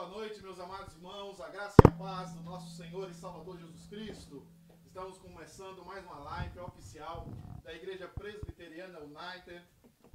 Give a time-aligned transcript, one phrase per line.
[0.00, 1.42] boa noite, meus amados irmãos.
[1.42, 4.46] A graça e a paz do nosso Senhor e Salvador Jesus Cristo.
[4.82, 7.28] Estamos começando mais uma live oficial
[7.62, 9.62] da Igreja Presbiteriana United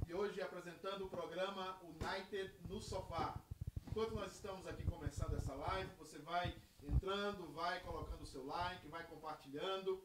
[0.08, 3.40] e hoje apresentando o programa United no Sofá.
[3.86, 8.88] Enquanto nós estamos aqui começando essa live, você vai entrando, vai colocando o seu like,
[8.88, 10.02] vai compartilhando.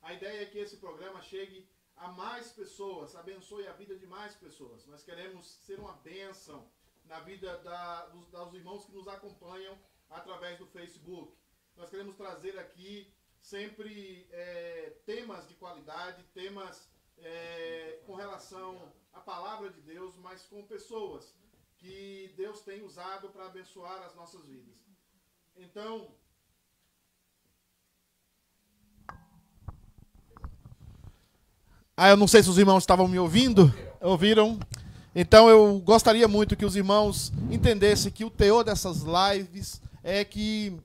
[0.00, 4.36] A ideia é que esse programa chegue a mais pessoas, abençoe a vida de mais
[4.36, 4.86] pessoas.
[4.86, 6.70] Nós queremos ser uma bênção
[7.04, 9.78] na vida da, dos, dos irmãos que nos acompanham
[10.10, 11.36] através do Facebook.
[11.76, 16.88] Nós queremos trazer aqui sempre é, temas de qualidade, temas
[17.18, 21.34] é, com relação à palavra de Deus, mas com pessoas
[21.76, 24.76] que Deus tem usado para abençoar as nossas vidas.
[25.56, 26.16] Então,
[31.96, 33.72] Ah, eu não sei se os irmãos estavam me ouvindo.
[34.00, 34.58] Ouviram?
[35.14, 40.76] Então eu gostaria muito que os irmãos entendessem que o teor dessas lives é que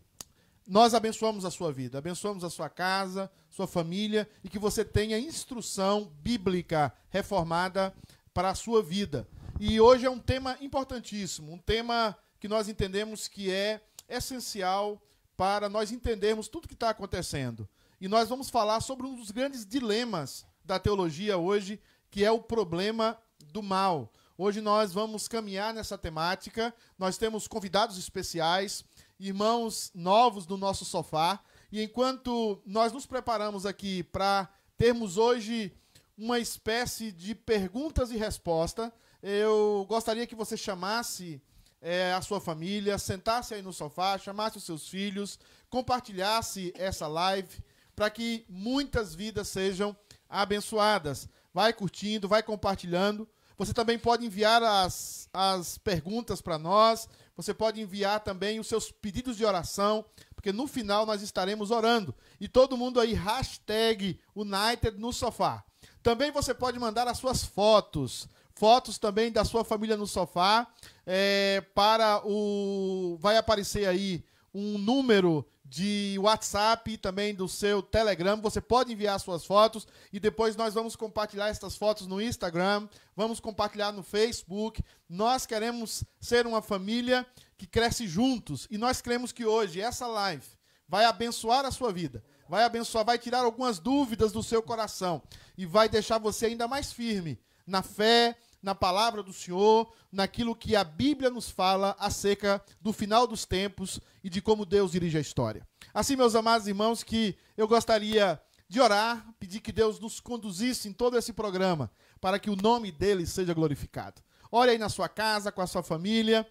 [0.67, 5.17] nós abençoamos a sua vida, abençoamos a sua casa, sua família e que você tenha
[5.17, 7.91] instrução bíblica reformada
[8.31, 9.27] para a sua vida.
[9.59, 15.01] E hoje é um tema importantíssimo, um tema que nós entendemos que é essencial
[15.35, 17.67] para nós entendermos tudo que está acontecendo.
[17.99, 21.81] E nós vamos falar sobre um dos grandes dilemas da teologia hoje,
[22.11, 23.17] que é o problema
[23.51, 24.13] do mal.
[24.41, 26.73] Hoje nós vamos caminhar nessa temática.
[26.97, 28.85] Nós temos convidados especiais,
[29.19, 31.41] irmãos novos do nosso sofá.
[31.69, 35.73] E enquanto nós nos preparamos aqui para termos hoje
[36.17, 38.89] uma espécie de perguntas e respostas,
[39.21, 41.41] eu gostaria que você chamasse
[41.81, 45.37] é, a sua família, sentasse aí no sofá, chamasse os seus filhos,
[45.69, 47.61] compartilhasse essa live
[47.93, 49.93] para que muitas vidas sejam
[50.29, 51.27] abençoadas.
[51.53, 53.27] Vai curtindo, vai compartilhando.
[53.59, 57.09] Você também pode enviar as, as perguntas para nós.
[57.35, 62.15] Você pode enviar também os seus pedidos de oração, porque no final nós estaremos orando.
[62.39, 65.61] E todo mundo aí, hashtag United no sofá.
[66.01, 68.29] Também você pode mandar as suas fotos.
[68.55, 70.65] Fotos também da sua família no sofá.
[71.05, 73.17] É, para o.
[73.19, 78.41] Vai aparecer aí um número de WhatsApp e também do seu Telegram.
[78.41, 83.39] Você pode enviar suas fotos e depois nós vamos compartilhar essas fotos no Instagram, vamos
[83.39, 84.83] compartilhar no Facebook.
[85.07, 87.25] Nós queremos ser uma família
[87.55, 90.45] que cresce juntos e nós cremos que hoje essa live
[90.87, 95.21] vai abençoar a sua vida, vai abençoar, vai tirar algumas dúvidas do seu coração
[95.55, 100.75] e vai deixar você ainda mais firme na fé, na palavra do Senhor, naquilo que
[100.75, 105.21] a Bíblia nos fala acerca do final dos tempos e de como Deus dirige a
[105.21, 105.67] história.
[105.93, 110.93] Assim, meus amados irmãos, que eu gostaria de orar, pedir que Deus nos conduzisse em
[110.93, 111.89] todo esse programa,
[112.21, 114.21] para que o nome dele seja glorificado.
[114.51, 116.45] Ore aí na sua casa, com a sua família,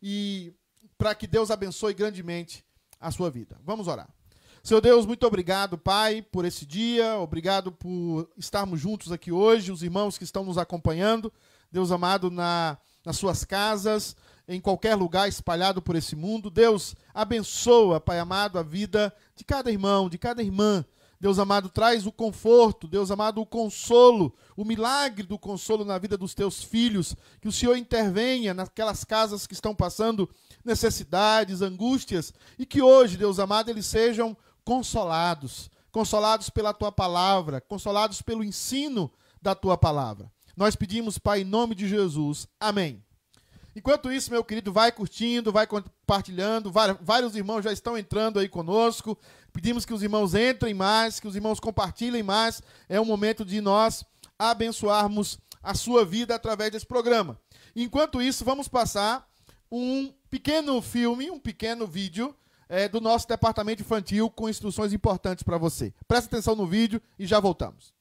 [0.00, 0.54] e
[0.96, 2.64] para que Deus abençoe grandemente
[2.98, 3.58] a sua vida.
[3.64, 4.08] Vamos orar.
[4.62, 9.82] Senhor Deus, muito obrigado, Pai, por esse dia, obrigado por estarmos juntos aqui hoje, os
[9.82, 11.32] irmãos que estão nos acompanhando,
[11.72, 14.14] Deus amado, na, nas suas casas,
[14.46, 16.50] em qualquer lugar espalhado por esse mundo.
[16.50, 20.84] Deus, abençoa, Pai amado, a vida de cada irmão, de cada irmã.
[21.18, 26.16] Deus amado, traz o conforto, Deus amado, o consolo, o milagre do consolo na vida
[26.16, 27.14] dos teus filhos.
[27.40, 30.28] Que o Senhor intervenha naquelas casas que estão passando
[30.64, 38.22] necessidades, angústias, e que hoje, Deus amado, eles sejam consolados, consolados pela tua palavra, consolados
[38.22, 40.30] pelo ensino da tua palavra.
[40.56, 42.46] Nós pedimos, Pai, em nome de Jesus.
[42.58, 43.02] Amém.
[43.74, 46.72] Enquanto isso, meu querido, vai curtindo, vai compartilhando.
[46.72, 49.16] Vários irmãos já estão entrando aí conosco.
[49.52, 52.60] Pedimos que os irmãos entrem mais, que os irmãos compartilhem mais.
[52.88, 54.04] É um momento de nós
[54.38, 57.38] abençoarmos a sua vida através desse programa.
[57.74, 59.28] Enquanto isso, vamos passar
[59.70, 62.34] um pequeno filme, um pequeno vídeo
[62.70, 65.92] é, do nosso departamento infantil com instruções importantes para você.
[66.06, 67.92] Presta atenção no vídeo e já voltamos.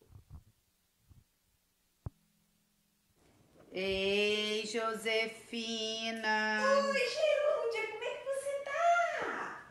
[3.72, 6.62] Ei, Josefina.
[6.86, 9.68] Oi, Gerúndia, como é que você tá?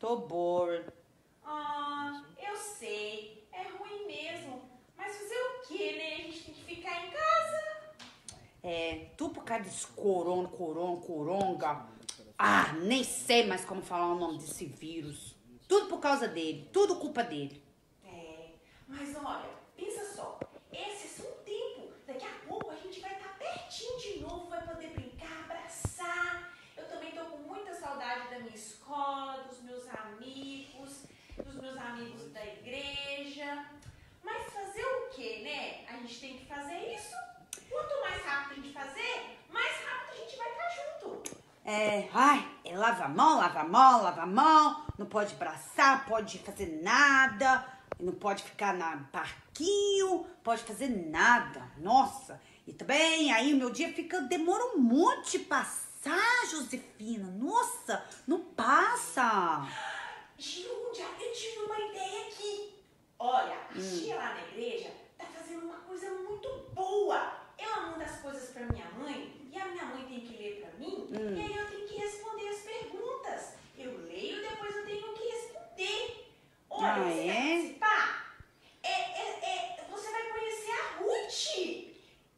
[0.00, 0.84] Tô bored.
[1.44, 4.62] Ah, eu sei, é ruim mesmo.
[4.96, 6.14] Mas fazer o quê, né?
[6.14, 7.60] A gente tem que ficar em casa.
[8.64, 11.86] É, tu por causa desse corona, corona, coronga.
[12.42, 15.36] Ah, nem sei mais como falar o nome desse vírus.
[15.68, 17.62] Tudo por causa dele, tudo culpa dele.
[18.02, 18.52] É,
[18.88, 20.40] mas olha, pensa só.
[20.72, 21.92] Esse é só um tempo.
[22.06, 26.50] Daqui a pouco a gente vai estar pertinho de novo, vai poder brincar, abraçar.
[26.78, 31.04] Eu também tô com muita saudade da minha escola, dos meus amigos,
[31.44, 33.66] dos meus amigos da igreja.
[34.24, 35.84] Mas fazer o quê, né?
[35.94, 37.14] A gente tem que fazer isso.
[37.68, 41.39] Quanto mais rápido a gente fazer, mais rápido a gente vai estar junto.
[41.72, 46.04] É, ai, é lava a mão, lava a mão, lava a mão, não pode abraçar,
[46.04, 47.64] pode fazer nada,
[48.00, 51.62] não pode ficar na parquinho, pode fazer nada.
[51.78, 57.30] Nossa, e também aí o meu dia fica, demora um monte passar, Josefina.
[57.38, 59.64] Nossa, não passa.
[60.36, 62.74] Júlia, eu tive uma ideia aqui.
[63.16, 67.32] Olha, a tia lá na igreja tá fazendo uma coisa muito boa.
[67.56, 70.70] Ela manda as coisas pra minha mãe e a minha mãe tem que ler pra
[70.78, 71.36] mim Hum.
[71.36, 73.54] e aí eu tenho que responder as perguntas.
[73.76, 76.34] Eu leio depois eu tenho que responder.
[76.70, 77.32] Olha, Ah, você é?
[77.34, 78.34] participar?
[78.82, 81.90] É, é, é, você vai conhecer a Ruth.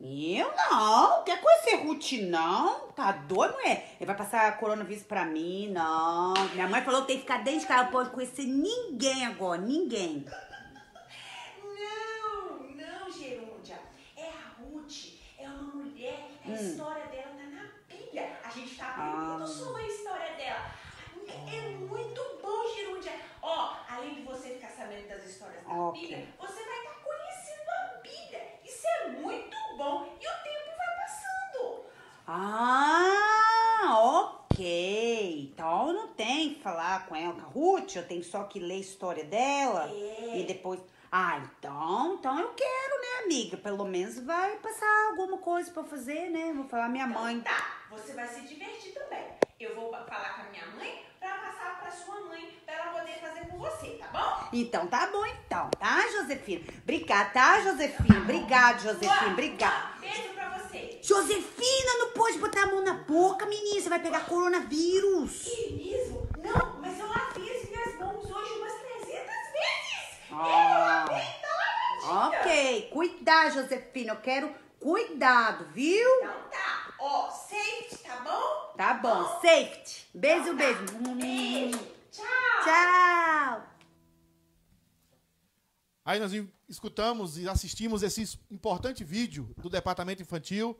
[0.04, 2.88] Eu não, quer conhecer Ruth não?
[2.88, 3.94] Tá doido, mulher?
[4.00, 6.34] Ele vai passar coronavírus pra mim, não.
[6.52, 9.60] Minha mãe falou que tem que ficar dentro de casa, não pode conhecer ninguém agora,
[9.60, 10.26] ninguém.
[11.62, 13.78] Não, não, Gerúndia.
[14.16, 15.14] É a Ruth.
[15.38, 16.28] É uma mulher.
[16.44, 18.38] A história dela tá na Bíblia.
[18.44, 19.46] A gente tá aprendendo Ah.
[19.46, 20.70] sobre a história dela.
[21.46, 23.12] É muito bom, Gerúndia.
[23.40, 26.00] Ó, além de você ficar sabendo das histórias da Ok.
[26.00, 28.44] Bíblia, você vai estar conhecendo a Bíblia.
[28.64, 30.16] Isso é muito bom.
[30.20, 31.84] E o tempo vai passando.
[32.26, 33.98] Ah,
[34.50, 35.50] ok.
[35.52, 38.60] Então eu não tenho que falar com ela, com a Ruth, eu tenho só que
[38.60, 39.90] ler a história dela.
[39.90, 40.40] É.
[40.40, 40.78] E depois.
[41.10, 43.56] Ah, então, então eu quero, né, amiga?
[43.56, 46.52] Pelo menos vai passar alguma coisa pra fazer, né?
[46.54, 47.36] Vou falar minha mãe.
[47.36, 49.24] Então tá, você vai se divertir também.
[49.60, 53.12] Eu vou falar com a minha mãe pra passar pra sua mãe, pra ela poder
[53.20, 54.48] fazer com você, tá bom?
[54.52, 56.64] Então tá bom, então, tá, Josefina?
[56.82, 58.18] Obrigada, tá, Josefina?
[58.20, 60.00] Obrigada, Josefina, obrigada.
[60.00, 60.98] Beijo pra você.
[61.02, 63.80] Josefina, não pode botar a mão na boca, menina.
[63.80, 65.42] Você vai pegar coronavírus.
[65.42, 66.26] Que mesmo?
[66.42, 70.21] Não, mas eu lavei as minhas mãos hoje umas 300 vezes.
[70.32, 71.06] Ah.
[71.08, 72.40] Lavadinha.
[72.40, 74.12] Ok, cuidado, Josefina.
[74.12, 76.08] Eu quero cuidado, viu?
[76.18, 76.94] Então tá.
[76.98, 78.74] Ó, safety, tá bom?
[78.76, 80.08] Tá bom, safety.
[80.14, 80.84] Beijo, beijo.
[81.16, 81.78] Beijo.
[82.10, 82.24] Tchau.
[82.64, 83.66] Tchau.
[86.04, 86.32] Aí nós
[86.68, 90.78] escutamos e assistimos esse importante vídeo do departamento infantil.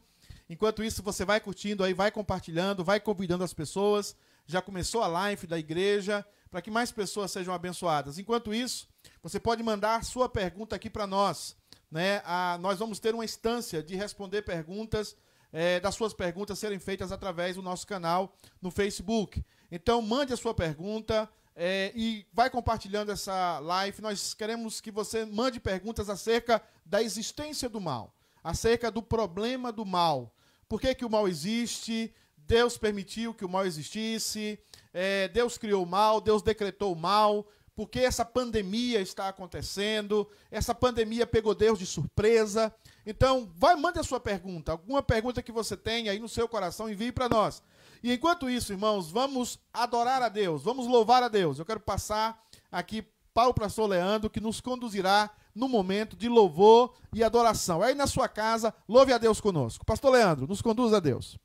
[0.49, 4.17] Enquanto isso, você vai curtindo aí, vai compartilhando, vai convidando as pessoas.
[4.47, 8.19] Já começou a live da igreja para que mais pessoas sejam abençoadas.
[8.19, 8.87] Enquanto isso,
[9.23, 11.57] você pode mandar sua pergunta aqui para nós.
[11.91, 12.21] Né?
[12.27, 15.17] Ah, nós vamos ter uma instância de responder perguntas,
[15.51, 19.43] eh, das suas perguntas serem feitas através do nosso canal no Facebook.
[19.71, 21.27] Então, mande a sua pergunta
[21.57, 24.03] eh, e vai compartilhando essa live.
[24.03, 29.87] Nós queremos que você mande perguntas acerca da existência do mal, acerca do problema do
[29.87, 30.35] mal.
[30.69, 32.13] Por que, que o mal existe?
[32.37, 34.59] Deus permitiu que o mal existisse,
[34.93, 40.29] eh, Deus criou o mal, Deus decretou o mal, por que essa pandemia está acontecendo,
[40.51, 42.73] essa pandemia pegou Deus de surpresa.
[43.07, 46.91] Então, vai, mande a sua pergunta, alguma pergunta que você tenha aí no seu coração,
[46.91, 47.63] envie para nós.
[48.03, 51.59] E enquanto isso, irmãos, vamos adorar a Deus, vamos louvar a Deus.
[51.59, 56.95] Eu quero passar aqui para o pastor Leandro, que nos conduzirá no momento de louvor
[57.13, 57.83] e adoração.
[57.83, 59.85] Aí na sua casa, louve a Deus conosco.
[59.85, 61.39] Pastor Leandro, nos conduz a Deus.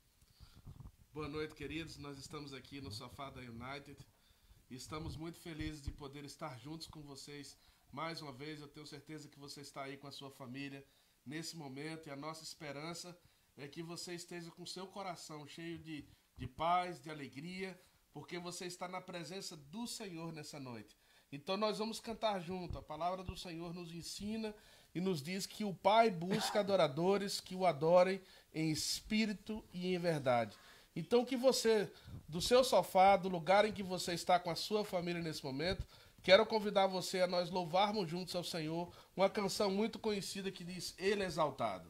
[1.18, 1.98] Boa noite, queridos.
[1.98, 3.98] Nós estamos aqui no Sofá da United
[4.70, 7.58] e estamos muito felizes de poder estar juntos com vocês
[7.90, 8.60] mais uma vez.
[8.60, 10.86] Eu tenho certeza que você está aí com a sua família
[11.26, 13.18] nesse momento e a nossa esperança
[13.56, 16.06] é que você esteja com seu coração cheio de,
[16.36, 17.76] de paz, de alegria,
[18.12, 20.96] porque você está na presença do Senhor nessa noite.
[21.32, 22.78] Então nós vamos cantar junto.
[22.78, 24.54] A palavra do Senhor nos ensina
[24.94, 28.20] e nos diz que o Pai busca adoradores que o adorem
[28.54, 30.56] em espírito e em verdade.
[30.98, 31.88] Então que você,
[32.28, 35.86] do seu sofá, do lugar em que você está com a sua família nesse momento,
[36.24, 40.96] quero convidar você a nós louvarmos juntos ao Senhor uma canção muito conhecida que diz
[40.98, 41.88] Ele é exaltado.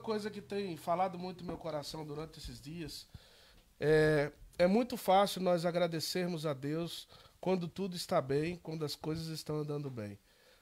[0.00, 3.06] Coisa que tem falado muito no meu coração durante esses dias
[3.78, 7.08] é, é muito fácil nós agradecermos a Deus
[7.40, 10.18] quando tudo está bem, quando as coisas estão andando bem.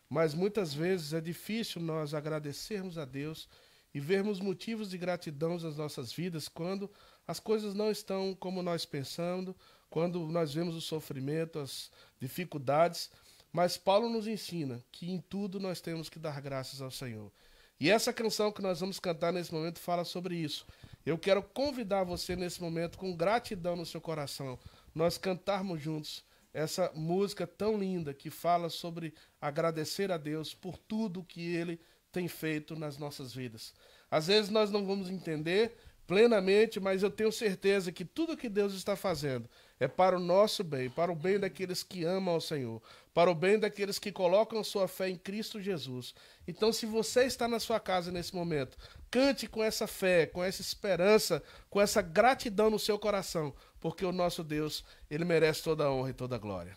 [0.09, 3.49] Mas muitas vezes é difícil nós agradecermos a Deus
[3.93, 6.91] e vermos motivos de gratidão nas nossas vidas quando
[7.27, 9.55] as coisas não estão como nós pensando,
[9.91, 11.91] quando nós vemos o sofrimento, as
[12.21, 13.11] dificuldades.
[13.53, 17.33] Mas Paulo nos ensina que em tudo nós temos que dar graças ao Senhor.
[17.81, 20.67] E essa canção que nós vamos cantar nesse momento fala sobre isso.
[21.07, 24.59] Eu quero convidar você nesse momento, com gratidão no seu coração,
[24.95, 31.23] nós cantarmos juntos essa música tão linda que fala sobre agradecer a Deus por tudo
[31.25, 31.81] que Ele
[32.11, 33.73] tem feito nas nossas vidas.
[34.11, 38.73] Às vezes nós não vamos entender plenamente, mas eu tenho certeza que tudo que Deus
[38.73, 39.49] está fazendo
[39.81, 42.83] é para o nosso bem, para o bem daqueles que amam ao Senhor,
[43.15, 46.15] para o bem daqueles que colocam sua fé em Cristo Jesus.
[46.47, 48.77] Então, se você está na sua casa nesse momento,
[49.11, 54.13] cante com essa fé, com essa esperança, com essa gratidão no seu coração, porque o
[54.13, 56.77] nosso Deus, ele merece toda a honra e toda a glória.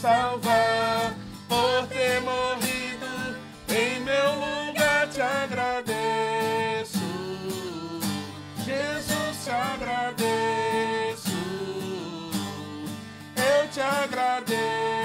[0.00, 1.14] salvar,
[1.46, 3.36] por ter morrido
[3.68, 5.06] em meu lugar.
[5.08, 6.98] Te agradeço,
[8.64, 11.36] Jesus, te agradeço.
[13.36, 14.99] Eu te agradeço,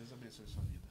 [0.00, 0.88] Deus abençoe sua vida.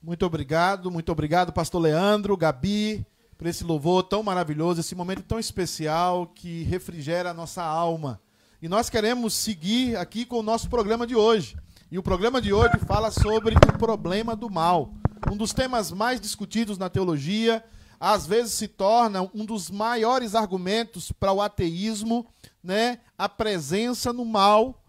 [0.00, 3.04] Muito obrigado, muito obrigado, pastor Leandro, Gabi,
[3.36, 8.20] por esse louvor tão maravilhoso, esse momento tão especial que refrigera a nossa alma.
[8.62, 11.56] E nós queremos seguir aqui com o nosso programa de hoje.
[11.90, 14.94] E o programa de hoje fala sobre o problema do mal.
[15.28, 17.64] Um dos temas mais discutidos na teologia,
[17.98, 22.24] às vezes se torna um dos maiores argumentos para o ateísmo,
[22.62, 23.00] né?
[23.18, 24.79] A presença no mal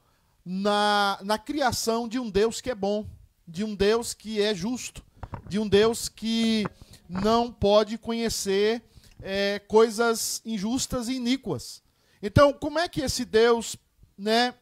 [0.45, 3.05] na, na criação de um Deus que é bom,
[3.47, 5.03] de um Deus que é justo,
[5.47, 6.65] de um Deus que
[7.07, 8.81] não pode conhecer
[9.21, 11.83] é, coisas injustas e iníquas.
[12.21, 13.75] Então, como é que esse Deus
[14.17, 14.53] né,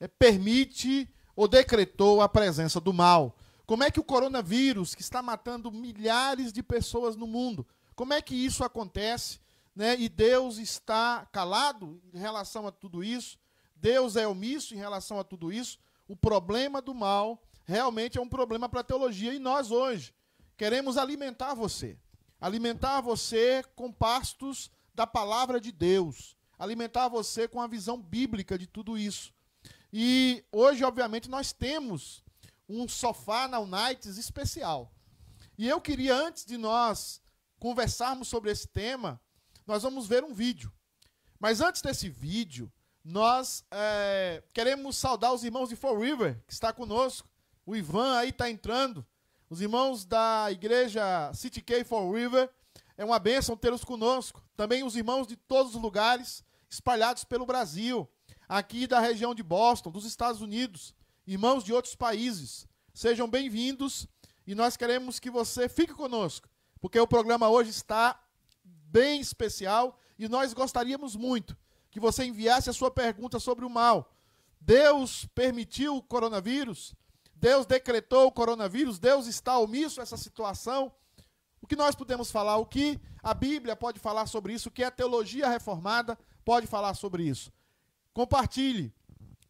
[0.00, 3.36] é, permite ou decretou a presença do mal?
[3.66, 8.22] Como é que o coronavírus, que está matando milhares de pessoas no mundo, como é
[8.22, 9.40] que isso acontece?
[9.76, 9.94] Né?
[9.98, 13.38] E Deus está calado em relação a tudo isso?
[13.80, 15.78] Deus é omisso em relação a tudo isso?
[16.06, 19.34] O problema do mal realmente é um problema para a teologia.
[19.34, 20.14] E nós hoje
[20.56, 21.98] queremos alimentar você.
[22.40, 26.36] Alimentar você com pastos da palavra de Deus.
[26.58, 29.32] Alimentar você com a visão bíblica de tudo isso.
[29.92, 32.24] E hoje, obviamente, nós temos
[32.68, 34.92] um sofá na Unites especial.
[35.56, 37.22] E eu queria, antes de nós
[37.58, 39.20] conversarmos sobre esse tema,
[39.66, 40.72] nós vamos ver um vídeo.
[41.38, 42.72] Mas antes desse vídeo,
[43.08, 47.26] nós é, queremos saudar os irmãos de Fall River, que está conosco.
[47.64, 49.04] O Ivan aí está entrando.
[49.48, 52.50] Os irmãos da igreja City K for River.
[52.98, 54.44] É uma bênção tê-los conosco.
[54.54, 58.06] Também os irmãos de todos os lugares espalhados pelo Brasil.
[58.46, 60.94] Aqui da região de Boston, dos Estados Unidos.
[61.26, 62.68] Irmãos de outros países.
[62.92, 64.06] Sejam bem-vindos.
[64.46, 66.46] E nós queremos que você fique conosco.
[66.78, 68.22] Porque o programa hoje está
[68.62, 69.98] bem especial.
[70.18, 71.56] E nós gostaríamos muito
[71.98, 74.14] que você enviasse a sua pergunta sobre o mal.
[74.60, 76.94] Deus permitiu o coronavírus?
[77.34, 80.92] Deus decretou o coronavírus, Deus está omisso a essa situação.
[81.60, 82.56] O que nós podemos falar?
[82.56, 84.68] O que a Bíblia pode falar sobre isso?
[84.68, 87.52] O que a teologia reformada pode falar sobre isso?
[88.12, 88.94] Compartilhe,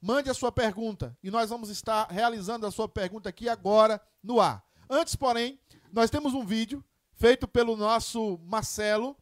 [0.01, 4.41] mande a sua pergunta e nós vamos estar realizando a sua pergunta aqui agora no
[4.41, 4.65] ar.
[4.89, 5.59] Antes, porém,
[5.93, 6.83] nós temos um vídeo
[7.15, 9.17] feito pelo nosso Marcelo,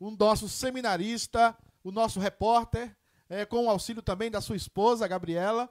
[0.00, 2.94] um nosso seminarista, o nosso repórter,
[3.28, 5.68] é, com o auxílio também da sua esposa, Gabriela.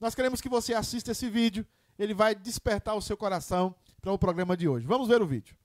[0.00, 1.66] Nós queremos que você assista esse vídeo
[1.98, 4.86] ele vai despertar o seu coração para o programa de hoje.
[4.86, 5.56] Vamos ver o vídeo.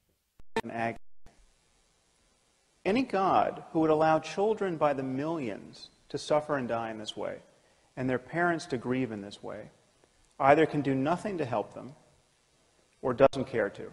[2.86, 7.18] Any God who would allow children by the millions to suffer and die in this
[7.18, 7.40] way,
[7.98, 9.70] and their parents to grieve in this way,
[10.40, 11.94] either can do nothing to help them
[13.02, 13.92] or doesn't care to.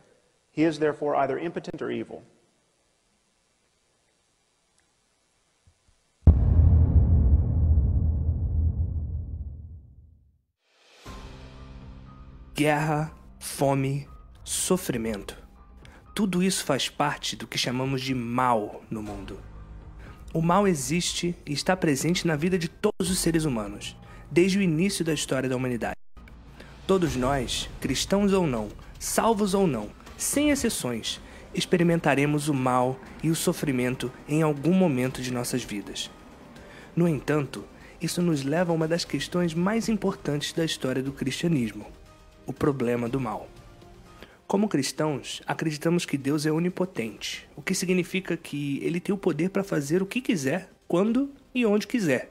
[0.52, 2.22] He is therefore either impotent or evil.
[12.56, 14.06] Guerra, fome,
[14.44, 15.36] sofrimento.
[16.14, 19.40] Tudo isso faz parte do que chamamos de mal no mundo.
[20.32, 23.96] O mal existe e está presente na vida de todos os seres humanos,
[24.30, 25.96] desde o início da história da humanidade.
[26.86, 28.68] Todos nós, cristãos ou não,
[29.00, 31.20] salvos ou não, sem exceções,
[31.52, 36.08] experimentaremos o mal e o sofrimento em algum momento de nossas vidas.
[36.94, 37.64] No entanto,
[38.00, 41.84] isso nos leva a uma das questões mais importantes da história do cristianismo
[42.46, 43.48] o problema do mal.
[44.46, 49.50] Como cristãos, acreditamos que Deus é onipotente, o que significa que ele tem o poder
[49.50, 52.30] para fazer o que quiser, quando e onde quiser.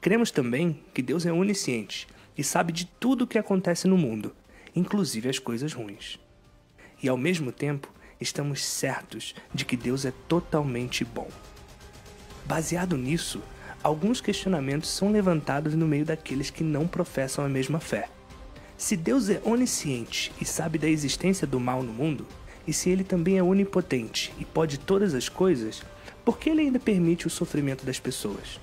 [0.00, 4.34] Cremos também que Deus é onisciente e sabe de tudo o que acontece no mundo,
[4.74, 6.18] inclusive as coisas ruins.
[7.02, 7.88] E ao mesmo tempo,
[8.20, 11.28] estamos certos de que Deus é totalmente bom.
[12.44, 13.42] Baseado nisso,
[13.82, 18.08] alguns questionamentos são levantados no meio daqueles que não professam a mesma fé.
[18.82, 22.26] Se Deus é onisciente e sabe da existência do mal no mundo,
[22.66, 25.84] e se ele também é onipotente e pode todas as coisas,
[26.24, 28.58] por que ele ainda permite o sofrimento das pessoas?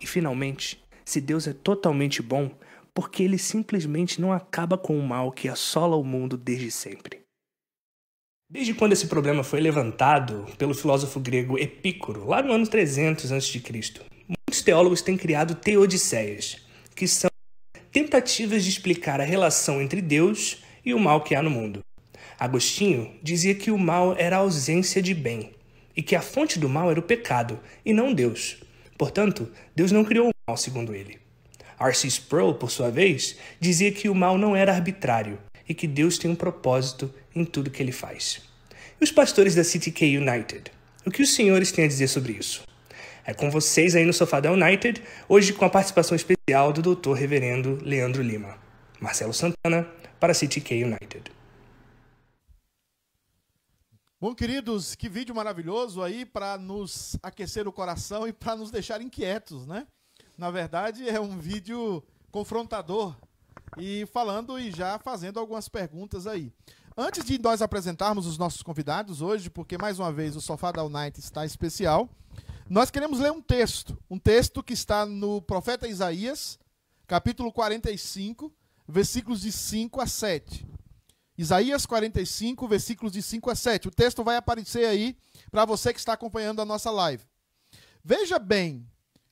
[0.00, 2.52] E finalmente, se Deus é totalmente bom,
[2.94, 7.22] por que ele simplesmente não acaba com o mal que assola o mundo desde sempre?
[8.48, 13.60] Desde quando esse problema foi levantado pelo filósofo grego Epícoro, lá no ano 300 a.C.,
[14.28, 17.31] muitos teólogos têm criado teodiceias, que são
[17.92, 21.84] tentativas de explicar a relação entre Deus e o mal que há no mundo.
[22.38, 25.52] Agostinho dizia que o mal era a ausência de bem
[25.94, 28.56] e que a fonte do mal era o pecado e não Deus.
[28.96, 31.20] Portanto, Deus não criou o mal, segundo ele.
[31.78, 32.08] R.C.
[32.08, 36.30] Sproul, por sua vez, dizia que o mal não era arbitrário e que Deus tem
[36.30, 38.40] um propósito em tudo que ele faz.
[38.98, 40.72] E os pastores da CTK United?
[41.04, 42.62] O que os senhores têm a dizer sobre isso?
[43.24, 47.12] É com vocês aí no Sofá da United, hoje com a participação especial do Dr.
[47.12, 48.58] Reverendo Leandro Lima.
[49.00, 51.30] Marcelo Santana, para CTK United.
[54.20, 59.00] Bom, queridos, que vídeo maravilhoso aí para nos aquecer o coração e para nos deixar
[59.00, 59.86] inquietos, né?
[60.36, 63.16] Na verdade, é um vídeo confrontador
[63.78, 66.52] e falando e já fazendo algumas perguntas aí.
[66.96, 70.88] Antes de nós apresentarmos os nossos convidados hoje, porque mais uma vez o Sofá da
[70.88, 72.08] Night está especial,
[72.68, 76.58] nós queremos ler um texto, um texto que está no profeta Isaías,
[77.06, 78.52] capítulo 45,
[78.88, 80.66] versículos de 5 a 7.
[81.36, 83.88] Isaías 45, versículos de 5 a 7.
[83.88, 85.16] O texto vai aparecer aí
[85.50, 87.24] para você que está acompanhando a nossa live.
[88.04, 88.86] Veja bem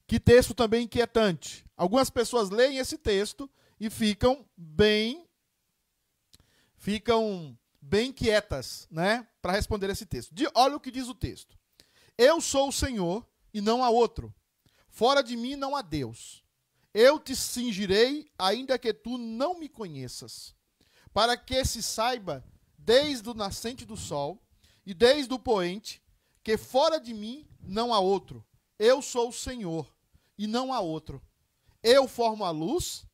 [0.07, 1.64] que texto também inquietante.
[1.77, 5.27] Algumas pessoas leem esse texto e ficam bem
[6.77, 10.35] ficam bem quietas, né, para responder esse texto.
[10.35, 11.60] De, olha o que diz o texto.
[12.22, 14.30] Eu sou o Senhor e não há outro.
[14.90, 16.44] Fora de mim não há Deus.
[16.92, 20.54] Eu te cingirei, ainda que tu não me conheças
[21.14, 22.44] para que se saiba,
[22.76, 24.38] desde o nascente do sol
[24.85, 26.02] e desde o poente,
[26.42, 28.46] que fora de mim não há outro.
[28.78, 29.90] Eu sou o Senhor
[30.37, 31.22] e não há outro.
[31.83, 33.06] Eu formo a luz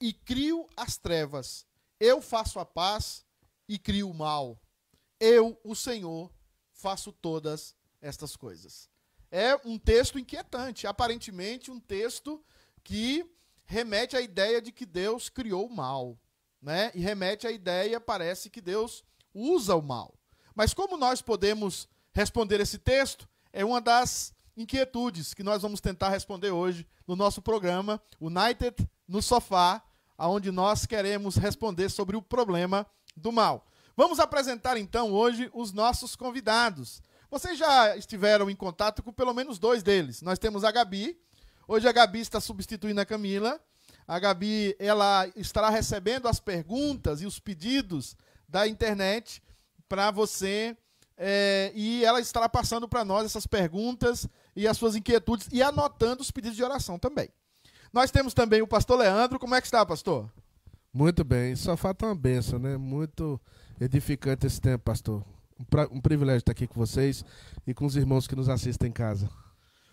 [0.00, 1.64] e crio as trevas.
[2.00, 3.24] Eu faço a paz
[3.68, 4.60] e crio o mal.
[5.20, 6.28] Eu, o Senhor,
[6.72, 8.90] faço todas estas coisas.
[9.30, 12.44] É um texto inquietante, aparentemente um texto
[12.84, 13.24] que
[13.64, 16.18] remete à ideia de que Deus criou o mal
[16.62, 16.92] né?
[16.94, 20.14] E remete à ideia, parece que Deus usa o mal.
[20.54, 23.28] Mas como nós podemos responder esse texto?
[23.52, 29.20] É uma das inquietudes que nós vamos tentar responder hoje no nosso programa United no
[29.20, 29.82] Sofá,
[30.16, 32.86] onde nós queremos responder sobre o problema
[33.16, 33.66] do mal.
[33.96, 37.02] Vamos apresentar então hoje os nossos convidados.
[37.32, 40.20] Vocês já estiveram em contato com pelo menos dois deles.
[40.20, 41.18] Nós temos a Gabi.
[41.66, 43.58] Hoje a Gabi está substituindo a Camila.
[44.06, 48.14] A Gabi ela estará recebendo as perguntas e os pedidos
[48.46, 49.42] da internet
[49.88, 50.76] para você
[51.16, 56.20] é, e ela estará passando para nós essas perguntas e as suas inquietudes e anotando
[56.20, 57.30] os pedidos de oração também.
[57.90, 59.38] Nós temos também o pastor Leandro.
[59.38, 60.30] Como é que está, pastor?
[60.92, 61.56] Muito bem.
[61.56, 62.76] Só falta uma benção, né?
[62.76, 63.40] Muito
[63.80, 65.24] edificante esse tempo, pastor.
[65.58, 67.24] Um, pra, um privilégio estar aqui com vocês
[67.66, 69.28] e com os irmãos que nos assistem em casa.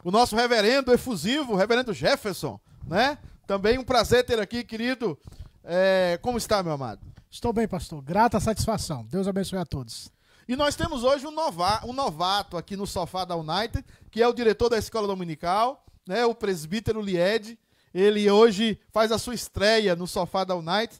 [0.04, 3.17] O nosso reverendo efusivo, o reverendo Jefferson, né?
[3.45, 5.17] Também um prazer ter aqui, querido.
[5.63, 7.02] É, como está, meu amado?
[7.30, 8.02] Estou bem, pastor.
[8.02, 9.06] Grata satisfação.
[9.06, 10.12] Deus abençoe a todos.
[10.48, 14.28] E nós temos hoje um, nova, um novato aqui no sofá da United, que é
[14.28, 17.56] o diretor da escola dominical, né, o presbítero Lied.
[17.93, 21.00] Ele hoje faz a sua estreia no sofá da United.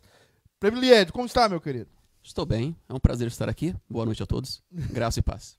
[0.62, 1.90] Lied, como está, meu querido?
[2.30, 3.76] Estou bem, é um prazer estar aqui.
[3.90, 4.62] Boa noite a todos.
[4.72, 5.58] Graça e paz.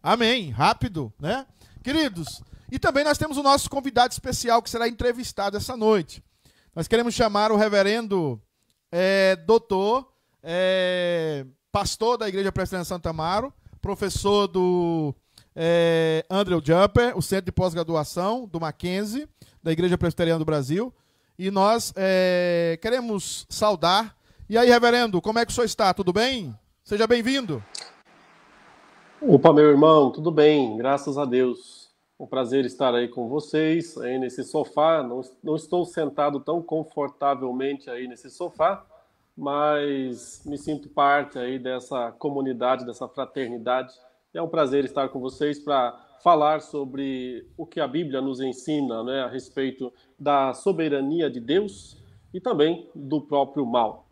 [0.00, 0.48] Amém.
[0.48, 1.44] Rápido, né?
[1.82, 6.22] Queridos, e também nós temos o nosso convidado especial que será entrevistado essa noite.
[6.72, 8.40] Nós queremos chamar o reverendo
[8.92, 10.08] é, doutor,
[10.40, 15.12] é, pastor da Igreja Presbiteriana Santa Amaro, professor do
[15.52, 19.28] é, Andrew Jumper, o Centro de Pós-Graduação do Mackenzie,
[19.60, 20.94] da Igreja Presbiteriana do Brasil.
[21.36, 24.16] E nós é, queremos saudar.
[24.46, 25.94] E aí, reverendo, como é que o senhor está?
[25.94, 26.54] Tudo bem?
[26.82, 27.64] Seja bem-vindo.
[29.18, 31.88] Opa, meu irmão, tudo bem, graças a Deus.
[32.20, 35.02] Um prazer estar aí com vocês, aí nesse sofá.
[35.02, 38.84] Não, não estou sentado tão confortavelmente aí nesse sofá,
[39.34, 43.94] mas me sinto parte aí dessa comunidade, dessa fraternidade.
[44.34, 49.02] É um prazer estar com vocês para falar sobre o que a Bíblia nos ensina
[49.02, 51.96] né, a respeito da soberania de Deus
[52.34, 54.03] e também do próprio mal.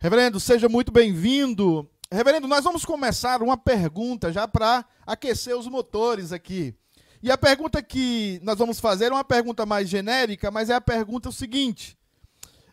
[0.00, 6.32] Reverendo, seja muito bem-vindo Reverendo, nós vamos começar uma pergunta já para aquecer os motores
[6.32, 6.74] aqui.
[7.22, 10.80] E a pergunta que nós vamos fazer é uma pergunta mais genérica, mas é a
[10.80, 11.98] pergunta seguinte: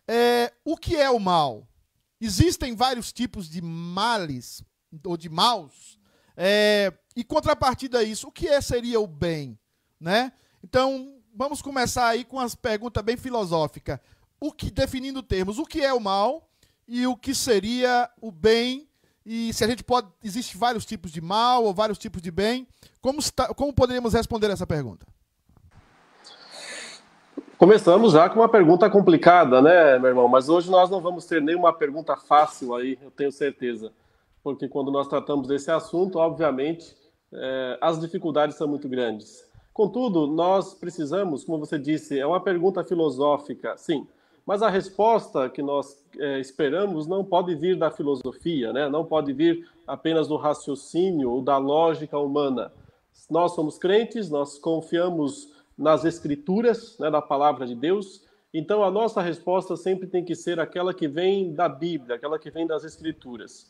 [0.08, 1.68] é, o que é o mal?
[2.22, 4.64] Existem vários tipos de males
[5.04, 6.00] ou de maus.
[6.38, 9.60] É, e contrapartida a isso, o que é, seria o bem?
[10.00, 10.32] Né?
[10.64, 14.00] Então, vamos começar aí com as perguntas bem filosóficas.
[14.40, 16.50] O que definindo termos, o que é o mal
[16.88, 18.88] e o que seria o bem
[19.26, 20.08] e se a gente pode.
[20.24, 22.68] Existem vários tipos de mal ou vários tipos de bem.
[23.02, 25.06] Como, está, como poderíamos responder essa pergunta?
[27.58, 30.28] Começamos já com uma pergunta complicada, né, meu irmão?
[30.28, 33.94] Mas hoje nós não vamos ter nenhuma pergunta fácil aí, eu tenho certeza.
[34.44, 36.96] Porque quando nós tratamos desse assunto, obviamente,
[37.34, 39.50] é, as dificuldades são muito grandes.
[39.74, 44.06] Contudo, nós precisamos, como você disse, é uma pergunta filosófica, sim,
[44.46, 48.88] mas a resposta que nós é, esperamos não pode vir da filosofia, né?
[48.88, 52.72] não pode vir apenas do raciocínio ou da lógica humana.
[53.30, 59.22] Nós somos crentes, nós confiamos nas escrituras, né, da palavra de Deus, então a nossa
[59.22, 63.70] resposta sempre tem que ser aquela que vem da Bíblia, aquela que vem das escrituras.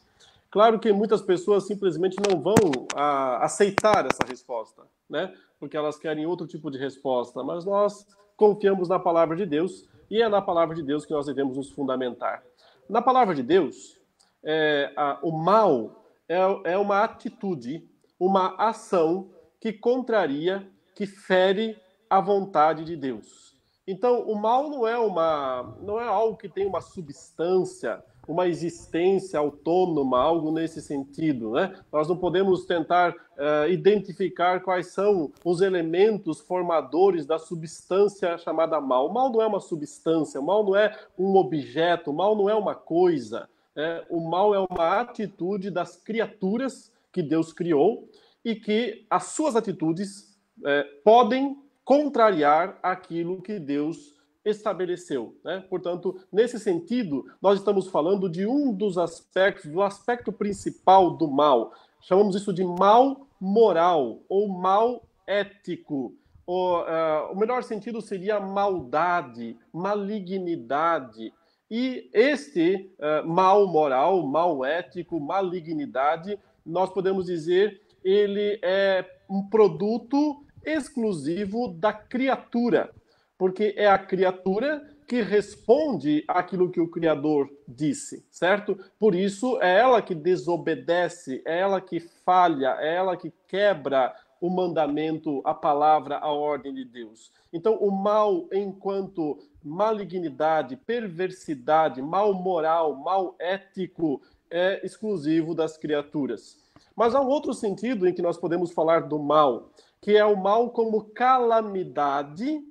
[0.51, 2.55] Claro que muitas pessoas simplesmente não vão
[2.95, 5.33] a, aceitar essa resposta, né?
[5.59, 8.05] Porque elas querem outro tipo de resposta, mas nós
[8.37, 11.71] confiamos na palavra de Deus e é na palavra de Deus que nós devemos nos
[11.71, 12.43] fundamentar.
[12.89, 13.99] Na palavra de Deus,
[14.43, 16.37] é, a, o mal é,
[16.73, 17.87] é uma atitude,
[18.19, 21.77] uma ação que contraria, que fere
[22.09, 23.55] a vontade de Deus.
[23.87, 29.39] Então, o mal não é uma, não é algo que tem uma substância, uma existência
[29.39, 31.51] autônoma, algo nesse sentido.
[31.51, 31.75] Né?
[31.91, 39.07] Nós não podemos tentar uh, identificar quais são os elementos formadores da substância chamada mal.
[39.07, 42.49] O mal não é uma substância, o mal não é um objeto, o mal não
[42.49, 43.49] é uma coisa.
[43.75, 44.03] Né?
[44.09, 48.09] O mal é uma atitude das criaturas que Deus criou
[48.43, 54.14] e que as suas atitudes é, podem contrariar aquilo que Deus
[54.45, 55.35] estabeleceu.
[55.43, 55.65] Né?
[55.67, 61.73] Portanto, nesse sentido, nós estamos falando de um dos aspectos, do aspecto principal do mal.
[61.99, 66.13] Chamamos isso de mal moral ou mal ético.
[66.45, 71.33] O, uh, o melhor sentido seria maldade, malignidade.
[71.69, 80.43] E este uh, mal moral, mal ético, malignidade, nós podemos dizer, ele é um produto
[80.63, 82.93] exclusivo da criatura
[83.37, 88.77] porque é a criatura que responde àquilo que o Criador disse, certo?
[88.97, 94.49] Por isso é ela que desobedece, é ela que falha, é ela que quebra o
[94.49, 97.31] mandamento, a palavra, a ordem de Deus.
[97.53, 106.57] Então, o mal, enquanto malignidade, perversidade, mal moral, mal ético, é exclusivo das criaturas.
[106.95, 109.69] Mas há um outro sentido em que nós podemos falar do mal,
[110.01, 112.63] que é o mal como calamidade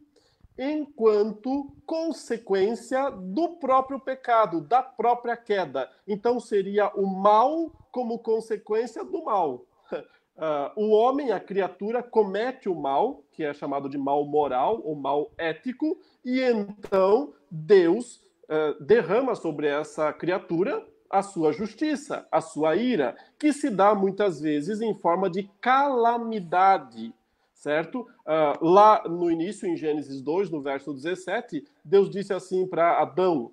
[0.58, 5.90] enquanto consequência do próprio pecado, da própria queda.
[6.06, 9.66] Então seria o mal como consequência do mal.
[9.92, 14.94] Uh, o homem, a criatura, comete o mal, que é chamado de mal moral ou
[14.94, 22.74] mal ético, e então Deus uh, derrama sobre essa criatura a sua justiça, a sua
[22.74, 27.14] ira, que se dá muitas vezes em forma de calamidade
[27.64, 28.06] certo?
[28.26, 33.50] Uh, lá no início, em Gênesis 2, no verso 17, Deus disse assim para Adão: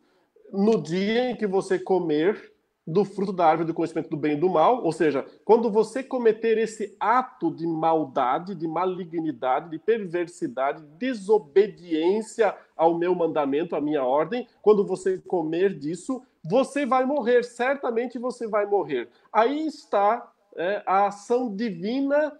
[0.52, 2.52] No dia em que você comer
[2.86, 6.04] do fruto da árvore do conhecimento do bem e do mal, ou seja, quando você
[6.04, 14.04] cometer esse ato de maldade, de malignidade, de perversidade, desobediência ao meu mandamento, à minha
[14.04, 19.08] ordem, quando você comer disso, você vai morrer, certamente você vai morrer.
[19.32, 22.34] Aí está é, a ação divina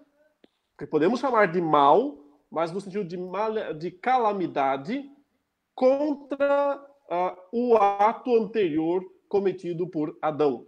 [0.86, 2.18] podemos chamar de mal,
[2.50, 5.10] mas no sentido de, mal, de calamidade,
[5.74, 10.66] contra uh, o ato anterior cometido por Adão.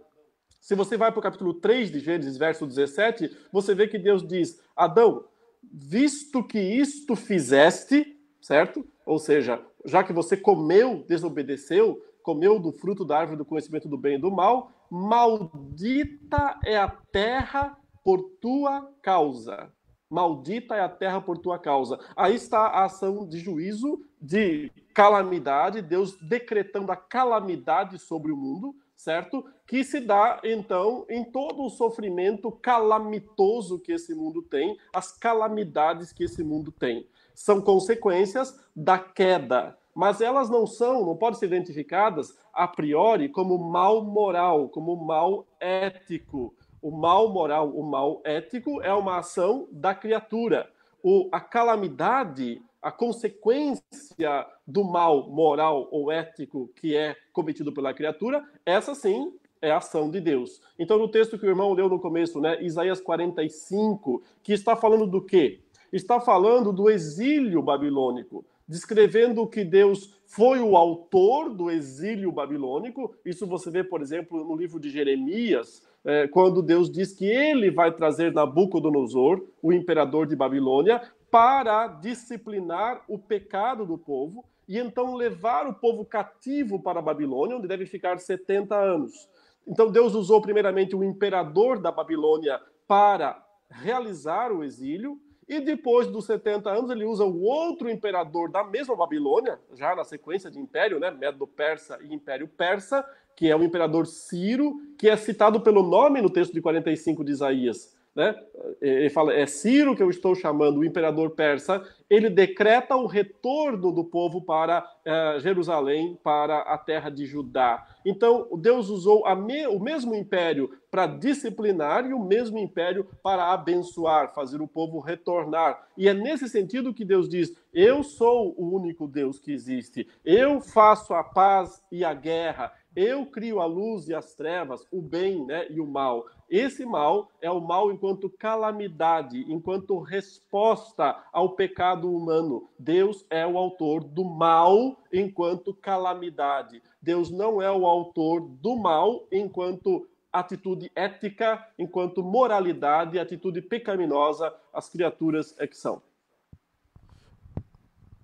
[0.60, 4.26] Se você vai para o capítulo 3 de Gênesis, verso 17, você vê que Deus
[4.26, 5.26] diz: Adão,
[5.62, 8.86] visto que isto fizeste, certo?
[9.04, 13.98] Ou seja, já que você comeu, desobedeceu, comeu do fruto da árvore do conhecimento do
[13.98, 19.70] bem e do mal, maldita é a terra por tua causa.
[20.14, 21.98] Maldita é a terra por tua causa.
[22.14, 28.76] Aí está a ação de juízo, de calamidade, Deus decretando a calamidade sobre o mundo,
[28.94, 29.44] certo?
[29.66, 36.12] Que se dá, então, em todo o sofrimento calamitoso que esse mundo tem, as calamidades
[36.12, 37.08] que esse mundo tem.
[37.34, 43.58] São consequências da queda, mas elas não são, não podem ser identificadas a priori como
[43.58, 49.94] mal moral, como mal ético o mal moral, o mal ético é uma ação da
[49.94, 50.70] criatura.
[51.02, 58.44] O, a calamidade, a consequência do mal moral ou ético que é cometido pela criatura,
[58.66, 60.60] essa sim é a ação de Deus.
[60.78, 65.06] Então, no texto que o irmão leu no começo, né, Isaías 45, que está falando
[65.06, 65.60] do quê?
[65.90, 73.14] Está falando do exílio babilônico, descrevendo que Deus foi o autor do exílio babilônico.
[73.24, 77.70] Isso você vê, por exemplo, no livro de Jeremias, é, quando Deus diz que ele
[77.70, 85.14] vai trazer Nabucodonosor, o imperador de Babilônia, para disciplinar o pecado do povo e então
[85.14, 89.28] levar o povo cativo para a Babilônia, onde deve ficar 70 anos.
[89.66, 96.24] Então Deus usou primeiramente o imperador da Babilônia para realizar o exílio, e depois dos
[96.26, 100.98] 70 anos ele usa o outro imperador da mesma Babilônia, já na sequência de império,
[100.98, 103.04] né, Medo-Persa e Império Persa,
[103.36, 107.32] que é o imperador Ciro, que é citado pelo nome no texto de 45 de
[107.32, 107.93] Isaías.
[108.14, 108.34] Né?
[108.80, 113.90] Ele fala, é Ciro que eu estou chamando, o imperador persa, ele decreta o retorno
[113.90, 117.84] do povo para uh, Jerusalém, para a terra de Judá.
[118.04, 124.32] Então, Deus usou me, o mesmo império para disciplinar e o mesmo império para abençoar,
[124.32, 125.88] fazer o povo retornar.
[125.96, 130.06] E é nesse sentido que Deus diz: Eu sou o único Deus que existe.
[130.24, 132.72] Eu faço a paz e a guerra.
[132.94, 136.26] Eu crio a luz e as trevas, o bem né, e o mal.
[136.48, 142.68] Esse mal é o mal enquanto calamidade, enquanto resposta ao pecado humano.
[142.78, 146.82] Deus é o autor do mal enquanto calamidade.
[147.00, 154.88] Deus não é o autor do mal enquanto atitude ética, enquanto moralidade, atitude pecaminosa, as
[154.88, 156.02] criaturas é que são.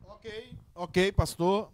[0.04, 1.70] Ok, ok, pastor.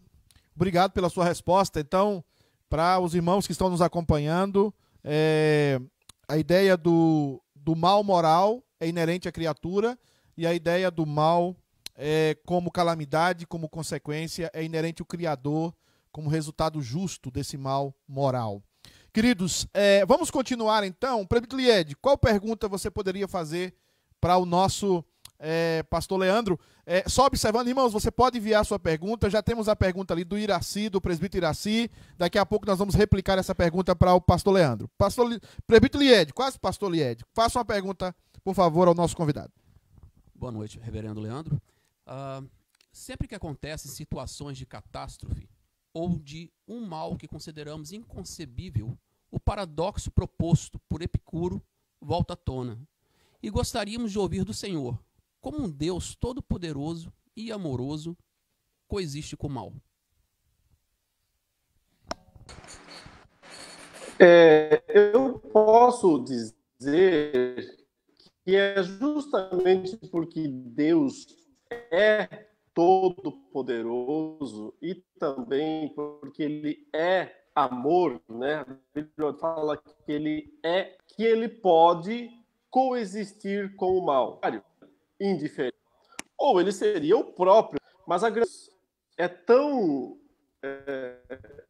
[0.55, 1.81] Obrigado pela sua resposta.
[1.81, 2.23] Então,
[2.69, 5.81] para os irmãos que estão nos acompanhando, é,
[6.29, 9.99] a ideia do, do mal moral é inerente à criatura
[10.37, 11.57] e a ideia do mal
[11.95, 15.75] é, como calamidade, como consequência, é inerente ao Criador
[16.13, 18.63] como resultado justo desse mal moral.
[19.13, 21.27] Queridos, é, vamos continuar então.
[21.27, 23.75] Prefeito Lied, qual pergunta você poderia fazer
[24.21, 25.05] para o nosso
[25.39, 26.59] é, pastor Leandro.
[26.85, 29.29] É, só observando, irmãos, você pode enviar sua pergunta.
[29.29, 31.91] Já temos a pergunta ali do Iraci, do presbítero Iraci.
[32.17, 34.89] Daqui a pouco nós vamos replicar essa pergunta para o pastor Leandro.
[34.97, 37.23] Pastor, presbítero Lied, quase pastor Lied.
[37.35, 39.53] Faça uma pergunta, por favor, ao nosso convidado.
[40.35, 41.61] Boa noite, reverendo Leandro.
[42.07, 42.49] Uh,
[42.93, 45.49] sempre que acontecem situações de catástrofe
[45.93, 48.97] ou de um mal que consideramos inconcebível,
[49.31, 51.63] o paradoxo proposto por Epicuro
[52.01, 52.79] volta à tona.
[53.43, 54.99] E gostaríamos de ouvir do Senhor
[55.47, 58.19] como um Deus todo-poderoso e amoroso
[58.89, 59.73] coexiste com o mal?
[64.19, 67.79] É, eu posso dizer
[68.45, 71.29] que é justamente porque Deus
[71.93, 78.57] é todo-poderoso e também porque Ele é amor, né?
[78.57, 82.31] A Bíblia fala que Ele é, que Ele pode
[82.69, 84.41] coexistir com o mal
[85.21, 85.77] indiferente.
[86.39, 87.81] Ou ele seria o próprio.
[88.07, 88.71] Mas a graça
[89.17, 90.19] é tão
[90.63, 91.17] é,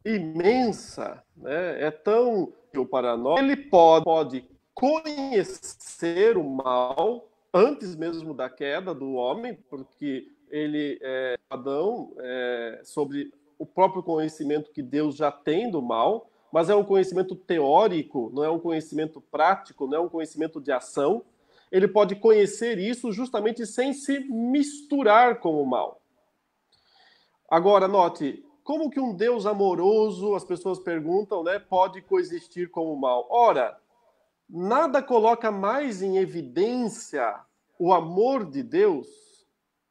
[0.04, 1.82] imensa, né?
[1.82, 2.52] é tão
[2.90, 10.30] para nós, ele pode, pode conhecer o mal antes mesmo da queda do homem, porque
[10.50, 16.68] ele é Adão é, sobre o próprio conhecimento que Deus já tem do mal, mas
[16.68, 21.22] é um conhecimento teórico, não é um conhecimento prático, não é um conhecimento de ação
[21.70, 26.00] ele pode conhecer isso justamente sem se misturar com o mal.
[27.48, 32.98] Agora, note, como que um Deus amoroso, as pessoas perguntam, né, pode coexistir com o
[32.98, 33.26] mal?
[33.30, 33.78] Ora,
[34.48, 37.40] nada coloca mais em evidência
[37.78, 39.06] o amor de Deus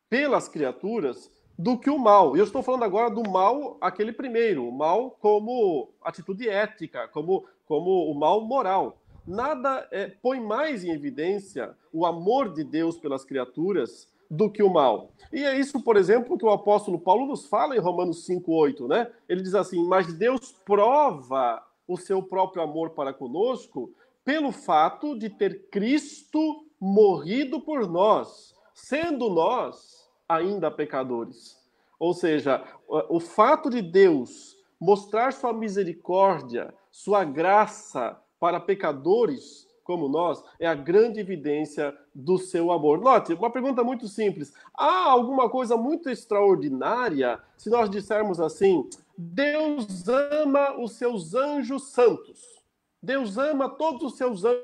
[0.10, 2.36] pelas criaturas do que o mal.
[2.36, 8.12] Eu estou falando agora do mal, aquele primeiro, o mal como atitude ética, como, como
[8.12, 8.98] o mal moral
[9.28, 14.72] nada é, põe mais em evidência o amor de Deus pelas criaturas do que o
[14.72, 15.12] mal.
[15.32, 19.12] E é isso, por exemplo, que o apóstolo Paulo nos fala em Romanos 5:8, né?
[19.28, 25.30] Ele diz assim: "Mas Deus prova o seu próprio amor para conosco pelo fato de
[25.30, 31.64] ter Cristo morrido por nós, sendo nós ainda pecadores."
[32.00, 32.64] Ou seja,
[33.10, 40.76] o fato de Deus mostrar sua misericórdia, sua graça para pecadores como nós é a
[40.76, 43.02] grande evidência do seu amor.
[43.02, 44.54] Note, uma pergunta muito simples.
[44.72, 48.88] Há alguma coisa muito extraordinária se nós dissermos assim:
[49.18, 52.64] Deus ama os seus anjos santos.
[53.02, 54.64] Deus ama todos os seus anjos.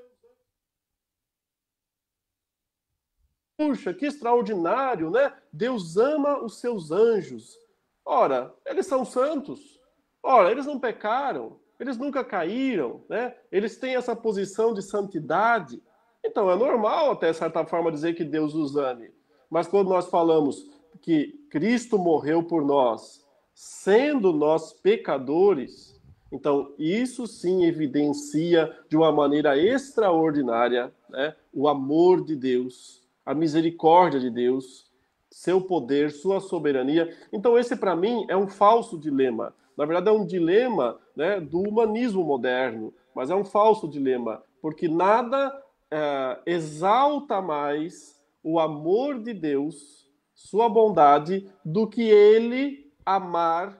[3.57, 5.35] Puxa, que extraordinário, né?
[5.51, 7.57] Deus ama os seus anjos.
[8.05, 9.81] Ora, eles são santos.
[10.21, 13.33] Ora, eles não pecaram eles nunca caíram, né?
[13.51, 15.81] Eles têm essa posição de santidade.
[16.23, 19.09] Então é normal, até certa forma, dizer que Deus os ame.
[19.49, 20.69] Mas quando nós falamos
[21.01, 23.25] que Cristo morreu por nós,
[23.55, 25.99] sendo nós pecadores,
[26.31, 34.19] então isso sim evidencia de uma maneira extraordinária né, o amor de Deus, a misericórdia
[34.19, 34.85] de Deus,
[35.31, 37.11] seu poder, sua soberania.
[37.33, 39.55] Então esse para mim é um falso dilema.
[39.81, 44.87] Na verdade, é um dilema né, do humanismo moderno, mas é um falso dilema, porque
[44.87, 45.51] nada
[45.89, 53.75] é, exalta mais o amor de Deus, sua bondade, do que ele amar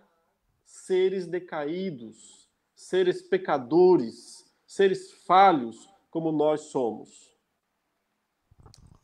[0.66, 7.30] seres decaídos, seres pecadores, seres falhos como nós somos.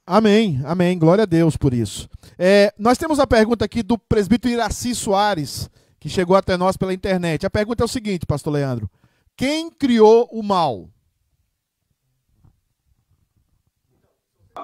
[0.03, 0.97] Amém, amém.
[0.97, 2.09] Glória a Deus por isso.
[2.39, 5.69] É, nós temos a pergunta aqui do presbítero Iraci Soares,
[5.99, 7.45] que chegou até nós pela internet.
[7.45, 8.89] A pergunta é o seguinte, pastor Leandro:
[9.35, 10.89] Quem criou o mal?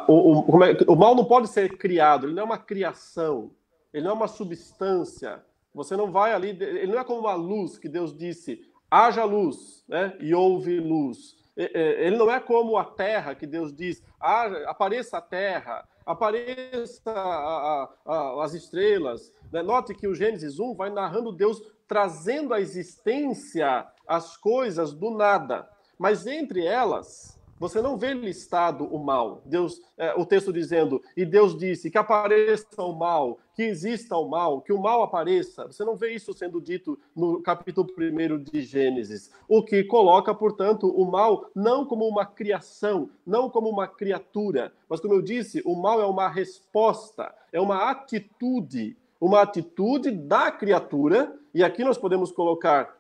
[0.08, 3.52] O, o, é, o mal não pode ser criado, ele não é uma criação,
[3.94, 5.44] ele não é uma substância.
[5.74, 9.84] Você não vai ali, ele não é como uma luz que Deus disse, haja luz,
[9.88, 10.16] né?
[10.20, 11.36] E houve luz.
[11.56, 17.89] Ele não é como a terra que Deus diz, apareça a terra, apareça a, a,
[18.06, 19.32] a, as estrelas.
[19.51, 19.62] Né?
[19.62, 25.70] Note que o Gênesis 1 vai narrando Deus trazendo à existência as coisas do nada.
[25.97, 29.41] Mas entre elas, você não vê listado o mal.
[29.45, 34.28] Deus, é, o texto dizendo, e Deus disse que apareça o mal, que exista o
[34.28, 35.66] mal, que o mal apareça.
[35.68, 39.32] Você não vê isso sendo dito no capítulo 1 de Gênesis.
[39.47, 44.99] O que coloca, portanto, o mal não como uma criação, não como uma criatura, mas
[44.99, 51.34] como eu disse, o mal é uma resposta, é uma atitude, uma atitude da criatura,
[51.53, 52.93] e aqui nós podemos colocar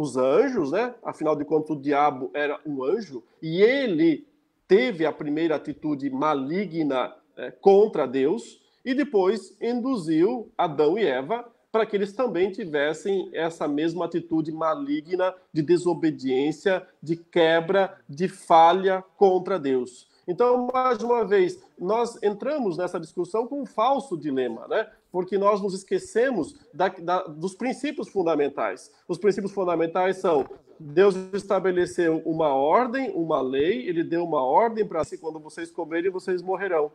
[0.00, 0.94] os anjos, né?
[1.02, 4.26] Afinal de contas, o diabo era um anjo e ele
[4.66, 11.84] teve a primeira atitude maligna é, contra Deus e depois induziu Adão e Eva para
[11.84, 19.58] que eles também tivessem essa mesma atitude maligna de desobediência, de quebra, de falha contra
[19.58, 20.08] Deus.
[20.26, 24.88] Então, mais uma vez, nós entramos nessa discussão com um falso dilema, né?
[25.14, 28.90] Porque nós nos esquecemos da, da, dos princípios fundamentais.
[29.06, 30.44] Os princípios fundamentais são:
[30.80, 36.10] Deus estabeleceu uma ordem, uma lei, ele deu uma ordem para si: quando vocês comerem,
[36.10, 36.90] vocês morrerão.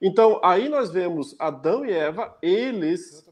[0.00, 3.28] Então, aí nós vemos Adão e Eva, eles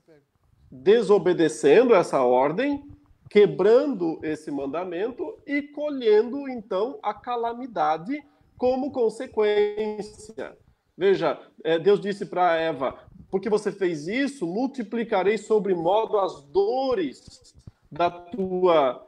[0.70, 2.86] desobedecendo essa ordem,
[3.30, 8.22] quebrando esse mandamento e colhendo, então, a calamidade
[8.58, 10.54] como consequência.
[10.98, 17.54] Veja, é, Deus disse para Eva: porque você fez isso, multiplicarei sobre modo as dores
[17.90, 19.06] da tua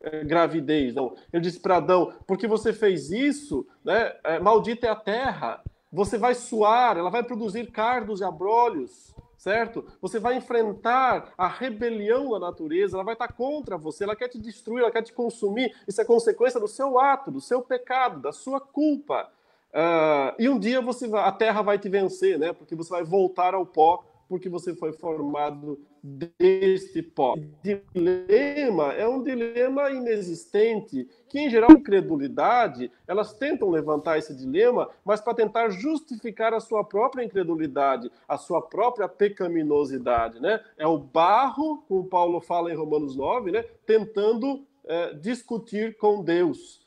[0.00, 0.94] eh, gravidez.
[1.32, 5.62] Ele disse para Adão, porque você fez isso, né, é, maldita é a terra,
[5.92, 9.84] você vai suar, ela vai produzir cardos e abrolhos, certo?
[10.00, 14.38] Você vai enfrentar a rebelião da natureza, ela vai estar contra você, ela quer te
[14.38, 15.74] destruir, ela quer te consumir.
[15.88, 19.30] Isso é consequência do seu ato, do seu pecado, da sua culpa.
[19.72, 22.52] Uh, e um dia você a terra vai te vencer, né?
[22.52, 27.34] Porque você vai voltar ao pó, porque você foi formado deste pó.
[27.34, 34.34] O dilema é um dilema inexistente, que em geral a incredulidade, elas tentam levantar esse
[34.34, 40.60] dilema, mas para tentar justificar a sua própria incredulidade, a sua própria pecaminosidade, né?
[40.76, 43.64] É o barro, como Paulo fala em Romanos 9, né?
[43.86, 46.79] Tentando é, discutir com Deus.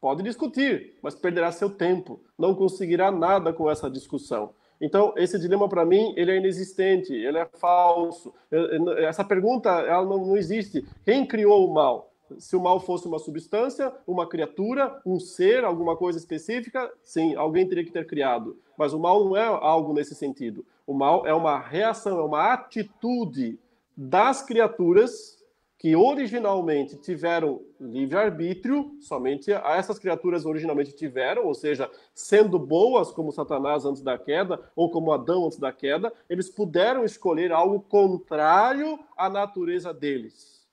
[0.00, 4.54] Pode discutir, mas perderá seu tempo, não conseguirá nada com essa discussão.
[4.80, 8.32] Então, esse dilema para mim, ele é inexistente, ele é falso.
[8.98, 10.86] Essa pergunta, ela não, não existe.
[11.04, 12.10] Quem criou o mal?
[12.38, 17.68] Se o mal fosse uma substância, uma criatura, um ser, alguma coisa específica, sim, alguém
[17.68, 18.56] teria que ter criado.
[18.78, 20.64] Mas o mal não é algo nesse sentido.
[20.86, 23.58] O mal é uma reação, é uma atitude
[23.94, 25.39] das criaturas
[25.80, 33.86] que originalmente tiveram livre-arbítrio, somente essas criaturas originalmente tiveram, ou seja, sendo boas como Satanás
[33.86, 39.30] antes da queda, ou como Adão antes da queda, eles puderam escolher algo contrário à
[39.30, 40.68] natureza deles.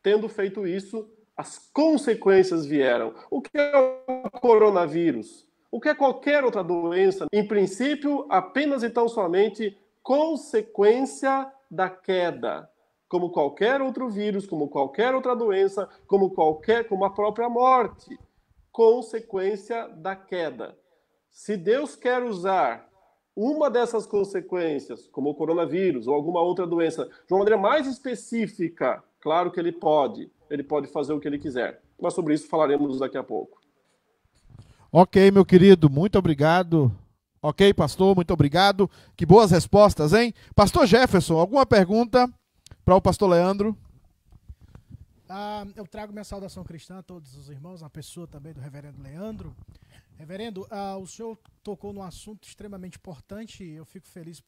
[0.00, 3.12] Tendo feito isso, as consequências vieram.
[3.28, 5.44] O que é o coronavírus?
[5.72, 7.26] O que é qualquer outra doença?
[7.32, 12.70] Em princípio, apenas e tão somente consequência da queda
[13.08, 18.18] como qualquer outro vírus, como qualquer outra doença, como qualquer, como a própria morte,
[18.70, 20.76] consequência da queda.
[21.30, 22.88] Se Deus quer usar
[23.34, 29.02] uma dessas consequências, como o coronavírus ou alguma outra doença, de uma maneira mais específica,
[29.20, 31.80] claro que ele pode, ele pode fazer o que ele quiser.
[32.00, 33.58] Mas sobre isso falaremos daqui a pouco.
[34.90, 36.90] Ok, meu querido, muito obrigado.
[37.40, 38.90] Ok, pastor, muito obrigado.
[39.16, 40.34] Que boas respostas, hein?
[40.54, 42.28] Pastor Jefferson, alguma pergunta?
[42.88, 43.76] Para o pastor Leandro.
[45.28, 49.02] Ah, eu trago minha saudação cristã a todos os irmãos, a pessoa também do reverendo
[49.02, 49.54] Leandro.
[50.16, 54.42] Reverendo, ah, o senhor tocou num assunto extremamente importante eu fico feliz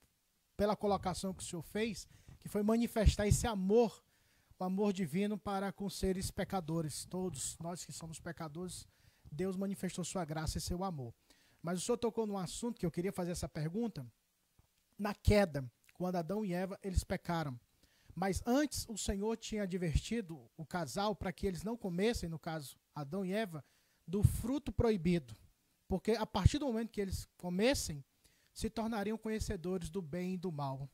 [0.57, 4.03] pela colocação que o senhor fez, que foi manifestar esse amor,
[4.59, 7.05] o amor divino para com seres pecadores.
[7.05, 8.89] Todos nós que somos pecadores,
[9.31, 11.13] Deus manifestou sua graça e seu amor.
[11.61, 14.03] Mas o senhor tocou num assunto que eu queria fazer essa pergunta.
[14.99, 17.61] Na queda, quando Adão e Eva, eles pecaram.
[18.21, 22.79] Mas antes o Senhor tinha advertido o casal para que eles não comessem, no caso
[22.95, 23.65] Adão e Eva,
[24.07, 25.35] do fruto proibido.
[25.89, 28.05] Porque a partir do momento que eles comessem,
[28.53, 30.87] se tornariam conhecedores do bem e do mal.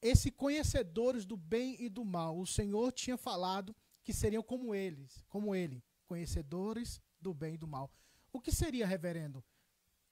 [0.00, 3.74] Esse conhecedores do bem e do mal, o Senhor tinha falado
[4.04, 7.90] que seriam como eles, como ele, conhecedores do bem e do mal.
[8.32, 9.44] O que seria, reverendo,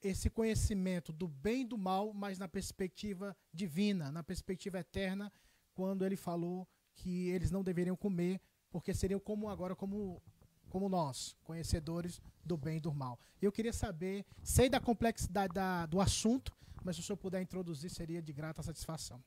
[0.02, 5.32] esse conhecimento do bem e do mal, mas na perspectiva divina, na perspectiva eterna,
[5.74, 8.40] quando ele falou que eles não deveriam comer,
[8.70, 10.22] porque seriam como agora como
[10.68, 13.18] como nós, conhecedores do bem e do mal.
[13.40, 16.52] Eu queria saber, sei da complexidade da, do assunto,
[16.84, 19.18] mas se o senhor puder introduzir, seria de grata satisfação.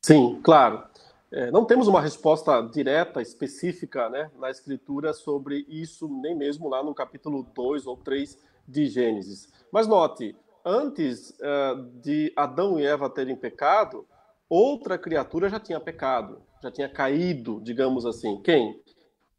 [0.00, 0.82] Sim, claro.
[1.30, 6.82] É, não temos uma resposta direta, específica, né, na Escritura sobre isso, nem mesmo lá
[6.82, 9.52] no capítulo 2 ou 3 de Gênesis.
[9.72, 14.06] Mas note, antes uh, de Adão e Eva terem pecado,
[14.48, 18.40] outra criatura já tinha pecado, já tinha caído, digamos assim.
[18.42, 18.80] Quem?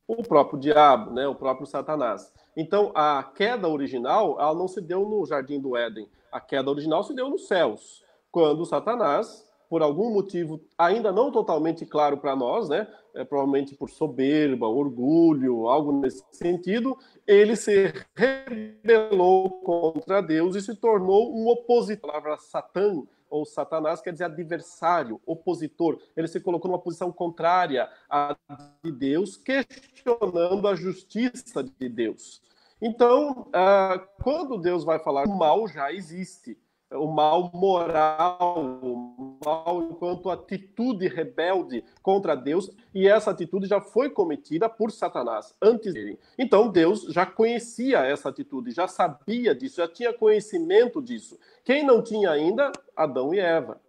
[0.08, 2.32] O próprio diabo, né, o próprio Satanás.
[2.56, 6.08] Então, a queda original, ela não se deu no jardim do Éden.
[6.32, 9.46] A queda original se deu nos céus, quando Satanás
[9.76, 12.88] por algum motivo ainda não totalmente claro para nós, né?
[13.14, 16.98] É, provavelmente por soberba, orgulho, algo nesse sentido,
[17.28, 22.10] ele se rebelou contra Deus e se tornou um opositor.
[22.10, 26.00] A palavra Satã ou Satanás quer dizer adversário, opositor.
[26.16, 28.34] Ele se colocou numa posição contrária à
[28.82, 32.42] de Deus, questionando a justiça de Deus.
[32.82, 36.58] Então, ah, quando Deus vai falar, o mal já existe
[36.96, 44.10] o mal moral, o mal enquanto atitude rebelde contra Deus, e essa atitude já foi
[44.10, 46.20] cometida por Satanás antes dele.
[46.38, 51.40] Então Deus já conhecia essa atitude, já sabia disso, já tinha conhecimento disso.
[51.64, 52.72] Quem não tinha ainda?
[52.96, 53.80] Adão e Eva.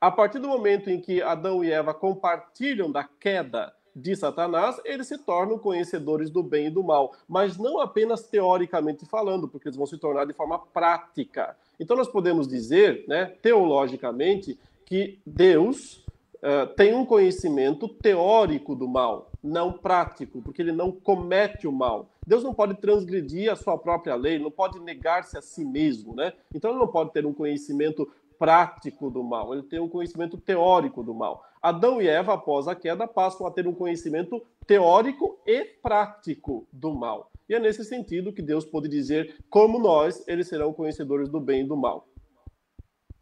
[0.00, 5.06] A partir do momento em que Adão e Eva compartilham da queda de Satanás, eles
[5.06, 9.76] se tornam conhecedores do bem e do mal, mas não apenas teoricamente falando, porque eles
[9.76, 11.56] vão se tornar de forma prática.
[11.80, 16.04] Então, nós podemos dizer, né, teologicamente, que Deus
[16.36, 22.10] uh, tem um conhecimento teórico do mal, não prático, porque ele não comete o mal.
[22.26, 26.34] Deus não pode transgredir a sua própria lei, não pode negar-se a si mesmo, né?
[26.54, 28.06] Então, ele não pode ter um conhecimento
[28.38, 31.44] prático do mal, ele tem um conhecimento teórico do mal.
[31.62, 36.94] Adão e Eva, após a queda, passam a ter um conhecimento teórico e prático do
[36.94, 37.30] mal.
[37.48, 41.62] E é nesse sentido que Deus pode dizer, como nós, eles serão conhecedores do bem
[41.62, 42.08] e do mal.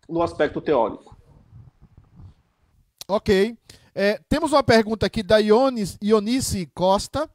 [0.08, 1.16] No aspecto teórico.
[3.08, 3.56] Ok.
[3.94, 7.28] É, temos uma pergunta aqui da Ionis, Ionice Costa,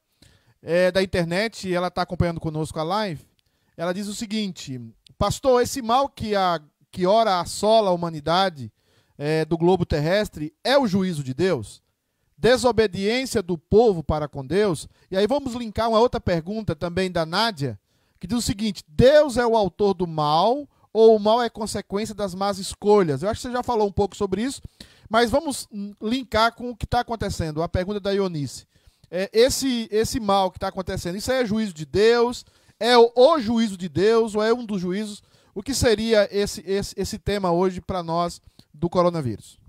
[0.61, 3.27] é, da internet, ela está acompanhando conosco a live.
[3.75, 4.79] Ela diz o seguinte:
[5.17, 8.71] Pastor, esse mal que, a, que ora assola a humanidade
[9.17, 11.83] é, do globo terrestre é o juízo de Deus?
[12.43, 14.89] desobediência do povo para com Deus.
[15.09, 17.79] E aí vamos linkar uma outra pergunta também da Nádia,
[18.19, 22.13] que diz o seguinte: Deus é o autor do mal ou o mal é consequência
[22.13, 23.23] das más escolhas?
[23.23, 24.61] Eu acho que você já falou um pouco sobre isso,
[25.09, 25.69] mas vamos
[26.01, 27.63] linkar com o que está acontecendo.
[27.63, 28.67] A pergunta da Ionice.
[29.09, 32.45] É, esse, esse mal que está acontecendo, isso é juízo de Deus?
[32.79, 35.23] É o, o, juízo de Deus ou é um dos juízos?
[35.55, 38.41] O que seria esse, esse, esse tema hoje para nós
[38.73, 39.59] do coronavírus?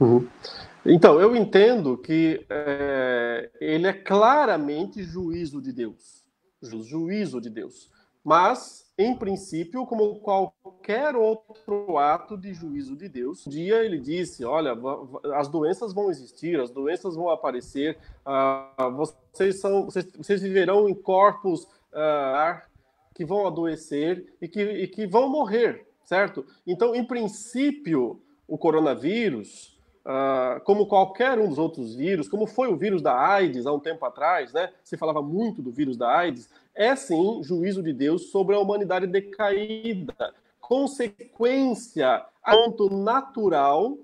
[0.00, 0.26] Uhum.
[0.86, 6.24] Então, eu entendo que é, ele é claramente juízo de Deus.
[6.62, 7.90] Juízo de Deus.
[8.24, 14.44] Mas, em princípio, como qualquer outro ato de juízo de Deus, um dia ele disse:
[14.44, 14.76] Olha,
[15.34, 17.96] as doenças vão existir, as doenças vão aparecer,
[18.26, 22.60] uh, vocês, são, vocês, vocês, viverão em corpos uh,
[23.14, 26.46] que vão adoecer e que, e que vão morrer, certo?
[26.66, 32.76] Então, em princípio, o coronavírus Uh, como qualquer um dos outros vírus, como foi o
[32.78, 34.72] vírus da AIDS há um tempo atrás, né?
[34.82, 39.06] Se falava muito do vírus da AIDS, é sim juízo de Deus sobre a humanidade
[39.06, 40.32] decaída,
[40.62, 43.98] consequência ponto natural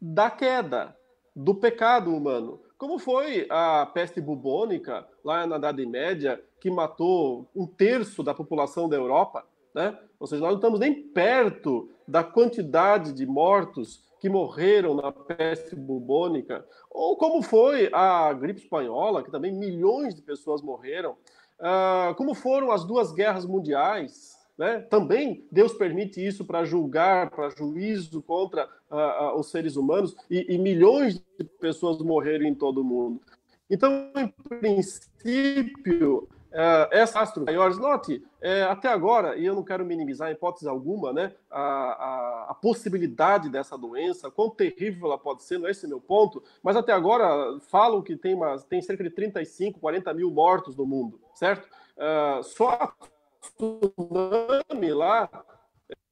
[0.00, 0.96] da queda,
[1.36, 2.58] do pecado humano.
[2.78, 8.88] Como foi a peste bubônica lá na Idade Média, que matou um terço da população
[8.88, 9.44] da Europa,
[9.74, 9.98] né?
[10.18, 15.74] Ou seja, nós não estamos nem perto da quantidade de mortos que morreram na peste
[15.74, 21.12] bubônica, ou como foi a gripe espanhola, que também milhões de pessoas morreram,
[21.58, 24.80] uh, como foram as duas guerras mundiais, né?
[24.90, 30.54] Também Deus permite isso para julgar, para juízo contra uh, uh, os seres humanos e,
[30.54, 33.22] e, milhões de pessoas morreram em todo o mundo.
[33.70, 39.84] Então, em princípio, é, essa astro maiores, note, é, até agora, e eu não quero
[39.84, 45.44] minimizar em hipótese alguma, né, a, a, a, possibilidade dessa doença, quão terrível ela pode
[45.44, 49.04] ser, não é esse meu ponto, mas até agora falam que tem, uma, tem cerca
[49.04, 51.68] de 35, 40 mil mortos no mundo, certo?
[51.96, 52.92] Uh, só a
[53.40, 55.28] tsunami lá,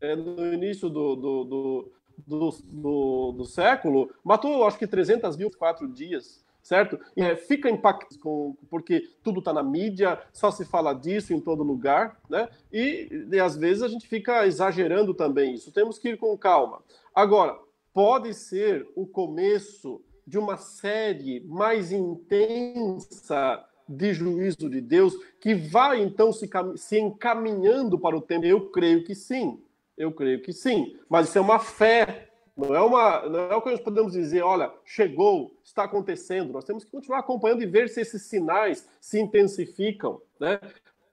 [0.00, 1.92] é, no início do, do, do,
[2.26, 7.00] do, do, do século, matou acho que 300 mil quatro dias certo?
[7.16, 11.62] É, fica impactado com, porque tudo está na mídia, só se fala disso em todo
[11.62, 12.46] lugar, né?
[12.70, 15.72] E, e, às vezes a gente fica exagerando também isso.
[15.72, 16.82] Temos que ir com calma.
[17.14, 17.58] Agora,
[17.94, 26.02] pode ser o começo de uma série mais intensa de juízo de Deus que vai
[26.02, 28.44] então se, se encaminhando para o tempo.
[28.44, 29.58] Eu creio que sim.
[29.96, 30.98] Eu creio que sim.
[31.08, 32.28] Mas isso é uma fé
[32.58, 36.52] não é, uma, não é o que nós podemos dizer, olha, chegou, está acontecendo.
[36.52, 40.20] Nós temos que continuar acompanhando e ver se esses sinais se intensificam.
[40.40, 40.58] Né?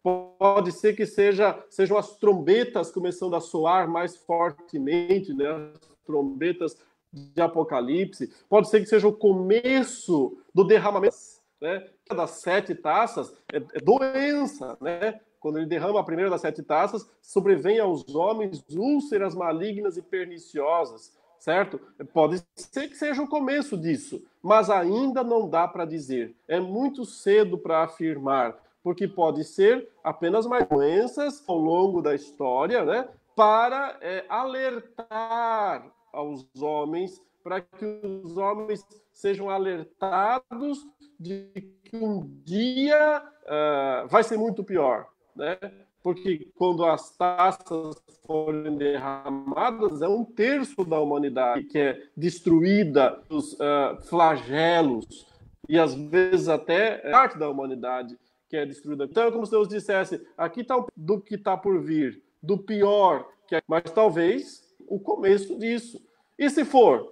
[0.01, 5.47] Pode ser que seja, sejam as trombetas começando a soar mais fortemente, né?
[5.47, 6.77] as trombetas
[7.13, 8.33] de Apocalipse.
[8.49, 11.15] Pode ser que seja o começo do derramamento
[11.61, 11.87] né?
[12.09, 13.31] das sete taças.
[13.53, 15.19] É, é doença, né?
[15.39, 21.13] quando ele derrama a primeira das sete taças, sobrevém aos homens úlceras malignas e perniciosas
[21.45, 21.79] certo?
[22.11, 26.35] Pode ser que seja o começo disso, mas ainda não dá para dizer.
[26.47, 32.83] É muito cedo para afirmar, porque pode ser apenas mais doenças ao longo da história,
[32.83, 33.07] né?
[33.35, 38.83] Para é, alertar aos homens, para que os homens
[39.13, 40.83] sejam alertados
[41.19, 41.47] de
[41.83, 45.59] que um dia uh, vai ser muito pior, né?
[46.05, 47.95] Porque quando as taças
[48.27, 55.25] forem derramadas, é um terço da humanidade que é destruída, os uh, flagelos,
[55.67, 58.15] e às vezes até parte da humanidade
[58.47, 59.05] que é destruída.
[59.05, 63.27] Então, é como se Deus dissesse: aqui está do que está por vir, do pior,
[63.47, 63.63] que é...
[63.67, 65.99] mas talvez o começo disso.
[66.37, 67.11] E se for,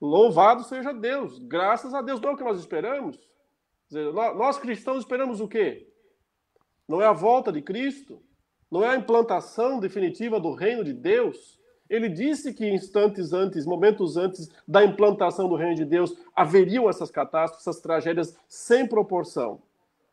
[0.00, 3.18] louvado seja Deus, graças a Deus, não é o que nós esperamos.
[4.36, 5.89] Nós cristãos esperamos o quê?
[6.90, 8.20] Não é a volta de Cristo,
[8.68, 11.56] não é a implantação definitiva do reino de Deus.
[11.88, 17.08] Ele disse que instantes antes, momentos antes da implantação do reino de Deus, haveriam essas
[17.08, 19.62] catástrofes, essas tragédias sem proporção.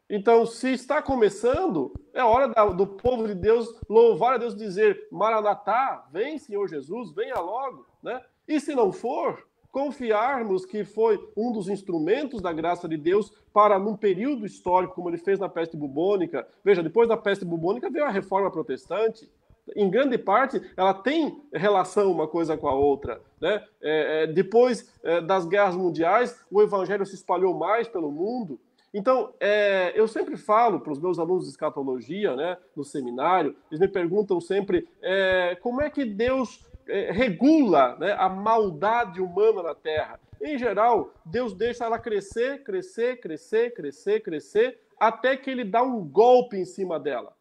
[0.07, 6.05] Então, se está começando, é hora do povo de Deus louvar a Deus dizer: Maranatá,
[6.11, 7.87] vem, Senhor Jesus, venha logo.
[8.03, 8.21] Né?
[8.47, 9.43] E se não for,
[9.77, 15.07] confiarmos que foi um dos instrumentos da graça de Deus para, num período histórico, como
[15.07, 16.47] ele fez na peste bubônica.
[16.63, 19.29] Veja, depois da peste bubônica veio a reforma protestante.
[19.75, 23.21] Em grande parte, ela tem relação uma coisa com a outra.
[23.39, 23.63] Né?
[23.79, 28.59] É, é, depois é, das guerras mundiais, o evangelho se espalhou mais pelo mundo.
[28.91, 33.79] Então, é, eu sempre falo para os meus alunos de escatologia, né, no seminário, eles
[33.79, 39.75] me perguntam sempre é, como é que Deus é, regula né, a maldade humana na
[39.75, 40.19] Terra.
[40.41, 46.03] Em geral, Deus deixa ela crescer, crescer, crescer, crescer, crescer, até que ele dá um
[46.03, 47.33] golpe em cima dela.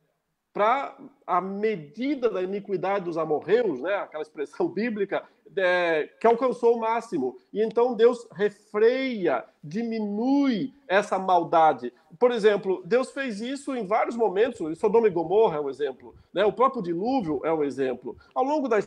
[0.53, 5.22] Para a medida da iniquidade dos amorreus, né, aquela expressão bíblica,
[5.57, 7.36] é, que alcançou o máximo.
[7.53, 11.92] E então Deus refreia, diminui essa maldade.
[12.18, 14.78] Por exemplo, Deus fez isso em vários momentos.
[14.78, 16.14] Sodoma e Gomorra é um exemplo.
[16.32, 16.44] Né?
[16.44, 18.16] O próprio dilúvio é um exemplo.
[18.34, 18.78] Ao longo da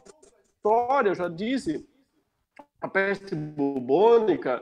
[0.60, 1.88] história, já disse,
[2.82, 4.62] a peste bubônica,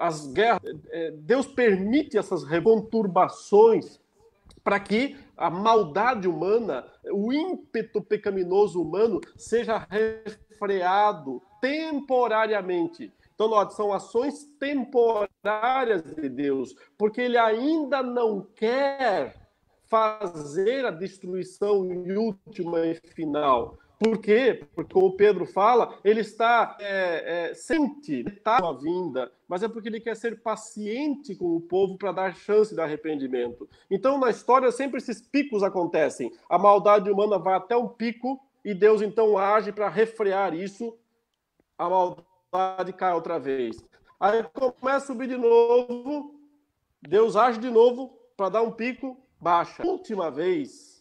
[0.00, 0.60] as guerras,
[0.90, 4.00] é, Deus permite essas conturbações
[4.64, 13.12] para que a maldade humana, o ímpeto pecaminoso humano seja refreado temporariamente.
[13.32, 19.36] Então, note, são ações temporárias de Deus, porque ele ainda não quer
[19.84, 23.78] fazer a destruição última e final.
[23.98, 24.66] Por quê?
[24.74, 29.88] Porque, como Pedro fala, ele está é, é, sente tá a vinda, mas é porque
[29.88, 33.68] ele quer ser paciente com o povo para dar chance de arrependimento.
[33.90, 36.30] Então, na história, sempre esses picos acontecem.
[36.48, 40.94] A maldade humana vai até um pico e Deus então age para refrear isso.
[41.78, 43.82] A maldade cai outra vez.
[44.20, 46.34] Aí começa a subir de novo,
[47.00, 49.86] Deus age de novo para dar um pico, baixa.
[49.86, 50.95] Última vez,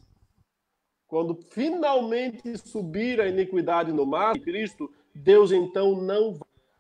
[1.16, 6.38] quando finalmente subir a iniquidade no mar de Cristo, Deus então não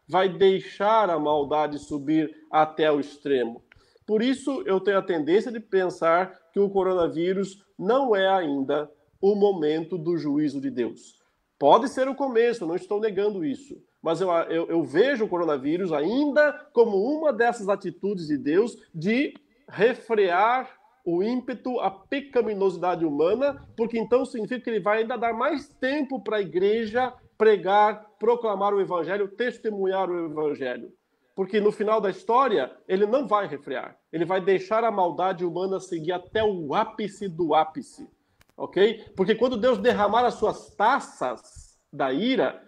[0.09, 3.63] vai deixar a maldade subir até o extremo.
[4.05, 9.35] Por isso, eu tenho a tendência de pensar que o coronavírus não é ainda o
[9.35, 11.17] momento do juízo de Deus.
[11.57, 13.81] Pode ser o começo, não estou negando isso.
[14.01, 19.33] Mas eu, eu, eu vejo o coronavírus ainda como uma dessas atitudes de Deus de
[19.69, 20.69] refrear
[21.05, 26.19] o ímpeto, a pecaminosidade humana, porque então significa que ele vai ainda dar mais tempo
[26.19, 30.91] para a igreja pregar, proclamar o evangelho, testemunhar o evangelho.
[31.35, 33.97] Porque no final da história, ele não vai refrear.
[34.11, 38.09] Ele vai deixar a maldade humana seguir até o ápice do ápice.
[38.57, 39.05] Ok?
[39.15, 42.63] Porque quando Deus derramar as suas taças da ira,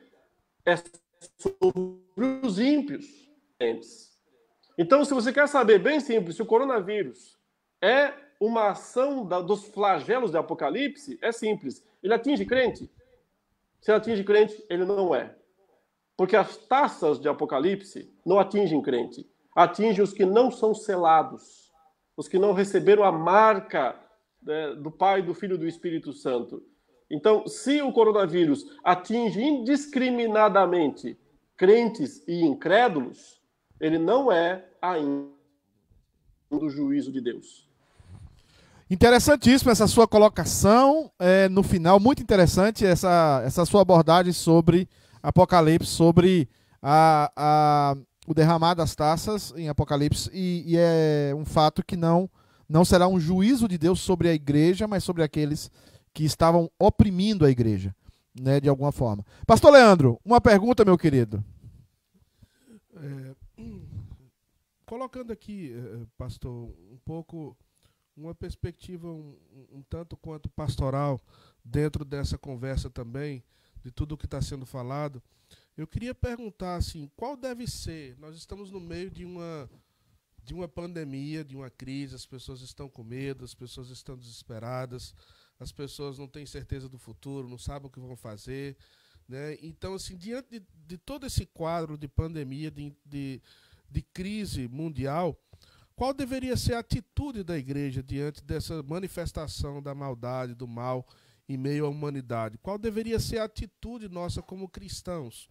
[0.66, 0.76] é
[1.40, 3.06] sobre os ímpios.
[4.78, 7.38] Então, se você quer saber bem simples, se o coronavírus
[7.82, 11.84] é uma ação da, dos flagelos de Apocalipse, é simples.
[12.02, 12.90] Ele atinge crente?
[13.82, 15.36] Se atinge crente, ele não é.
[16.16, 19.30] Porque as taças de Apocalipse não atingem crente.
[19.56, 21.72] Atingem os que não são selados,
[22.16, 24.00] os que não receberam a marca
[24.42, 26.64] né, do Pai, do Filho e do Espírito Santo.
[27.10, 31.18] Então, se o coronavírus atinge indiscriminadamente
[31.56, 33.42] crentes e incrédulos,
[33.80, 35.38] ele não é ainda
[36.50, 37.66] do juízo de Deus.
[38.90, 44.88] Interessantíssimo essa sua colocação é, no final, muito interessante essa, essa sua abordagem sobre
[45.22, 46.48] Apocalipse, sobre
[46.82, 52.30] a, a, o derramar das taças em Apocalipse, e, e, é um fato que não,
[52.68, 55.70] não será um juízo de Deus sobre a igreja, mas sobre aqueles
[56.14, 57.94] que estavam oprimindo a igreja,
[58.40, 59.26] né, de alguma forma.
[59.46, 61.44] Pastor Leandro, uma pergunta, meu querido.
[62.96, 63.36] É,
[64.86, 67.56] colocando aqui, eh, pastor, um pouco
[68.18, 69.38] uma perspectiva um,
[69.72, 71.22] um, tanto quanto pastoral
[71.63, 73.43] dentro dessa conversa também,
[73.84, 75.22] de tudo o que está sendo falado.
[75.78, 78.18] Eu queria perguntar assim, qual deve ser?
[78.18, 79.70] Nós estamos no meio de uma
[80.43, 85.13] de uma pandemia, de uma crise, as pessoas estão com medo, as pessoas estão desesperadas,
[85.59, 88.78] as pessoas não têm certeza do futuro, não sabem o que vão fazer.
[89.28, 89.57] Né?
[89.61, 93.41] Então, assim, diante de, de todo esse quadro de pandemia, de, de,
[93.91, 95.38] de crise mundial,
[95.98, 101.08] qual deveria ser a atitude da igreja diante dessa manifestação da maldade, do mal
[101.50, 102.60] em meio à humanidade?
[102.60, 105.50] Qual deveria ser a atitude nossa como cristãos?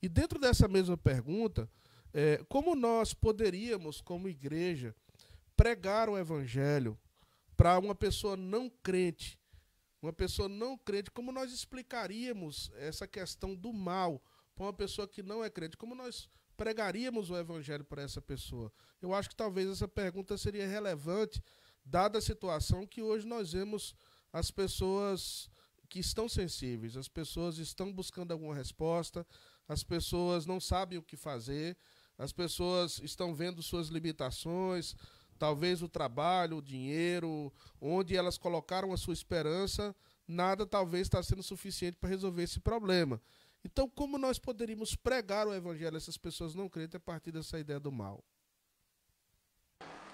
[0.00, 1.68] E dentro dessa mesma pergunta,
[2.14, 4.94] é, como nós poderíamos, como igreja,
[5.56, 6.96] pregar o evangelho
[7.56, 9.36] para uma pessoa não crente?
[10.00, 14.22] Uma pessoa não crente, como nós explicaríamos essa questão do mal
[14.54, 15.76] para uma pessoa que não é crente?
[15.76, 18.70] Como nós pregaríamos o evangelho para essa pessoa?
[19.00, 21.40] Eu acho que talvez essa pergunta seria relevante,
[21.84, 23.94] dada a situação que hoje nós vemos
[24.32, 25.48] as pessoas
[25.88, 29.24] que estão sensíveis, as pessoas estão buscando alguma resposta,
[29.68, 31.76] as pessoas não sabem o que fazer,
[32.18, 34.96] as pessoas estão vendo suas limitações,
[35.38, 39.94] talvez o trabalho, o dinheiro, onde elas colocaram a sua esperança,
[40.26, 43.22] nada talvez está sendo suficiente para resolver esse problema.
[43.64, 47.58] Então, como nós poderíamos pregar o evangelho a essas pessoas não crentes a partir dessa
[47.58, 48.22] ideia do mal?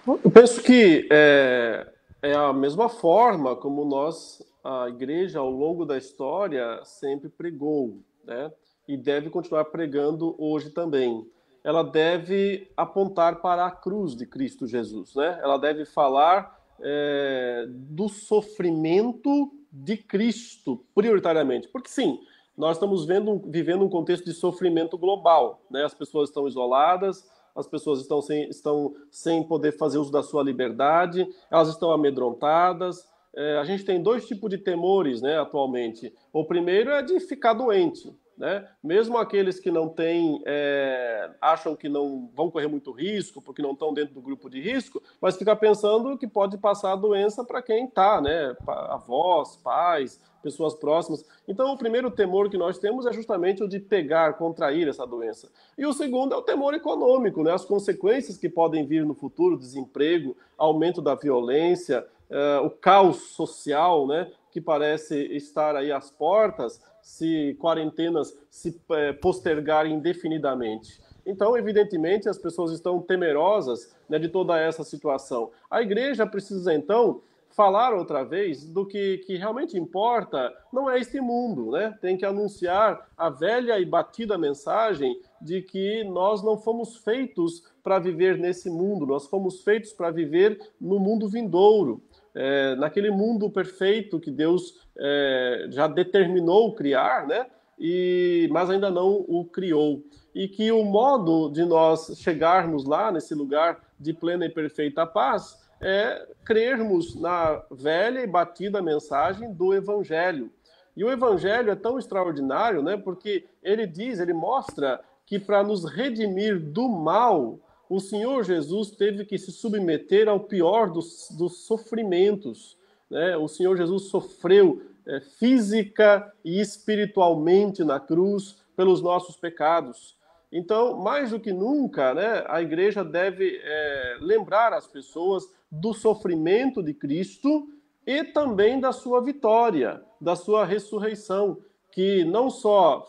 [0.07, 1.91] Eu penso que é,
[2.21, 8.51] é a mesma forma como nós, a igreja, ao longo da história, sempre pregou, né?
[8.87, 11.27] E deve continuar pregando hoje também.
[11.63, 15.39] Ela deve apontar para a cruz de Cristo Jesus, né?
[15.41, 21.67] Ela deve falar é, do sofrimento de Cristo, prioritariamente.
[21.67, 22.19] Porque, sim,
[22.57, 25.61] nós estamos vendo, vivendo um contexto de sofrimento global.
[25.69, 25.83] Né?
[25.83, 30.43] As pessoas estão isoladas, as pessoas estão sem, estão sem poder fazer uso da sua
[30.43, 33.07] liberdade, elas estão amedrontadas.
[33.33, 36.13] É, a gente tem dois tipos de temores né, atualmente.
[36.31, 38.13] O primeiro é de ficar doente.
[38.37, 38.67] Né?
[38.83, 43.71] Mesmo aqueles que não têm, é, acham que não vão correr muito risco, porque não
[43.71, 47.61] estão dentro do grupo de risco, mas fica pensando que pode passar a doença para
[47.61, 48.55] quem está, né?
[48.67, 51.25] Avós, pais, pessoas próximas.
[51.47, 55.49] Então, o primeiro temor que nós temos é justamente o de pegar, contrair essa doença.
[55.75, 57.51] E o segundo é o temor econômico, né?
[57.51, 64.05] As consequências que podem vir no futuro, desemprego, aumento da violência, uh, o caos social,
[64.05, 64.31] né?
[64.51, 70.99] Que parece estar aí às portas se quarentenas se é, postergarem indefinidamente.
[71.25, 75.51] Então, evidentemente, as pessoas estão temerosas né, de toda essa situação.
[75.69, 77.21] A igreja precisa, então,
[77.55, 81.97] falar outra vez do que, que realmente importa não é este mundo, né?
[82.01, 87.99] Tem que anunciar a velha e batida mensagem de que nós não fomos feitos para
[87.99, 92.03] viver nesse mundo, nós fomos feitos para viver no mundo vindouro
[92.35, 97.47] é, naquele mundo perfeito que Deus é, já determinou criar, né?
[97.79, 100.03] E, mas ainda não o criou.
[100.33, 105.64] E que o modo de nós chegarmos lá, nesse lugar de plena e perfeita paz,
[105.81, 110.51] é crermos na velha e batida mensagem do Evangelho.
[110.95, 112.95] E o Evangelho é tão extraordinário, né?
[112.95, 117.59] Porque ele diz, ele mostra que para nos redimir do mal,
[117.89, 122.77] o Senhor Jesus teve que se submeter ao pior dos, dos sofrimentos.
[123.09, 123.35] Né?
[123.37, 130.15] O Senhor Jesus sofreu é, física e espiritualmente na cruz pelos nossos pecados.
[130.51, 135.49] Então, mais do que nunca, né, a igreja deve é, lembrar as pessoas
[135.79, 137.67] do sofrimento de Cristo
[138.05, 141.57] e também da sua vitória, da sua ressurreição,
[141.91, 143.05] que não só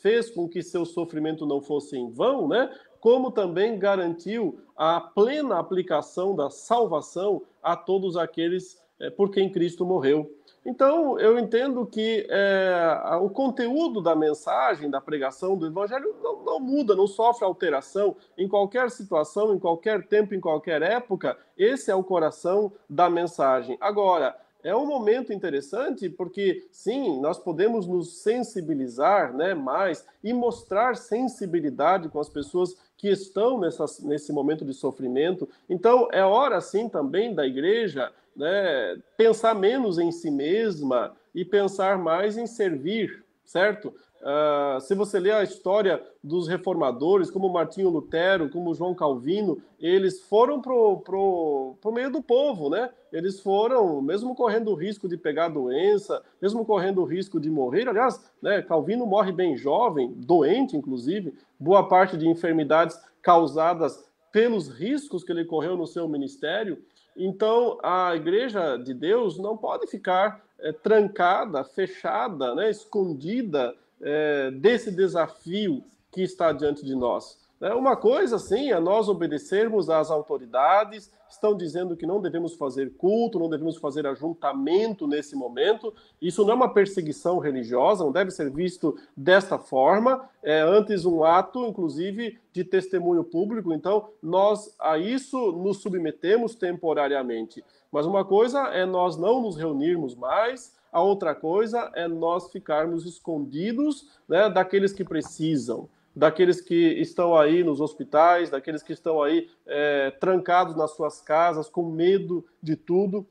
[0.00, 5.58] fez com que seu sofrimento não fosse em vão, né, como também garantiu a plena
[5.58, 10.37] aplicação da salvação a todos aqueles é, por quem Cristo morreu.
[10.64, 16.60] Então, eu entendo que é, o conteúdo da mensagem, da pregação do Evangelho não, não,
[16.60, 18.16] muda, não sofre alteração.
[18.36, 23.76] Em qualquer situação, em qualquer tempo, em qualquer época, esse é o coração da mensagem.
[23.80, 30.96] Agora, é um momento interessante porque, sim, nós podemos nos sensibilizar né, mais e mostrar
[30.96, 35.48] sensibilidade com as pessoas que estão nessa, nesse momento de sofrimento.
[35.70, 41.98] Então, é hora, sim, também da igreja né, pensar menos em si mesma e pensar
[41.98, 43.92] mais em servir, certo?
[44.20, 50.20] Uh, se você ler a história dos reformadores, como Martinho Lutero, como João Calvino, eles
[50.22, 52.90] foram pro, pro meio do povo, né?
[53.12, 57.88] Eles foram, mesmo correndo o risco de pegar doença, mesmo correndo o risco de morrer.
[57.88, 65.22] Aliás, né, Calvino morre bem jovem, doente, inclusive, boa parte de enfermidades causadas pelos riscos
[65.22, 66.82] que ele correu no seu ministério.
[67.20, 74.92] Então, a igreja de Deus não pode ficar é, trancada, fechada, né, escondida é, desse
[74.92, 77.36] desafio que está diante de nós.
[77.60, 77.72] Né?
[77.74, 83.38] Uma coisa, sim, é nós obedecermos às autoridades, estão dizendo que não devemos fazer culto,
[83.38, 85.92] não devemos fazer ajuntamento nesse momento.
[86.22, 90.28] Isso não é uma perseguição religiosa, não deve ser visto desta forma.
[90.42, 93.72] É antes um ato, inclusive, de testemunho público.
[93.72, 97.64] Então, nós a isso nos submetemos temporariamente.
[97.90, 103.04] Mas uma coisa é nós não nos reunirmos mais, a outra coisa é nós ficarmos
[103.04, 105.88] escondidos né, daqueles que precisam,
[106.18, 111.68] daqueles que estão aí nos hospitais, daqueles que estão aí é, trancados nas suas casas,
[111.68, 113.24] com medo de tudo.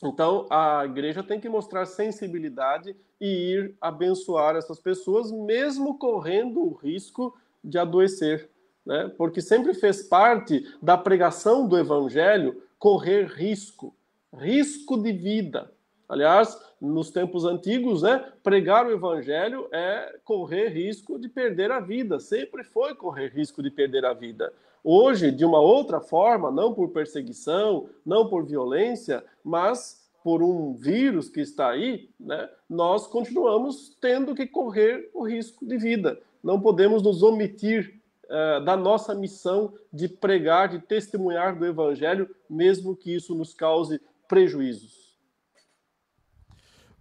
[0.00, 6.72] Então, a igreja tem que mostrar sensibilidade e ir abençoar essas pessoas, mesmo correndo o
[6.72, 8.48] risco de adoecer.
[8.86, 9.12] Né?
[9.18, 13.92] Porque sempre fez parte da pregação do evangelho correr risco
[14.32, 15.72] risco de vida.
[16.10, 22.18] Aliás, nos tempos antigos, né, pregar o evangelho é correr risco de perder a vida,
[22.18, 24.52] sempre foi correr risco de perder a vida.
[24.82, 31.28] Hoje, de uma outra forma, não por perseguição, não por violência, mas por um vírus
[31.28, 36.20] que está aí, né, nós continuamos tendo que correr o risco de vida.
[36.42, 42.96] Não podemos nos omitir uh, da nossa missão de pregar, de testemunhar do Evangelho, mesmo
[42.96, 45.09] que isso nos cause prejuízos.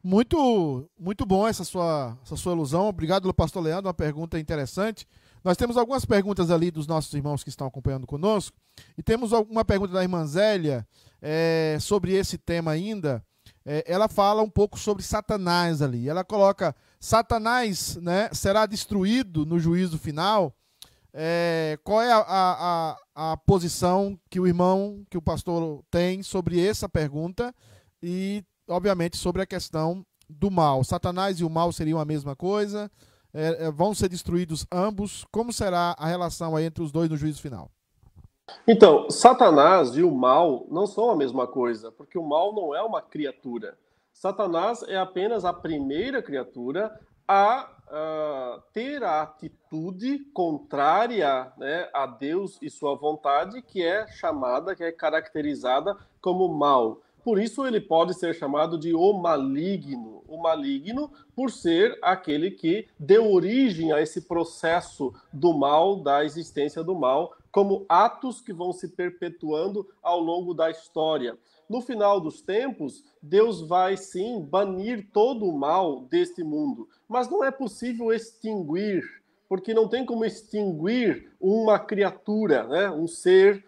[0.01, 2.87] Muito, muito bom essa sua, essa sua ilusão.
[2.87, 3.87] Obrigado, pastor Leandro.
[3.87, 5.05] Uma pergunta interessante.
[5.43, 8.57] Nós temos algumas perguntas ali dos nossos irmãos que estão acompanhando conosco.
[8.97, 10.87] E temos uma pergunta da irmã Zélia
[11.21, 13.23] é, sobre esse tema ainda.
[13.65, 16.07] É, ela fala um pouco sobre Satanás ali.
[16.07, 20.55] Ela coloca: Satanás né, será destruído no juízo final.
[21.13, 26.63] É, qual é a, a, a, posição que o irmão, que o pastor tem sobre
[26.63, 27.53] essa pergunta?
[28.01, 30.83] E obviamente, sobre a questão do mal.
[30.83, 32.89] Satanás e o mal seriam a mesma coisa?
[33.33, 35.25] É, é, vão ser destruídos ambos?
[35.31, 37.69] Como será a relação entre os dois no juízo final?
[38.67, 42.81] Então, Satanás e o mal não são a mesma coisa, porque o mal não é
[42.81, 43.77] uma criatura.
[44.11, 52.57] Satanás é apenas a primeira criatura a uh, ter a atitude contrária né, a Deus
[52.61, 57.01] e sua vontade, que é chamada, que é caracterizada como mal.
[57.23, 60.23] Por isso ele pode ser chamado de o maligno.
[60.27, 66.83] O maligno por ser aquele que deu origem a esse processo do mal, da existência
[66.83, 71.37] do mal, como atos que vão se perpetuando ao longo da história.
[71.69, 77.43] No final dos tempos, Deus vai sim banir todo o mal deste mundo, mas não
[77.43, 79.03] é possível extinguir,
[79.47, 82.89] porque não tem como extinguir uma criatura, né?
[82.89, 83.63] um ser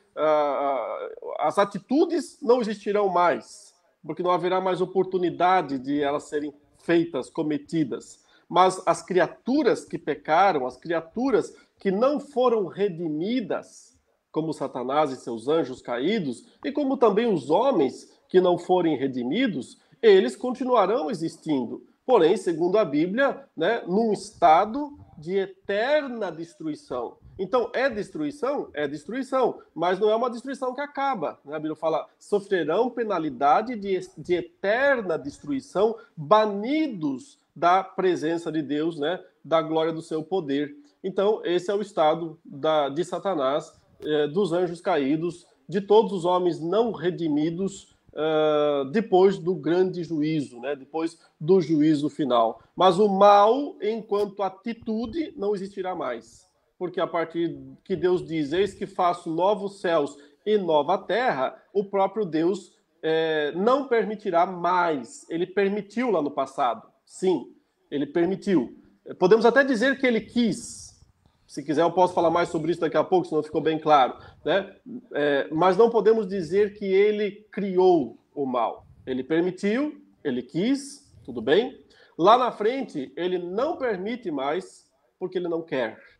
[1.39, 3.73] as atitudes não existirão mais,
[4.05, 8.23] porque não haverá mais oportunidade de elas serem feitas, cometidas.
[8.49, 13.97] Mas as criaturas que pecaram, as criaturas que não foram redimidas,
[14.31, 19.79] como Satanás e seus anjos caídos, e como também os homens que não forem redimidos,
[20.01, 21.85] eles continuarão existindo.
[22.05, 27.17] Porém, segundo a Bíblia, né, num estado de eterna destruição.
[27.41, 28.69] Então, é destruição?
[28.71, 31.39] É destruição, mas não é uma destruição que acaba.
[31.43, 31.55] Né?
[31.55, 39.19] A Bíblia fala: sofrerão penalidade de, de eterna destruição, banidos da presença de Deus, né?
[39.43, 40.75] da glória do seu poder.
[41.03, 43.73] Então, esse é o estado da, de Satanás,
[44.05, 50.59] eh, dos anjos caídos, de todos os homens não redimidos uh, depois do grande juízo,
[50.59, 50.75] né?
[50.75, 52.61] depois do juízo final.
[52.75, 56.50] Mas o mal, enquanto atitude, não existirá mais.
[56.81, 61.83] Porque a partir que Deus diz: Eis que faço novos céus e nova terra, o
[61.83, 65.29] próprio Deus é, não permitirá mais.
[65.29, 66.89] Ele permitiu lá no passado.
[67.05, 67.53] Sim,
[67.91, 68.75] ele permitiu.
[69.19, 70.99] Podemos até dizer que ele quis,
[71.45, 73.77] se quiser, eu posso falar mais sobre isso daqui a pouco, se não ficou bem
[73.77, 74.17] claro.
[74.43, 74.75] Né?
[75.13, 78.87] É, mas não podemos dizer que ele criou o mal.
[79.05, 81.79] Ele permitiu, ele quis, tudo bem.
[82.17, 86.10] Lá na frente, ele não permite mais porque ele não quer.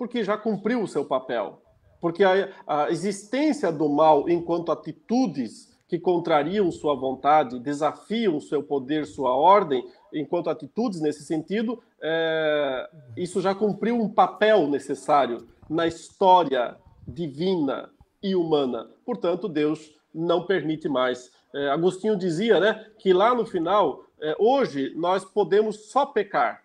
[0.00, 1.60] Porque já cumpriu o seu papel.
[2.00, 9.04] Porque a, a existência do mal enquanto atitudes que contrariam sua vontade, desafiam seu poder,
[9.04, 16.78] sua ordem, enquanto atitudes nesse sentido, é, isso já cumpriu um papel necessário na história
[17.06, 17.90] divina
[18.22, 18.88] e humana.
[19.04, 21.30] Portanto, Deus não permite mais.
[21.54, 26.62] É, Agostinho dizia né, que lá no final, é, hoje, nós podemos só pecar.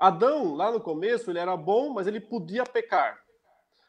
[0.00, 3.20] Adão, lá no começo, ele era bom, mas ele podia pecar.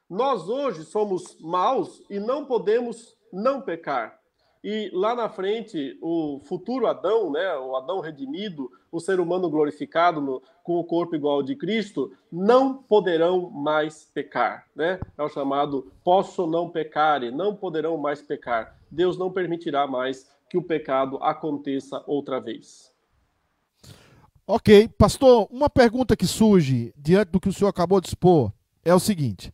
[0.09, 4.19] Nós hoje somos maus e não podemos não pecar.
[4.61, 10.19] E lá na frente, o futuro Adão, né, o Adão redimido, o ser humano glorificado
[10.19, 14.67] no, com o corpo igual ao de Cristo, não poderão mais pecar.
[14.75, 14.99] Né?
[15.17, 18.77] É o chamado posso não pecar, e não poderão mais pecar.
[18.91, 22.90] Deus não permitirá mais que o pecado aconteça outra vez.
[24.53, 28.51] Ok, pastor, uma pergunta que surge diante do que o senhor acabou de expor
[28.83, 29.53] é o seguinte: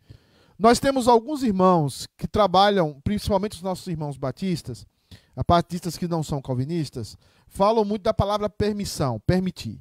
[0.58, 4.88] nós temos alguns irmãos que trabalham, principalmente os nossos irmãos batistas,
[5.36, 7.16] Apartistas que não são calvinistas
[7.48, 9.80] falam muito da palavra permissão, permitir.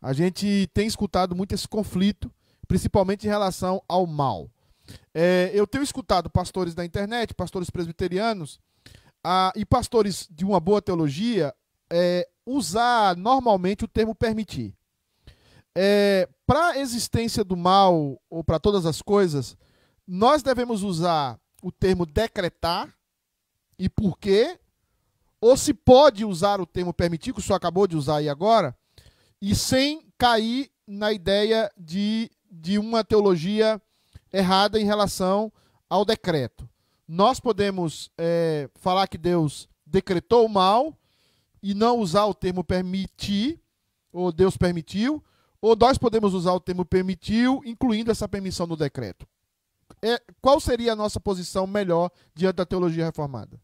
[0.00, 2.32] A gente tem escutado muito esse conflito,
[2.66, 4.50] principalmente em relação ao mal.
[5.12, 8.58] É, eu tenho escutado pastores da internet, pastores presbiterianos
[9.22, 11.54] ah, e pastores de uma boa teologia
[11.96, 14.74] é, usar normalmente o termo permitir.
[15.76, 19.56] É, para a existência do mal ou para todas as coisas,
[20.06, 22.92] nós devemos usar o termo decretar.
[23.78, 24.58] E por quê?
[25.44, 28.74] ou se pode usar o termo permitir, que o senhor acabou de usar aí agora,
[29.42, 33.78] e sem cair na ideia de, de uma teologia
[34.32, 35.52] errada em relação
[35.86, 36.66] ao decreto.
[37.06, 40.96] Nós podemos é, falar que Deus decretou o mal
[41.64, 43.58] e não usar o termo permitir,
[44.12, 45.24] ou Deus permitiu,
[45.62, 49.26] ou nós podemos usar o termo permitiu, incluindo essa permissão no decreto.
[50.02, 53.58] É, qual seria a nossa posição melhor diante da teologia reformada?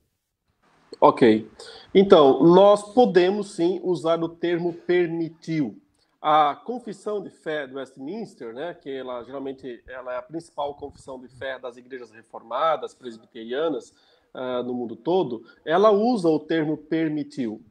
[0.98, 1.46] Ok.
[1.94, 5.78] Então, nós podemos sim usar o termo permitiu.
[6.22, 11.20] A confissão de fé do Westminster, né, que ela geralmente ela é a principal confissão
[11.20, 13.92] de fé das igrejas reformadas, presbiterianas
[14.34, 17.62] uh, no mundo todo, ela usa o termo permitiu,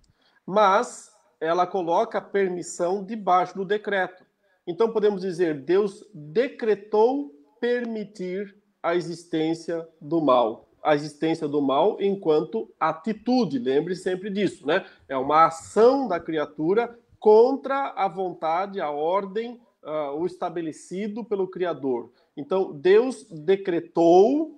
[0.50, 4.26] mas ela coloca a permissão debaixo do decreto.
[4.66, 7.32] Então podemos dizer Deus decretou
[7.62, 13.60] permitir a existência do mal a existência do mal enquanto atitude.
[13.60, 14.86] Lembre sempre disso, né?
[15.10, 22.14] É uma ação da criatura contra a vontade, a ordem, uh, o estabelecido pelo Criador.
[22.36, 24.58] Então, Deus decretou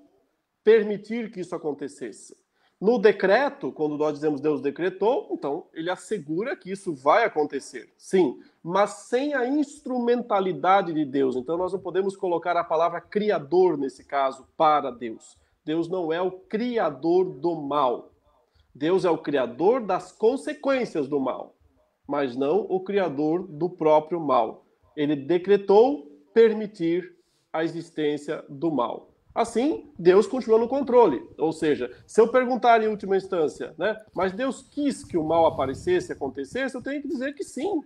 [0.64, 2.36] permitir que isso acontecesse.
[2.82, 8.40] No decreto, quando nós dizemos Deus decretou, então ele assegura que isso vai acontecer, sim,
[8.64, 11.36] mas sem a instrumentalidade de Deus.
[11.36, 15.38] Então nós não podemos colocar a palavra criador nesse caso para Deus.
[15.64, 18.14] Deus não é o criador do mal.
[18.74, 21.56] Deus é o criador das consequências do mal,
[22.08, 24.66] mas não o criador do próprio mal.
[24.96, 27.16] Ele decretou permitir
[27.54, 29.11] a existência do mal.
[29.34, 31.26] Assim, Deus continua no controle.
[31.38, 35.46] Ou seja, se eu perguntar em última instância, né, mas Deus quis que o mal
[35.46, 37.82] aparecesse, acontecesse, eu tenho que dizer que sim.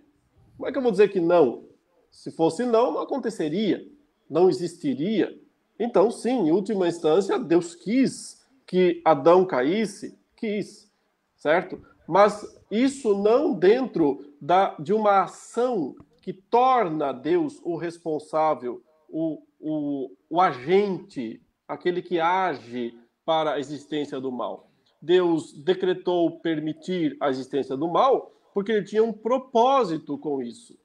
[0.56, 1.64] Como é que eu vou dizer que não?
[2.10, 3.86] Se fosse não, não aconteceria,
[4.28, 5.38] não existiria.
[5.78, 10.90] Então, sim, em última instância, Deus quis que Adão caísse, quis,
[11.36, 11.80] certo?
[12.08, 18.82] Mas isso não dentro da, de uma ação que torna Deus o responsável,
[19.18, 24.70] o, o, o agente, aquele que age para a existência do mal.
[25.00, 30.78] Deus decretou permitir a existência do mal porque ele tinha um propósito com isso.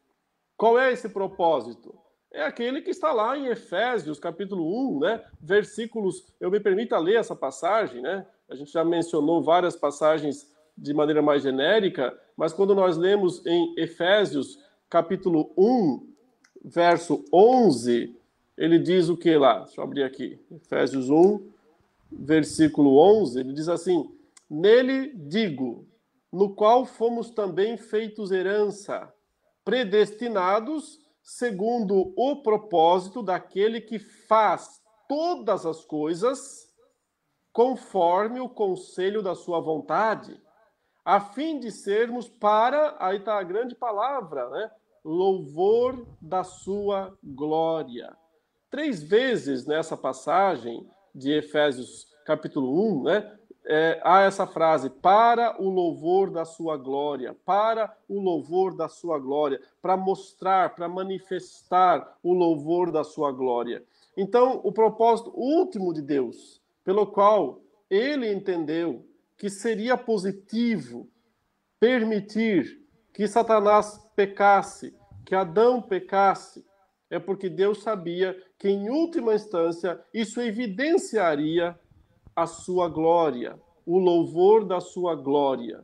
[0.58, 2.02] Qual é esse propósito?
[2.34, 5.24] é aquele que está lá em Efésios, capítulo 1, né?
[5.40, 8.26] Versículos, eu me permita ler essa passagem, né?
[8.50, 13.74] A gente já mencionou várias passagens de maneira mais genérica, mas quando nós lemos em
[13.78, 14.58] Efésios,
[14.90, 16.08] capítulo 1,
[16.64, 18.16] verso 11,
[18.62, 19.62] ele diz o que lá?
[19.62, 20.40] Deixa eu abrir aqui.
[20.52, 21.50] Efésios 1,
[22.12, 24.16] versículo 11, ele diz assim:
[24.48, 25.88] Nele digo,
[26.32, 29.12] no qual fomos também feitos herança,
[29.66, 36.72] predestinados segundo o propósito daquele que faz todas as coisas
[37.52, 40.40] conforme o conselho da sua vontade,
[41.04, 44.72] a fim de sermos para, aí está a grande palavra, né?
[45.04, 48.16] Louvor da sua glória.
[48.72, 53.38] Três vezes nessa passagem de Efésios capítulo 1, né?
[53.66, 59.20] é, há essa frase, para o louvor da sua glória, para o louvor da sua
[59.20, 63.84] glória, para mostrar, para manifestar o louvor da sua glória.
[64.16, 69.06] Então, o propósito último de Deus, pelo qual ele entendeu
[69.38, 71.08] que seria positivo
[71.80, 72.82] permitir
[73.14, 74.96] que Satanás pecasse,
[75.26, 76.66] que Adão pecasse,
[77.10, 81.76] é porque Deus sabia que, em última instância, isso evidenciaria
[82.36, 85.84] a sua glória, o louvor da sua glória.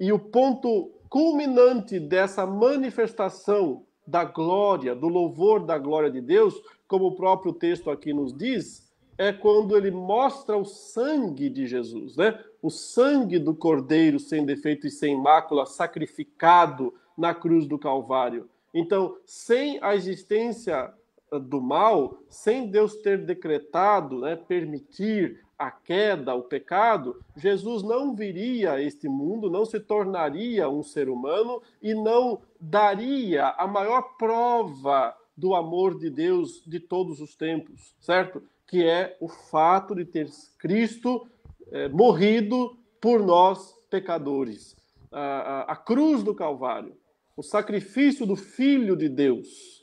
[0.00, 6.54] E o ponto culminante dessa manifestação da glória, do louvor da glória de Deus,
[6.88, 12.16] como o próprio texto aqui nos diz, é quando ele mostra o sangue de Jesus,
[12.16, 12.42] né?
[12.62, 18.48] O sangue do Cordeiro sem defeito e sem mácula sacrificado na cruz do Calvário.
[18.72, 20.94] Então, sem a existência
[21.32, 28.72] do mal, sem Deus ter decretado, né, permitir a queda, o pecado, Jesus não viria
[28.72, 35.16] a este mundo, não se tornaria um ser humano e não daria a maior prova
[35.36, 38.42] do amor de Deus de todos os tempos, certo?
[38.66, 41.26] Que é o fato de ter Cristo
[41.70, 44.76] é, morrido por nós pecadores.
[45.10, 46.96] A, a, a cruz do Calvário,
[47.36, 49.75] o sacrifício do Filho de Deus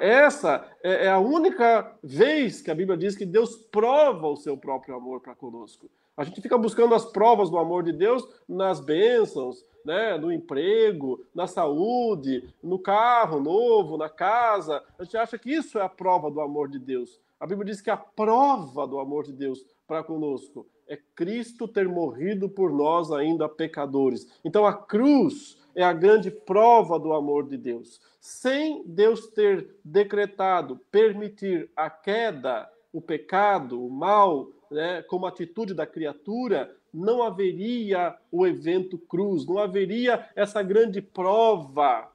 [0.00, 4.56] essa é, é a única vez que a Bíblia diz que Deus prova o seu
[4.56, 5.88] próprio amor para conosco.
[6.16, 11.24] A gente fica buscando as provas do amor de Deus nas bênçãos, né, no emprego,
[11.32, 14.82] na saúde, no carro novo, na casa.
[14.98, 17.20] A gente acha que isso é a prova do amor de Deus.
[17.38, 21.86] A Bíblia diz que a prova do amor de Deus para conosco é Cristo ter
[21.86, 24.26] morrido por nós ainda pecadores.
[24.44, 28.00] Então a cruz é a grande prova do amor de Deus.
[28.20, 35.86] Sem Deus ter decretado, permitir a queda, o pecado, o mal, né, como atitude da
[35.86, 42.10] criatura, não haveria o evento cruz, não haveria essa grande prova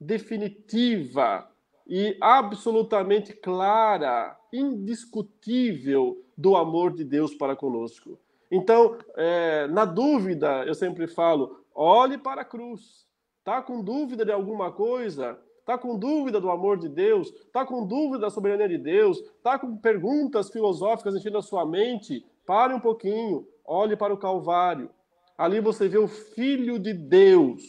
[0.00, 1.50] definitiva
[1.86, 8.18] e absolutamente clara, indiscutível do amor de Deus para conosco.
[8.50, 13.06] Então, é, na dúvida, eu sempre falo, olhe para a cruz.
[13.38, 15.40] Está com dúvida de alguma coisa?
[15.60, 17.28] Está com dúvida do amor de Deus?
[17.28, 19.18] Está com dúvida da soberania de Deus?
[19.18, 22.26] Está com perguntas filosóficas enchendo a sua mente?
[22.44, 24.90] Pare um pouquinho, olhe para o Calvário.
[25.36, 27.62] Ali você vê o Filho de Deus,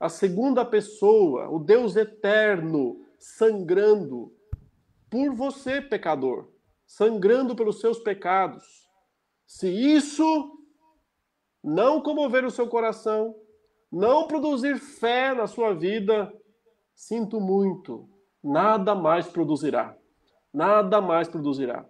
[0.00, 4.32] a segunda pessoa, o Deus eterno, sangrando
[5.08, 6.48] por você, pecador,
[6.84, 8.64] sangrando pelos seus pecados.
[9.46, 10.55] Se isso
[11.66, 13.34] não comover o seu coração,
[13.90, 16.32] não produzir fé na sua vida,
[16.94, 18.08] sinto muito,
[18.42, 19.96] nada mais produzirá.
[20.54, 21.84] Nada mais produzirá.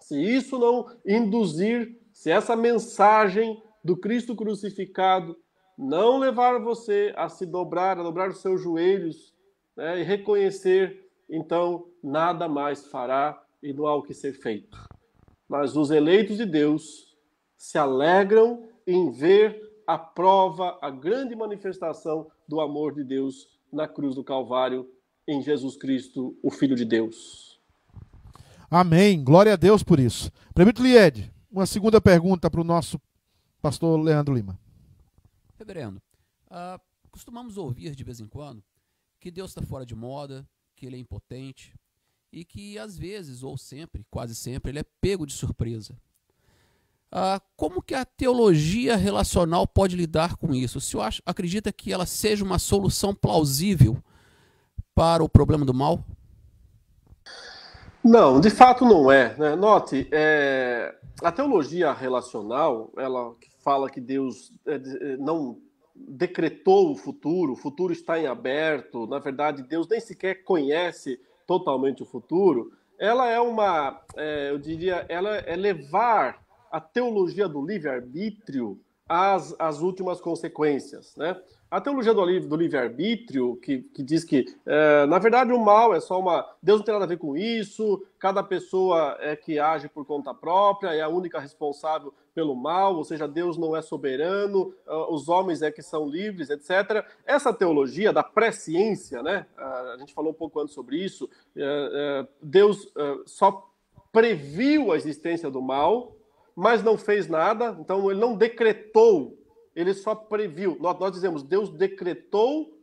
[0.00, 5.36] Se isso não induzir, se essa mensagem do Cristo crucificado
[5.76, 9.34] não levar você a se dobrar, a dobrar os seus joelhos
[9.76, 14.78] né, e reconhecer, então nada mais fará e não há o que ser feito.
[15.46, 17.16] Mas os eleitos de Deus
[17.56, 24.14] se alegram em ver a prova, a grande manifestação do amor de Deus na cruz
[24.14, 24.90] do Calvário,
[25.26, 27.60] em Jesus Cristo, o Filho de Deus.
[28.70, 29.22] Amém.
[29.22, 30.30] Glória a Deus por isso.
[30.54, 33.00] Prefeito Lied, uma segunda pergunta para o nosso
[33.62, 34.58] pastor Leandro Lima.
[35.58, 36.02] Reverendo,
[36.46, 36.80] uh,
[37.10, 38.62] costumamos ouvir de vez em quando
[39.20, 41.74] que Deus está fora de moda, que ele é impotente
[42.32, 45.96] e que às vezes, ou sempre, quase sempre, ele é pego de surpresa.
[47.12, 50.78] Ah, como que a teologia relacional pode lidar com isso?
[50.78, 53.96] O senhor acha, acredita que ela seja uma solução plausível
[54.94, 56.04] para o problema do mal?
[58.02, 59.34] Não, de fato não é.
[59.36, 59.56] Né?
[59.56, 65.58] Note, é, a teologia relacional, ela fala que Deus é, é, não
[65.94, 72.02] decretou o futuro, o futuro está em aberto, na verdade, Deus nem sequer conhece totalmente
[72.02, 78.80] o futuro, ela é uma, é, eu diria, ela é levar a teologia do livre-arbítrio
[79.08, 81.36] às, às últimas consequências, né?
[81.70, 86.00] A teologia do, do livre-arbítrio, que, que diz que, é, na verdade, o mal é
[86.00, 86.44] só uma.
[86.60, 90.34] Deus não tem nada a ver com isso, cada pessoa é que age por conta
[90.34, 95.28] própria, é a única responsável pelo mal, ou seja, Deus não é soberano, uh, os
[95.28, 97.04] homens é que são livres, etc.
[97.24, 99.46] Essa teologia da presciência, né?
[99.56, 102.92] A gente falou um pouco antes sobre isso, uh, Deus
[103.26, 103.68] só
[104.12, 106.16] previu a existência do mal,
[106.54, 109.40] mas não fez nada, então ele não decretou
[109.74, 110.76] ele só previu.
[110.80, 112.78] Nós, nós dizemos, Deus decretou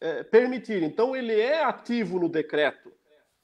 [0.00, 0.82] é, permitir.
[0.82, 2.92] Então, ele é ativo no decreto,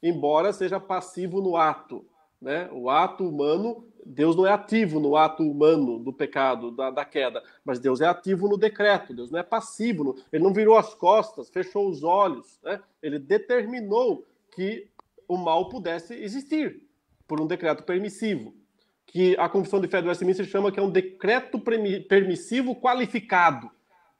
[0.03, 2.05] embora seja passivo no ato.
[2.40, 2.69] Né?
[2.73, 7.43] O ato humano, Deus não é ativo no ato humano do pecado, da, da queda,
[7.65, 10.95] mas Deus é ativo no decreto, Deus não é passivo, no, ele não virou as
[10.95, 12.81] costas, fechou os olhos, né?
[13.03, 14.89] ele determinou que
[15.27, 16.81] o mal pudesse existir
[17.27, 18.55] por um decreto permissivo
[19.09, 23.70] que a Confissão de Fé do Westminster chama que é um decreto permissivo qualificado.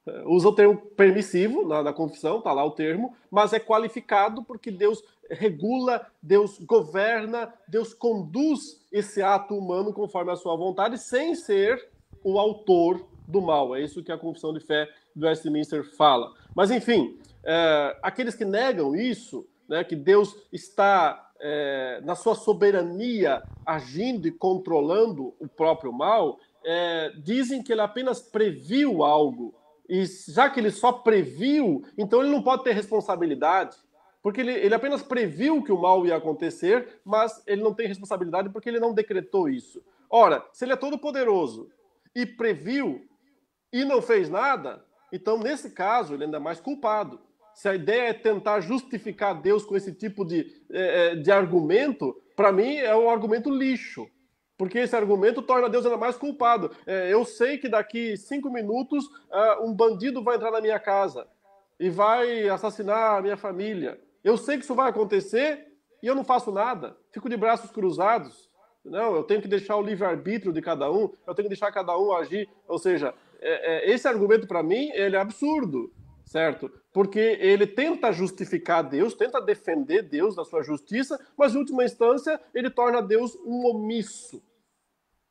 [0.07, 4.43] É, usa o termo permissivo na, na confissão, está lá o termo, mas é qualificado
[4.43, 11.35] porque Deus regula, Deus governa, Deus conduz esse ato humano conforme a sua vontade, sem
[11.35, 11.91] ser
[12.25, 13.77] o autor do mal.
[13.77, 16.33] É isso que a Confissão de Fé do Westminster fala.
[16.55, 23.43] Mas, enfim, é, aqueles que negam isso, né, que Deus está é, na sua soberania,
[23.65, 29.55] agindo e controlando o próprio mal, é, dizem que ele apenas previu algo.
[29.89, 33.77] E já que ele só previu, então ele não pode ter responsabilidade.
[34.23, 38.51] Porque ele, ele apenas previu que o mal ia acontecer, mas ele não tem responsabilidade
[38.51, 39.83] porque ele não decretou isso.
[40.11, 41.71] Ora, se ele é todo poderoso
[42.15, 43.07] e previu
[43.73, 47.21] e não fez nada, então nesse caso ele ainda é mais culpado
[47.59, 52.17] se a ideia é tentar justificar Deus com esse tipo de, é, é, de argumento,
[52.37, 54.09] para mim é um argumento lixo.
[54.57, 56.71] Porque esse argumento torna Deus ainda mais culpado.
[56.87, 59.11] É, eu sei que daqui cinco minutos
[59.61, 61.27] um bandido vai entrar na minha casa
[61.81, 64.01] e vai assassinar a minha família.
[64.23, 65.67] Eu sei que isso vai acontecer
[66.01, 66.97] e eu não faço nada.
[67.11, 68.49] Fico de braços cruzados.
[68.85, 71.99] Não, eu tenho que deixar o livre-arbítrio de cada um, eu tenho que deixar cada
[71.99, 72.49] um agir.
[72.69, 73.13] Ou seja,
[73.83, 75.93] esse argumento para mim ele é absurdo
[76.29, 76.71] certo?
[76.93, 82.41] Porque ele tenta justificar Deus, tenta defender Deus da sua justiça, mas em última instância
[82.55, 84.43] ele torna Deus um omisso,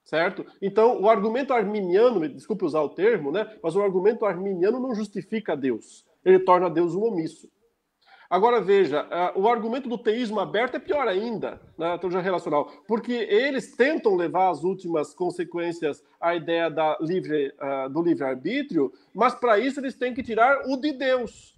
[0.03, 0.45] certo?
[0.61, 3.57] Então, o argumento arminiano, desculpe usar o termo, né?
[3.61, 7.49] Mas o argumento arminiano não justifica Deus, ele torna Deus um omisso.
[8.30, 13.14] Agora veja, uh, o argumento do teísmo aberto é pior ainda na teologia relacional, porque
[13.14, 19.58] eles tentam levar as últimas consequências à ideia da livre, uh, do livre-arbítrio, mas para
[19.58, 21.58] isso eles têm que tirar o de Deus.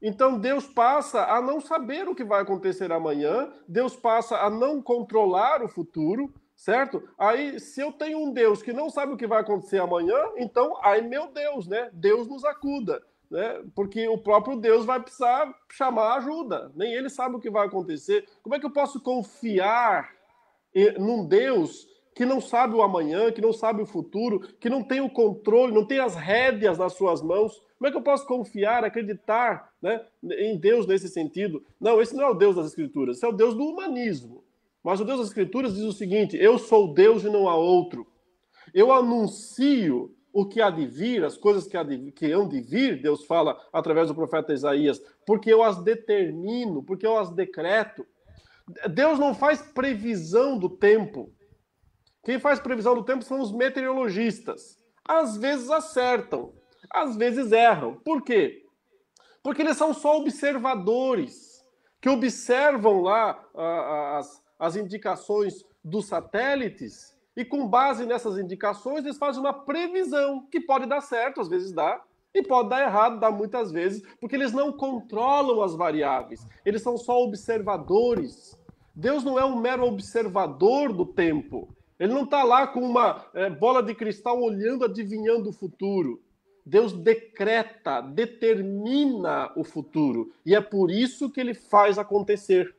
[0.00, 4.80] Então Deus passa a não saber o que vai acontecer amanhã, Deus passa a não
[4.80, 7.02] controlar o futuro, certo?
[7.18, 10.78] Aí, se eu tenho um Deus que não sabe o que vai acontecer amanhã, então,
[10.82, 11.90] ai meu Deus, né?
[11.92, 13.62] Deus nos acuda né?
[13.74, 18.26] porque o próprio Deus vai precisar chamar ajuda, nem ele sabe o que vai acontecer.
[18.42, 20.14] Como é que eu posso confiar
[20.98, 25.00] num Deus que não sabe o amanhã, que não sabe o futuro, que não tem
[25.00, 27.62] o controle, não tem as rédeas nas suas mãos?
[27.78, 31.62] Como é que eu posso confiar, acreditar né, em Deus nesse sentido?
[31.78, 34.42] Não, esse não é o Deus das Escrituras, esse é o Deus do humanismo.
[34.82, 38.06] Mas o Deus das Escrituras diz o seguinte: eu sou Deus e não há outro.
[38.72, 42.60] Eu anuncio o que há de vir, as coisas que, há de, que hão de
[42.60, 48.06] vir, Deus fala através do profeta Isaías, porque eu as determino, porque eu as decreto.
[48.90, 51.32] Deus não faz previsão do tempo.
[52.22, 54.78] Quem faz previsão do tempo são os meteorologistas.
[55.08, 56.52] Às vezes acertam,
[56.90, 57.94] às vezes erram.
[57.94, 58.62] Por quê?
[59.42, 61.64] Porque eles são só observadores,
[61.98, 63.42] que observam lá
[64.18, 70.58] as, as indicações dos satélites e com base nessas indicações, eles fazem uma previsão que
[70.60, 72.02] pode dar certo, às vezes dá,
[72.34, 76.96] e pode dar errado, dá muitas vezes, porque eles não controlam as variáveis, eles são
[76.96, 78.58] só observadores.
[78.94, 81.68] Deus não é um mero observador do tempo.
[81.98, 86.22] Ele não está lá com uma é, bola de cristal olhando, adivinhando o futuro.
[86.64, 90.32] Deus decreta, determina o futuro.
[90.44, 92.74] E é por isso que ele faz acontecer.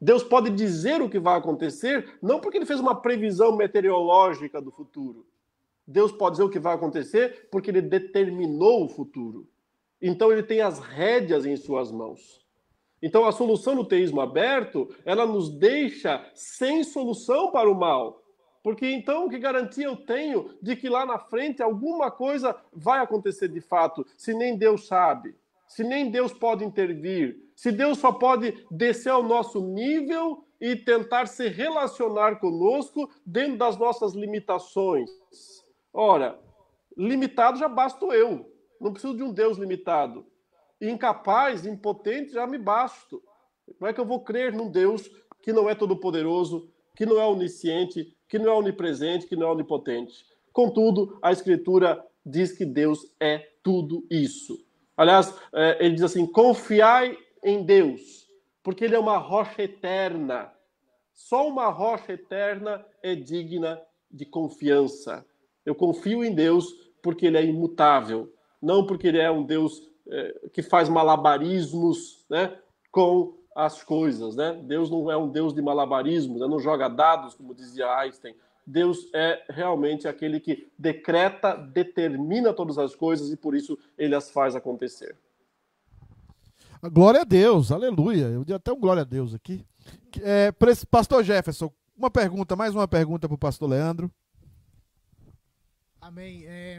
[0.00, 4.70] Deus pode dizer o que vai acontecer, não porque ele fez uma previsão meteorológica do
[4.70, 5.26] futuro.
[5.86, 9.48] Deus pode dizer o que vai acontecer porque ele determinou o futuro.
[10.00, 12.46] Então ele tem as rédeas em suas mãos.
[13.02, 18.22] Então a solução do teísmo aberto, ela nos deixa sem solução para o mal.
[18.62, 23.48] Porque então que garantia eu tenho de que lá na frente alguma coisa vai acontecer
[23.48, 25.34] de fato, se nem Deus sabe?
[25.68, 31.26] Se nem Deus pode intervir, se Deus só pode descer ao nosso nível e tentar
[31.26, 35.10] se relacionar conosco dentro das nossas limitações.
[35.92, 36.38] Ora,
[36.96, 38.50] limitado já basta eu,
[38.80, 40.26] não preciso de um Deus limitado.
[40.80, 43.22] Incapaz, impotente, já me basto.
[43.78, 45.10] Como é que eu vou crer num Deus
[45.42, 49.52] que não é todo-poderoso, que não é onisciente, que não é onipresente, que não é
[49.52, 50.24] onipotente?
[50.52, 54.67] Contudo, a Escritura diz que Deus é tudo isso.
[54.98, 58.28] Aliás, é, ele diz assim: confiai em Deus,
[58.64, 60.52] porque Ele é uma rocha eterna.
[61.14, 63.80] Só uma rocha eterna é digna
[64.10, 65.24] de confiança.
[65.64, 70.48] Eu confio em Deus porque Ele é imutável, não porque Ele é um Deus é,
[70.52, 72.58] que faz malabarismos né,
[72.90, 74.34] com as coisas.
[74.34, 74.60] Né?
[74.64, 76.46] Deus não é um Deus de malabarismos, né?
[76.48, 78.34] não joga dados, como dizia Einstein.
[78.68, 84.30] Deus é realmente aquele que decreta, determina todas as coisas e por isso ele as
[84.30, 85.16] faz acontecer.
[86.92, 88.26] Glória a Deus, aleluia.
[88.26, 89.66] Eu dei até um glória a Deus aqui.
[90.20, 90.52] É,
[90.90, 94.12] pastor Jefferson, uma pergunta, mais uma pergunta para o pastor Leandro.
[95.98, 96.44] Amém.
[96.44, 96.78] É,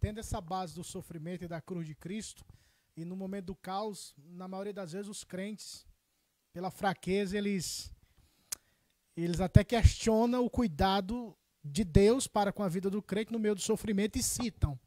[0.00, 2.44] tendo essa base do sofrimento e da cruz de Cristo,
[2.96, 5.86] e no momento do caos, na maioria das vezes os crentes,
[6.52, 7.92] pela fraqueza, eles
[9.24, 11.34] eles até questionam o cuidado
[11.64, 14.78] de Deus para com a vida do crente no meio do sofrimento e citam: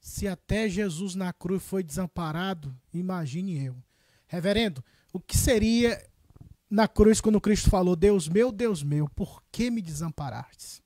[0.00, 3.76] Se até Jesus na cruz foi desamparado, imagine eu.
[4.26, 6.02] Reverendo, o que seria
[6.70, 10.82] na cruz quando Cristo falou: Deus meu, Deus meu, por que me desamparastes?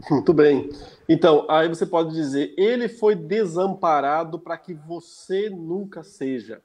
[0.10, 0.70] Muito bem.
[1.08, 6.62] Então, aí você pode dizer: Ele foi desamparado para que você nunca seja.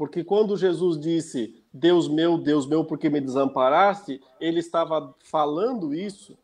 [0.00, 4.18] Porque quando Jesus disse, Deus meu, Deus meu, por que me desamparaste?
[4.40, 6.38] Ele estava falando isso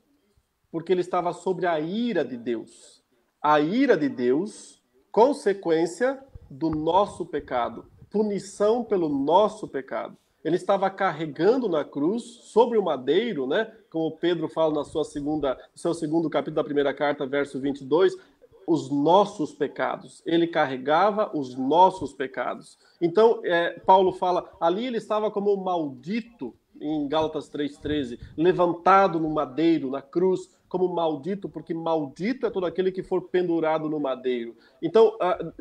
[0.70, 3.02] porque ele estava sobre a ira de Deus.
[3.40, 10.18] A ira de Deus, consequência do nosso pecado, punição pelo nosso pecado.
[10.44, 13.72] Ele estava carregando na cruz, sobre o madeiro, né?
[13.88, 18.18] Como Pedro fala na sua segunda, seu segundo capítulo da primeira carta, verso 22,
[18.66, 20.22] os nossos pecados.
[20.26, 22.78] Ele carregava os nossos pecados.
[23.01, 29.90] Então, é, Paulo fala, ali ele estava como maldito, em Gálatas 3,13, levantado no madeiro,
[29.90, 34.56] na cruz, como maldito, porque maldito é todo aquele que for pendurado no madeiro.
[34.82, 35.16] Então,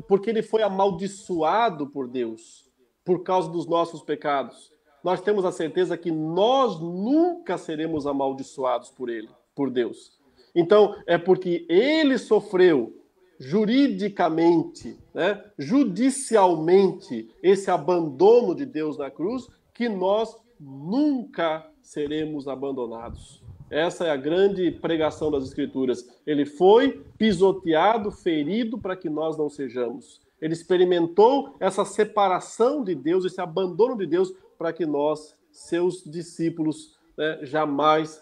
[0.07, 2.69] porque ele foi amaldiçoado por Deus,
[3.03, 4.73] por causa dos nossos pecados.
[5.03, 10.14] Nós temos a certeza que nós nunca seremos amaldiçoados por ele, por Deus.
[10.55, 12.93] Então, é porque ele sofreu
[13.37, 23.43] juridicamente, né, judicialmente, esse abandono de Deus na cruz, que nós nunca seremos abandonados.
[23.69, 26.07] Essa é a grande pregação das Escrituras.
[26.25, 30.21] Ele foi pisoteado, ferido para que nós não sejamos.
[30.39, 36.97] Ele experimentou essa separação de Deus, esse abandono de Deus, para que nós, seus discípulos,
[37.17, 38.21] né, jamais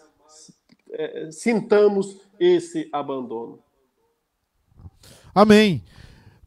[0.90, 3.58] é, sintamos esse abandono.
[5.34, 5.82] Amém.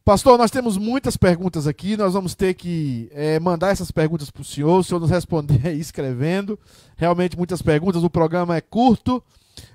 [0.06, 4.41] Pastor, nós temos muitas perguntas aqui, nós vamos ter que é, mandar essas perguntas para
[4.41, 6.57] o senhor, o senhor nos responder aí escrevendo.
[6.95, 9.22] Realmente muitas perguntas, o programa é curto,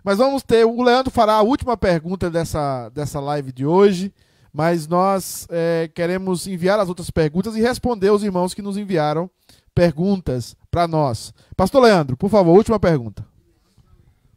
[0.03, 0.65] mas vamos ter.
[0.65, 4.11] O Leandro fará a última pergunta dessa, dessa live de hoje,
[4.51, 9.29] mas nós é, queremos enviar as outras perguntas e responder os irmãos que nos enviaram
[9.75, 11.35] perguntas para nós.
[11.55, 13.27] Pastor Leandro, por favor, última pergunta.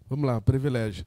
[0.10, 1.06] Vamos lá, privilégio.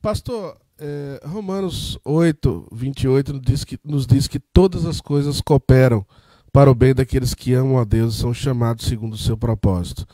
[0.00, 6.06] Pastor, é, Romanos 8, 28 nos diz, que, nos diz que todas as coisas cooperam
[6.52, 10.06] para o bem daqueles que amam a Deus e são chamados segundo o seu propósito.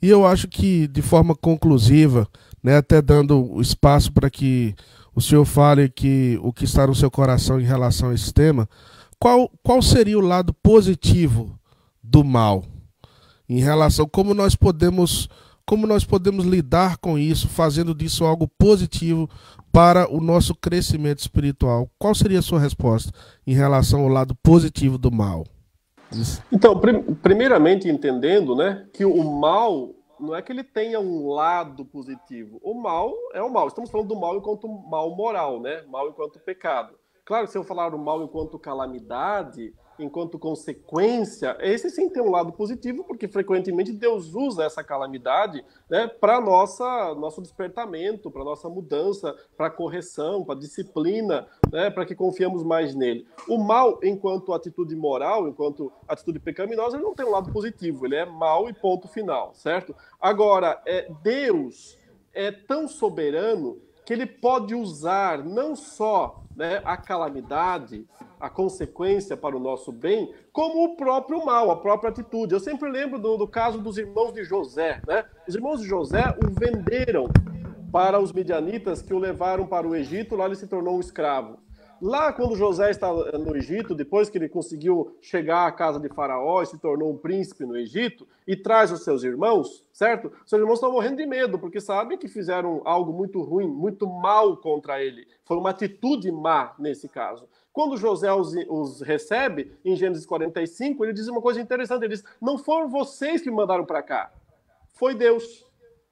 [0.00, 2.26] E eu acho que, de forma conclusiva,
[2.62, 4.74] né, até dando espaço para que
[5.14, 8.68] o senhor fale que o que está no seu coração em relação a esse tema,
[9.18, 11.58] qual, qual seria o lado positivo
[12.02, 12.64] do mal?
[13.48, 15.28] Em relação como nós podemos
[15.68, 19.28] como nós podemos lidar com isso, fazendo disso algo positivo
[19.70, 21.90] para o nosso crescimento espiritual.
[21.98, 23.12] Qual seria a sua resposta
[23.46, 25.44] em relação ao lado positivo do mal?
[26.50, 31.84] Então, prim primeiramente entendendo, né, que o mal não é que ele tenha um lado
[31.84, 32.58] positivo.
[32.62, 33.68] O mal é o mal.
[33.68, 35.82] Estamos falando do mal enquanto mal moral, né?
[35.86, 36.94] Mal enquanto pecado.
[37.26, 42.52] Claro se eu falar do mal enquanto calamidade, enquanto consequência, esse sim tem um lado
[42.52, 49.34] positivo, porque frequentemente Deus usa essa calamidade né, para nossa nosso despertamento, para nossa mudança,
[49.56, 53.26] para correção, para disciplina, né, para que confiamos mais nele.
[53.48, 58.16] O mal, enquanto atitude moral, enquanto atitude pecaminosa, ele não tem um lado positivo, ele
[58.16, 59.94] é mal e ponto final, certo?
[60.20, 61.98] Agora, é, Deus
[62.32, 68.04] é tão soberano que ele pode usar não só né, a calamidade
[68.40, 72.52] a consequência para o nosso bem, como o próprio mal, a própria atitude.
[72.52, 75.00] Eu sempre lembro do, do caso dos irmãos de José.
[75.06, 75.24] Né?
[75.46, 77.28] Os irmãos de José o venderam
[77.90, 81.58] para os midianitas que o levaram para o Egito, lá ele se tornou um escravo.
[82.00, 86.62] Lá, quando José está no Egito, depois que ele conseguiu chegar à casa de Faraó
[86.62, 90.30] e se tornou um príncipe no Egito, e traz os seus irmãos, certo?
[90.46, 94.56] Seus irmãos estão morrendo de medo, porque sabem que fizeram algo muito ruim, muito mal
[94.56, 95.26] contra ele.
[95.44, 97.48] Foi uma atitude má nesse caso.
[97.72, 102.24] Quando José os, os recebe, em Gênesis 45, ele diz uma coisa interessante: ele diz,
[102.40, 104.32] Não foram vocês que me mandaram para cá,
[104.94, 105.66] foi Deus,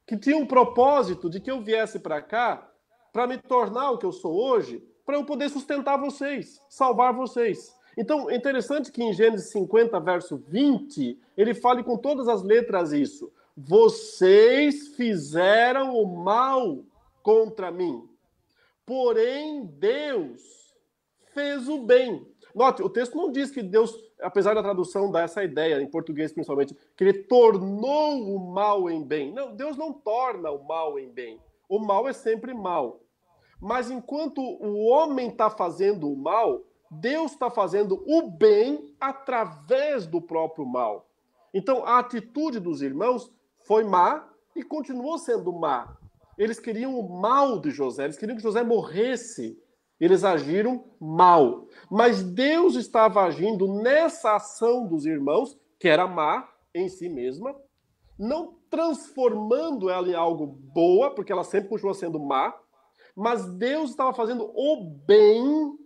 [0.05, 2.69] que tinha um propósito de que eu viesse para cá
[3.13, 7.74] para me tornar o que eu sou hoje para eu poder sustentar vocês, salvar vocês.
[7.97, 12.93] Então, é interessante que em Gênesis 50, verso 20, ele fale com todas as letras
[12.93, 13.33] isso.
[13.57, 16.85] Vocês fizeram o mal
[17.23, 18.07] contra mim,
[18.85, 20.74] porém Deus
[21.33, 22.27] fez o bem.
[22.55, 26.33] Note, o texto não diz que Deus, apesar da tradução dar essa ideia, em português
[26.33, 29.33] principalmente, que ele tornou o mal em bem.
[29.33, 31.41] Não, Deus não torna o mal em bem.
[31.69, 33.01] O mal é sempre mal.
[33.61, 40.20] Mas enquanto o homem está fazendo o mal, Deus está fazendo o bem através do
[40.20, 41.09] próprio mal.
[41.53, 43.33] Então a atitude dos irmãos
[43.65, 45.97] foi má e continuou sendo má.
[46.39, 49.59] Eles queriam o mal de José, eles queriam que José morresse.
[49.99, 51.66] Eles agiram mal.
[51.91, 57.55] Mas Deus estava agindo nessa ação dos irmãos, que era má em si mesma,
[58.19, 62.55] não transformando ela em algo boa, porque ela sempre continua sendo má,
[63.16, 65.78] mas Deus estava fazendo o bem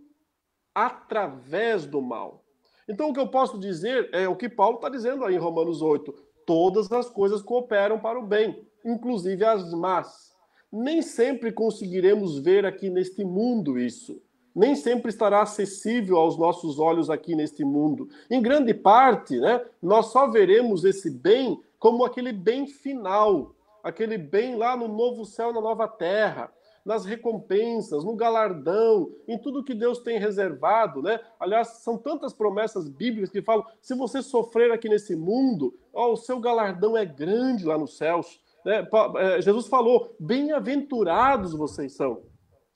[0.75, 2.45] através do mal.
[2.89, 5.81] Então, o que eu posso dizer é o que Paulo está dizendo aí em Romanos
[5.81, 6.13] 8:
[6.45, 10.31] todas as coisas cooperam para o bem, inclusive as más.
[10.73, 14.21] Nem sempre conseguiremos ver aqui neste mundo isso.
[14.53, 18.09] Nem sempre estará acessível aos nossos olhos aqui neste mundo.
[18.29, 24.57] Em grande parte, né, nós só veremos esse bem como aquele bem final, aquele bem
[24.57, 26.53] lá no novo céu, na nova terra
[26.85, 31.21] nas recompensas, no galardão, em tudo que Deus tem reservado, né?
[31.39, 36.17] Aliás, são tantas promessas bíblicas que falam: se você sofrer aqui nesse mundo, ó, o
[36.17, 38.41] seu galardão é grande lá nos céus.
[38.65, 38.87] Né?
[39.19, 42.23] É, Jesus falou: bem-aventurados vocês são.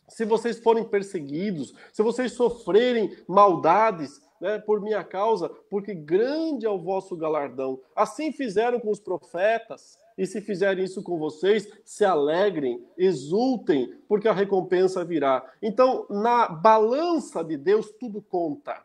[0.09, 6.71] Se vocês forem perseguidos, se vocês sofrerem maldades, né, por minha causa, porque grande é
[6.71, 7.81] o vosso galardão.
[7.97, 14.29] Assim fizeram com os profetas, e se fizerem isso com vocês, se alegrem, exultem, porque
[14.29, 15.45] a recompensa virá.
[15.61, 18.81] Então, na balança de Deus, tudo conta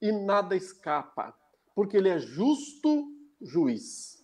[0.00, 1.34] e nada escapa,
[1.74, 3.06] porque Ele é justo
[3.40, 4.18] juiz.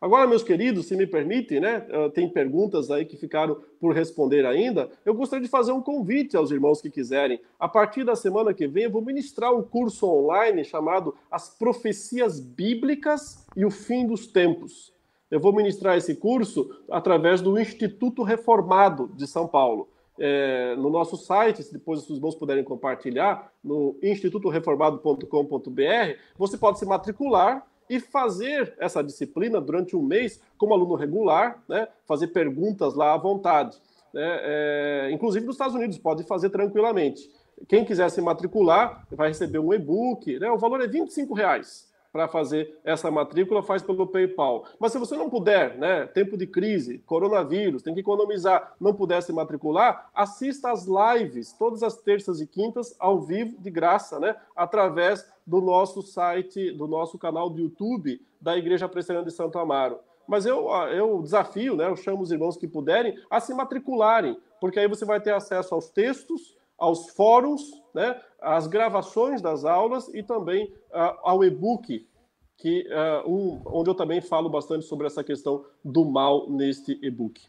[0.00, 1.86] Agora, meus queridos, se me permitem, né?
[2.14, 4.90] Tem perguntas aí que ficaram por responder ainda.
[5.04, 7.38] Eu gostaria de fazer um convite aos irmãos que quiserem.
[7.58, 12.40] A partir da semana que vem, eu vou ministrar um curso online chamado As Profecias
[12.40, 14.90] Bíblicas e o Fim dos Tempos.
[15.30, 19.88] Eu vou ministrar esse curso através do Instituto Reformado de São Paulo.
[20.18, 26.84] É, no nosso site, se depois os irmãos puderem compartilhar, no institutoreformado.com.br, você pode se
[26.84, 33.14] matricular e fazer essa disciplina durante um mês como aluno regular, né, fazer perguntas lá
[33.14, 33.80] à vontade.
[34.12, 37.30] Né, é, inclusive nos Estados Unidos, pode fazer tranquilamente.
[37.68, 42.28] Quem quiser se matricular vai receber um e-book, né, o valor é 25 reais para
[42.28, 44.64] fazer essa matrícula, faz pelo PayPal.
[44.78, 49.22] Mas se você não puder, né, tempo de crise, coronavírus, tem que economizar, não puder
[49.22, 54.34] se matricular, assista às lives, todas as terças e quintas, ao vivo, de graça, né,
[54.56, 59.98] através do nosso site, do nosso canal do YouTube da Igreja Presbiteriana de Santo Amaro.
[60.26, 64.78] Mas eu, eu desafio, né, eu chamo os irmãos que puderem a se matricularem, porque
[64.78, 67.60] aí você vai ter acesso aos textos, aos fóruns,
[67.94, 72.08] né, às gravações das aulas e também uh, ao e-book,
[72.56, 77.40] que, uh, um, onde eu também falo bastante sobre essa questão do mal neste e-book.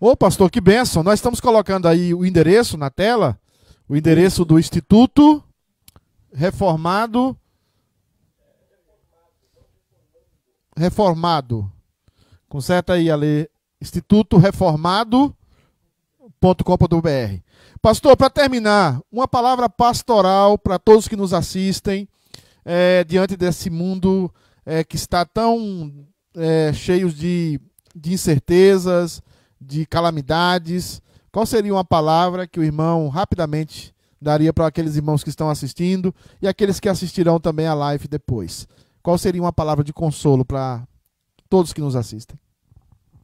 [0.00, 1.04] Ô, pastor, que benção.
[1.04, 3.38] Nós estamos colocando aí o endereço na tela,
[3.88, 5.42] o endereço do Instituto
[6.32, 7.36] Reformado.
[10.76, 11.70] Reformado.
[12.48, 13.48] Conserta aí, Ale.
[13.80, 15.34] Instituto Reformado
[16.64, 17.43] com.br
[17.84, 22.08] Pastor, para terminar, uma palavra pastoral para todos que nos assistem
[22.64, 24.32] é, diante desse mundo
[24.64, 25.92] é, que está tão
[26.34, 27.60] é, cheio de,
[27.94, 29.20] de incertezas,
[29.60, 31.02] de calamidades.
[31.30, 36.14] Qual seria uma palavra que o irmão rapidamente daria para aqueles irmãos que estão assistindo
[36.40, 38.66] e aqueles que assistirão também a live depois?
[39.02, 40.88] Qual seria uma palavra de consolo para
[41.50, 42.38] todos que nos assistem?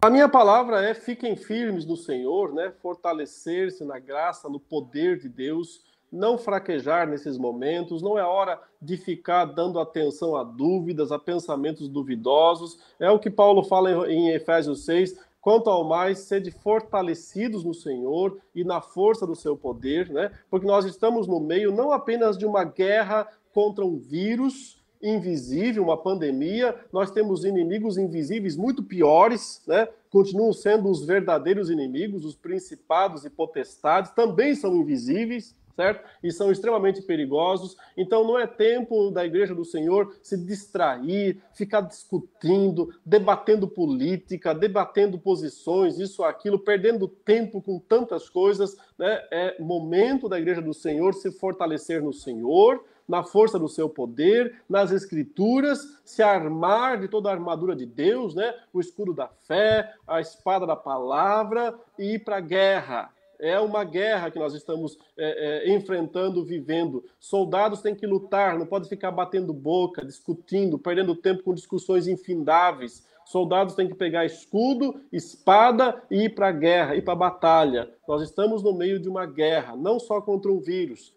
[0.02, 2.72] A minha palavra é fiquem firmes no Senhor, né?
[2.80, 8.96] Fortalecer-se na graça, no poder de Deus, não fraquejar nesses momentos, não é hora de
[8.96, 12.78] ficar dando atenção a dúvidas, a pensamentos duvidosos.
[12.98, 18.38] É o que Paulo fala em Efésios 6, quanto ao mais, sede fortalecidos no Senhor
[18.54, 20.32] e na força do seu poder, né?
[20.48, 25.96] Porque nós estamos no meio não apenas de uma guerra contra um vírus invisível, uma
[25.96, 29.88] pandemia, nós temos inimigos invisíveis muito piores, né?
[30.10, 36.04] Continuam sendo os verdadeiros inimigos, os principados e potestades, também são invisíveis, certo?
[36.22, 37.76] E são extremamente perigosos.
[37.96, 45.18] Então não é tempo da igreja do Senhor se distrair, ficar discutindo, debatendo política, debatendo
[45.18, 48.76] posições, isso, aquilo, perdendo tempo com tantas coisas.
[48.98, 49.22] Né?
[49.30, 54.62] É momento da igreja do Senhor se fortalecer no Senhor, na força do seu poder,
[54.68, 58.54] nas escrituras, se armar de toda a armadura de Deus, né?
[58.72, 63.82] O escudo da fé, a espada da palavra e ir para a guerra é uma
[63.82, 67.02] guerra que nós estamos é, é, enfrentando, vivendo.
[67.18, 73.04] Soldados têm que lutar, não pode ficar batendo boca, discutindo, perdendo tempo com discussões infindáveis.
[73.24, 77.90] Soldados têm que pegar escudo, espada e ir para a guerra, ir para a batalha.
[78.06, 81.14] Nós estamos no meio de uma guerra, não só contra um vírus,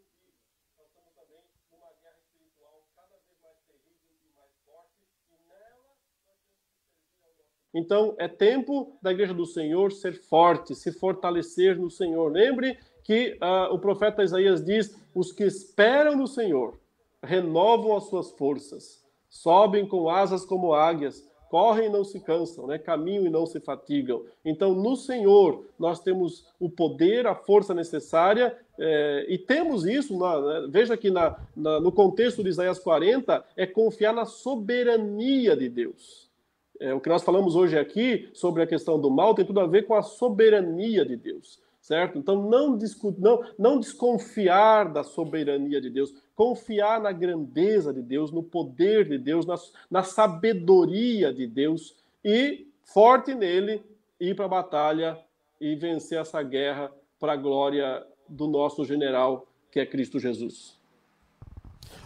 [7.73, 12.31] Então, é tempo da igreja do Senhor ser forte, se fortalecer no Senhor.
[12.31, 16.79] Lembre que uh, o profeta Isaías diz: os que esperam no Senhor
[17.23, 22.79] renovam as suas forças, sobem com asas como águias, correm e não se cansam, né?
[22.79, 24.23] caminham e não se fatigam.
[24.43, 30.41] Então, no Senhor, nós temos o poder, a força necessária, é, e temos isso, na,
[30.41, 30.67] né?
[30.69, 36.32] veja que na, na, no contexto de Isaías 40, é confiar na soberania de Deus.
[36.79, 39.67] É, o que nós falamos hoje aqui sobre a questão do mal tem tudo a
[39.67, 42.17] ver com a soberania de Deus, certo?
[42.17, 42.77] Então, não,
[43.19, 49.17] não, não desconfiar da soberania de Deus, confiar na grandeza de Deus, no poder de
[49.17, 49.55] Deus, na,
[49.89, 51.95] na sabedoria de Deus
[52.25, 53.83] e, forte nele,
[54.19, 55.19] ir para a batalha
[55.61, 60.77] e vencer essa guerra para a glória do nosso general, que é Cristo Jesus.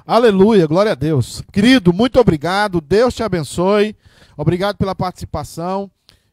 [0.05, 1.41] Aleluia, glória a Deus.
[1.51, 2.79] Querido, muito obrigado.
[2.79, 3.95] Deus te abençoe.
[4.37, 5.89] Obrigado pela participação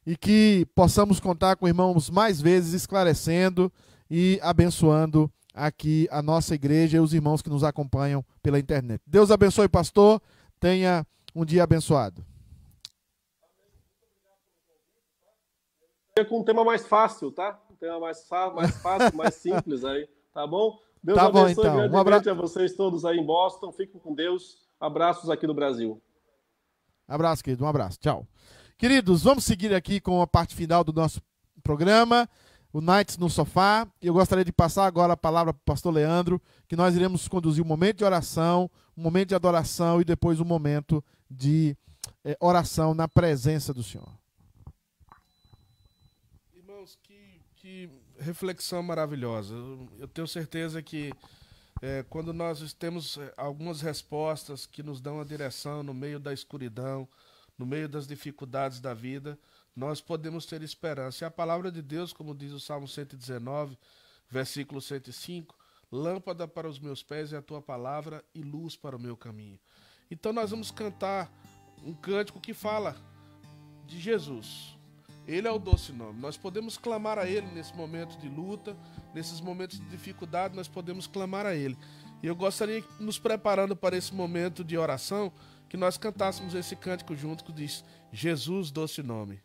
[0.06, 3.72] e que possamos contar com irmãos mais vezes esclarecendo
[4.10, 9.00] e abençoando aqui a nossa igreja e os irmãos que nos acompanham pela internet.
[9.06, 10.20] Deus abençoe, pastor.
[10.60, 12.22] Tenha um dia abençoado.
[16.28, 17.58] Com um tema mais fácil, tá?
[17.70, 20.78] Um tema mais, mais fácil, mais simples aí, tá bom?
[21.02, 21.90] Deus tá abençoe bom, então.
[21.90, 23.72] um abraço a vocês todos aí em Boston.
[23.72, 24.58] Fiquem com Deus.
[24.78, 26.00] Abraços aqui do Brasil.
[27.06, 27.64] Abraço, querido.
[27.64, 27.98] Um abraço.
[27.98, 28.26] Tchau.
[28.76, 31.22] Queridos, vamos seguir aqui com a parte final do nosso
[31.62, 32.28] programa,
[32.72, 33.86] o Nights no Sofá.
[34.02, 37.64] Eu gostaria de passar agora a palavra para o pastor Leandro, que nós iremos conduzir
[37.64, 41.76] um momento de oração, um momento de adoração e depois um momento de
[42.24, 44.12] é, oração na presença do Senhor.
[46.54, 49.54] Irmãos, que, que reflexão maravilhosa.
[49.98, 51.12] Eu tenho certeza que
[51.84, 56.32] é, quando nós temos é, algumas respostas que nos dão a direção no meio da
[56.32, 57.06] escuridão,
[57.58, 59.38] no meio das dificuldades da vida,
[59.76, 61.22] nós podemos ter esperança.
[61.22, 63.76] E a palavra de Deus, como diz o Salmo 119,
[64.30, 65.54] versículo 105,
[65.92, 69.60] lâmpada para os meus pés é a tua palavra e luz para o meu caminho.
[70.10, 71.30] Então nós vamos cantar
[71.84, 72.96] um cântico que fala
[73.86, 74.73] de Jesus.
[75.26, 76.20] Ele é o doce nome.
[76.20, 78.76] Nós podemos clamar a Ele nesse momento de luta,
[79.14, 81.76] nesses momentos de dificuldade, nós podemos clamar a Ele.
[82.22, 85.32] E eu gostaria, nos preparando para esse momento de oração,
[85.68, 89.40] que nós cantássemos esse cântico junto que diz: Jesus, doce nome.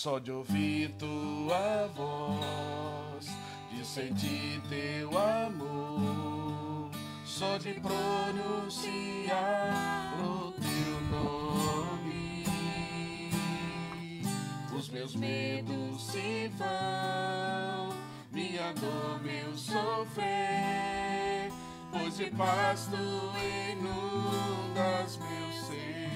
[0.00, 3.26] Só de ouvir tua voz,
[3.68, 6.88] de sentir teu amor,
[7.24, 9.34] só de pronunciar
[10.20, 12.44] o teu nome,
[14.72, 17.88] os meus medos se vão,
[18.30, 21.50] minha dor, meu sofrer,
[21.90, 23.32] pois de paz tu
[23.72, 26.08] inundas meu ser.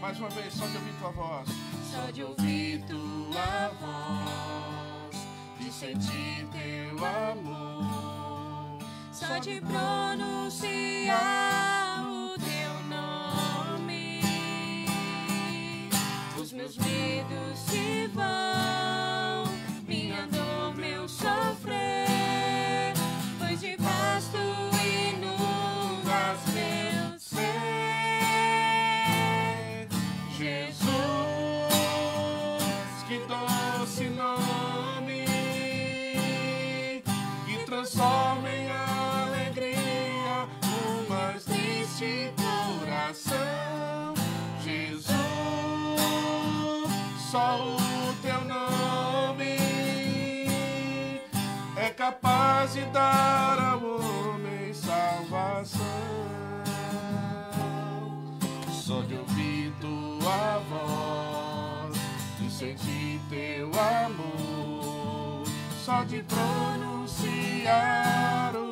[0.00, 1.48] Mais uma vez, só de ouvir tua voz
[1.90, 5.16] só de ouvir tua voz,
[5.58, 8.78] de sentir teu amor,
[9.12, 11.14] só de pronunciar
[12.06, 14.20] o teu nome,
[16.40, 18.79] os meus medos se vão,
[47.30, 47.76] Só o
[48.22, 49.56] teu nome
[51.76, 55.86] é capaz de dar ao homem salvação.
[58.72, 61.96] Só de ouvir tua voz
[62.40, 65.44] de sentir teu amor,
[65.84, 67.76] só de pronunciar
[68.56, 68.69] o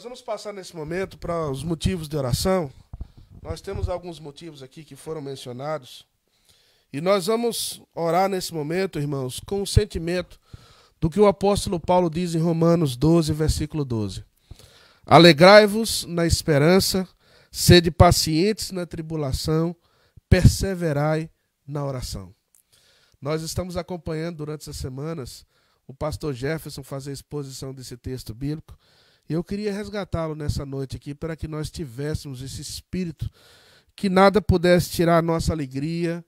[0.00, 2.72] Nós vamos passar nesse momento para os motivos de oração.
[3.42, 6.06] Nós temos alguns motivos aqui que foram mencionados.
[6.90, 10.40] E nós vamos orar nesse momento, irmãos, com o sentimento
[10.98, 14.24] do que o apóstolo Paulo diz em Romanos 12, versículo 12.
[15.04, 17.06] Alegrai-vos na esperança,
[17.52, 19.76] sede pacientes na tribulação,
[20.30, 21.28] perseverai
[21.66, 22.34] na oração.
[23.20, 25.44] Nós estamos acompanhando durante essas semanas
[25.86, 28.78] o pastor Jefferson fazer a exposição desse texto bíblico.
[29.30, 33.30] E eu queria resgatá-lo nessa noite aqui para que nós tivéssemos esse espírito
[33.94, 36.24] que nada pudesse tirar a nossa alegria,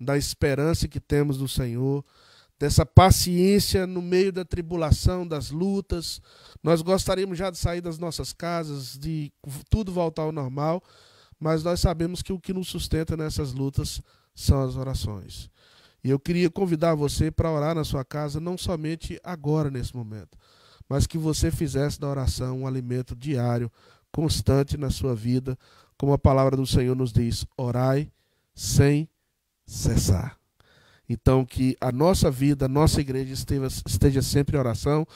[0.00, 2.02] da esperança que temos no Senhor,
[2.58, 6.22] dessa paciência no meio da tribulação, das lutas.
[6.62, 9.30] Nós gostaríamos já de sair das nossas casas, de
[9.68, 10.82] tudo voltar ao normal,
[11.38, 14.00] mas nós sabemos que o que nos sustenta nessas lutas
[14.34, 15.50] são as orações.
[16.02, 20.38] E eu queria convidar você para orar na sua casa, não somente agora, nesse momento,
[20.88, 23.70] mas que você fizesse da oração um alimento diário,
[24.10, 25.58] constante na sua vida,
[25.96, 28.10] como a palavra do Senhor nos diz: orai
[28.54, 29.08] sem
[29.66, 30.38] cessar.
[31.08, 35.06] Então, que a nossa vida, a nossa igreja esteja, esteja sempre em oração.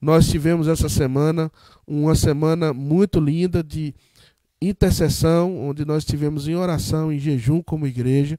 [0.00, 1.50] Nós tivemos essa semana
[1.86, 3.94] uma semana muito linda de
[4.62, 8.38] intercessão, onde nós tivemos em oração, em jejum como igreja.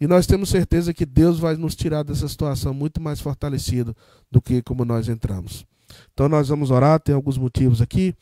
[0.00, 3.96] E nós temos certeza que Deus vai nos tirar dessa situação muito mais fortalecido
[4.30, 5.64] do que como nós entramos.
[6.12, 8.14] Então nós vamos orar, tem alguns motivos aqui.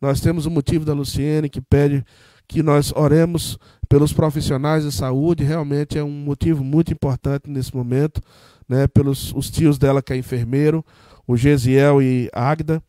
[0.00, 2.04] Nós temos o motivo da Luciene que pede
[2.46, 3.58] que nós oremos
[3.88, 8.20] pelos profissionais de saúde, realmente é um motivo muito importante nesse momento,
[8.68, 10.84] né, pelos os tios dela que é enfermeiro,
[11.26, 12.82] o Gesiel e a Agda.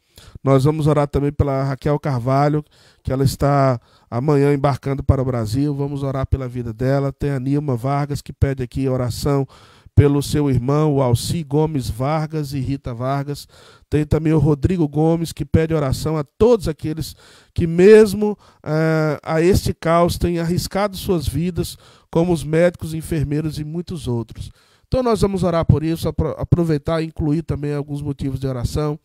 [0.44, 2.64] Nós vamos orar também pela Raquel Carvalho,
[3.04, 3.80] que ela está
[4.10, 5.74] amanhã embarcando para o Brasil.
[5.74, 7.12] Vamos orar pela vida dela.
[7.12, 9.48] Tem a Nilma Vargas, que pede aqui oração
[9.96, 13.48] pelo seu irmão, Alci Gomes Vargas e Rita Vargas.
[13.90, 17.16] Tem também o Rodrigo Gomes, que pede oração a todos aqueles
[17.54, 21.78] que, mesmo eh, a este caos, têm arriscado suas vidas,
[22.12, 24.52] como os médicos, enfermeiros e muitos outros.
[24.88, 29.00] Então, nós vamos orar por isso, apro- aproveitar e incluir também alguns motivos de oração,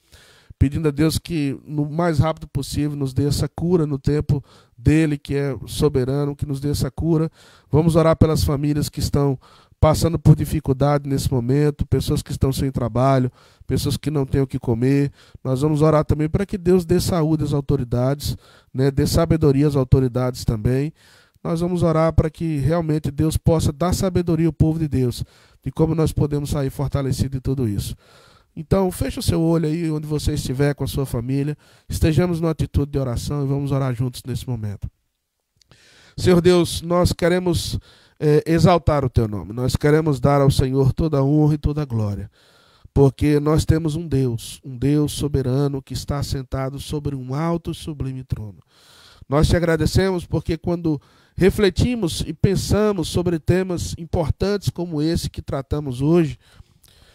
[0.59, 4.45] pedindo a Deus que, no mais rápido possível, nos dê essa cura no tempo
[4.77, 7.31] dele, que é soberano, que nos dê essa cura.
[7.71, 9.39] Vamos orar pelas famílias que estão
[9.81, 13.33] passando por dificuldade nesse momento, pessoas que estão sem trabalho,
[13.67, 15.11] pessoas que não têm o que comer.
[15.43, 18.37] Nós vamos orar também para que Deus dê saúde às autoridades,
[18.73, 20.93] né, dê sabedoria às autoridades também.
[21.43, 25.25] Nós vamos orar para que realmente Deus possa dar sabedoria ao povo de Deus,
[25.65, 27.97] de como nós podemos sair fortalecidos de tudo isso.
[28.55, 31.57] Então, feche o seu olho aí onde você estiver com a sua família.
[31.89, 34.91] Estejamos numa atitude de oração e vamos orar juntos nesse momento.
[36.17, 37.79] Senhor Deus, nós queremos
[38.21, 39.55] eh, exaltar o teu nome.
[39.55, 42.31] Nós queremos dar ao Senhor toda a honra e toda a glória.
[42.93, 47.75] Porque nós temos um Deus, um Deus soberano que está sentado sobre um alto e
[47.75, 48.59] sublime trono.
[49.27, 51.01] Nós te agradecemos porque quando
[51.37, 56.39] refletimos e pensamos sobre temas importantes como esse que tratamos hoje,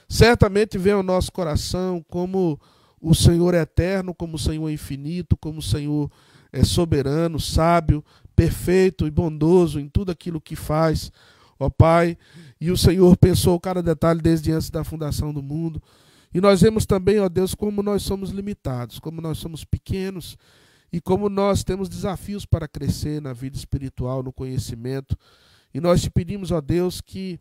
[0.09, 2.59] certamente vem ao nosso coração como
[2.99, 6.09] o Senhor é eterno, como o Senhor é infinito, como o Senhor
[6.51, 8.03] é soberano, sábio,
[8.35, 11.11] perfeito e bondoso em tudo aquilo que faz,
[11.59, 12.17] ó Pai.
[12.59, 15.81] E o Senhor pensou cada detalhe desde antes da fundação do mundo.
[16.33, 20.37] E nós vemos também, ó Deus, como nós somos limitados, como nós somos pequenos
[20.91, 25.17] e como nós temos desafios para crescer na vida espiritual, no conhecimento.
[25.73, 27.39] E nós te pedimos, ó Deus, que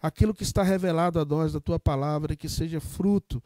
[0.00, 3.42] aquilo que está revelado a nós da tua palavra, que seja fruto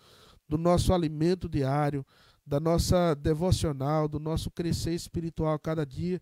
[0.48, 2.04] do nosso alimento diário,
[2.44, 6.20] da nossa devocional, do nosso crescer espiritual cada dia,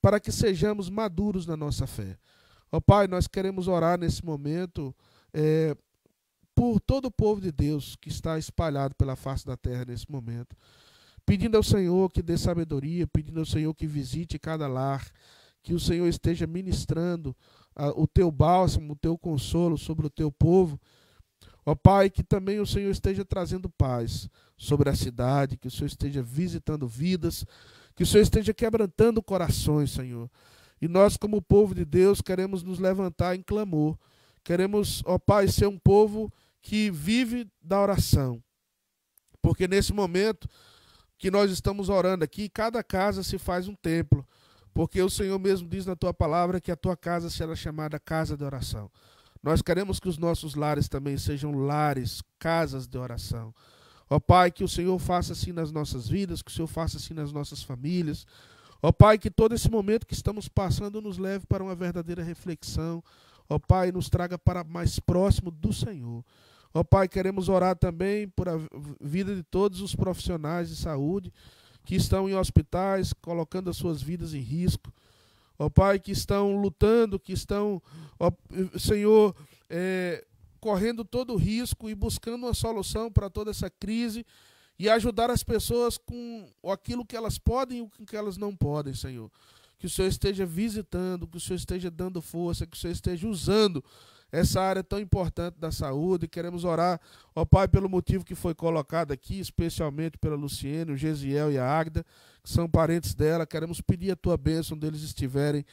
[0.00, 2.18] para que sejamos maduros na nossa fé.
[2.70, 4.94] Ó Pai, nós queremos orar nesse momento
[5.32, 5.76] é,
[6.54, 10.56] por todo o povo de Deus que está espalhado pela face da terra nesse momento,
[11.24, 15.06] pedindo ao Senhor que dê sabedoria, pedindo ao Senhor que visite cada lar,
[15.62, 17.36] que o Senhor esteja ministrando
[17.96, 20.80] o teu bálsamo, o teu consolo sobre o teu povo.
[21.64, 25.88] Ó Pai, que também o Senhor esteja trazendo paz sobre a cidade, que o Senhor
[25.88, 27.44] esteja visitando vidas,
[27.96, 30.30] que o Senhor esteja quebrantando corações, Senhor.
[30.80, 33.98] E nós, como povo de Deus, queremos nos levantar em clamor.
[34.44, 38.42] Queremos, ó Pai, ser um povo que vive da oração.
[39.40, 40.46] Porque nesse momento
[41.16, 44.26] que nós estamos orando aqui, cada casa se faz um templo.
[44.74, 48.36] Porque o Senhor mesmo diz na tua palavra que a tua casa será chamada casa
[48.36, 48.90] de oração.
[49.42, 53.54] Nós queremos que os nossos lares também sejam lares, casas de oração.
[54.08, 57.14] Ó Pai, que o Senhor faça assim nas nossas vidas, que o Senhor faça assim
[57.14, 58.26] nas nossas famílias.
[58.82, 63.02] Ó Pai, que todo esse momento que estamos passando nos leve para uma verdadeira reflexão.
[63.48, 66.24] Ó Pai, nos traga para mais próximo do Senhor.
[66.72, 68.60] Ó Pai, queremos orar também por a
[69.00, 71.32] vida de todos os profissionais de saúde
[71.84, 74.92] que estão em hospitais, colocando as suas vidas em risco.
[75.58, 77.80] Ó Pai, que estão lutando, que estão,
[78.78, 79.34] Senhor,
[79.70, 80.24] é,
[80.60, 84.24] correndo todo o risco e buscando uma solução para toda essa crise
[84.78, 88.94] e ajudar as pessoas com aquilo que elas podem e o que elas não podem,
[88.94, 89.30] Senhor.
[89.78, 93.28] Que o Senhor esteja visitando, que o Senhor esteja dando força, que o Senhor esteja
[93.28, 93.82] usando
[94.30, 96.28] essa área tão importante da saúde.
[96.28, 97.00] Queremos orar,
[97.34, 101.66] ó Pai, pelo motivo que foi colocado aqui, especialmente pela Luciene, o Gesiel e a
[101.66, 102.04] Agda,
[102.42, 103.46] que são parentes dela.
[103.46, 105.64] Queremos pedir a tua bênção onde eles estiverem,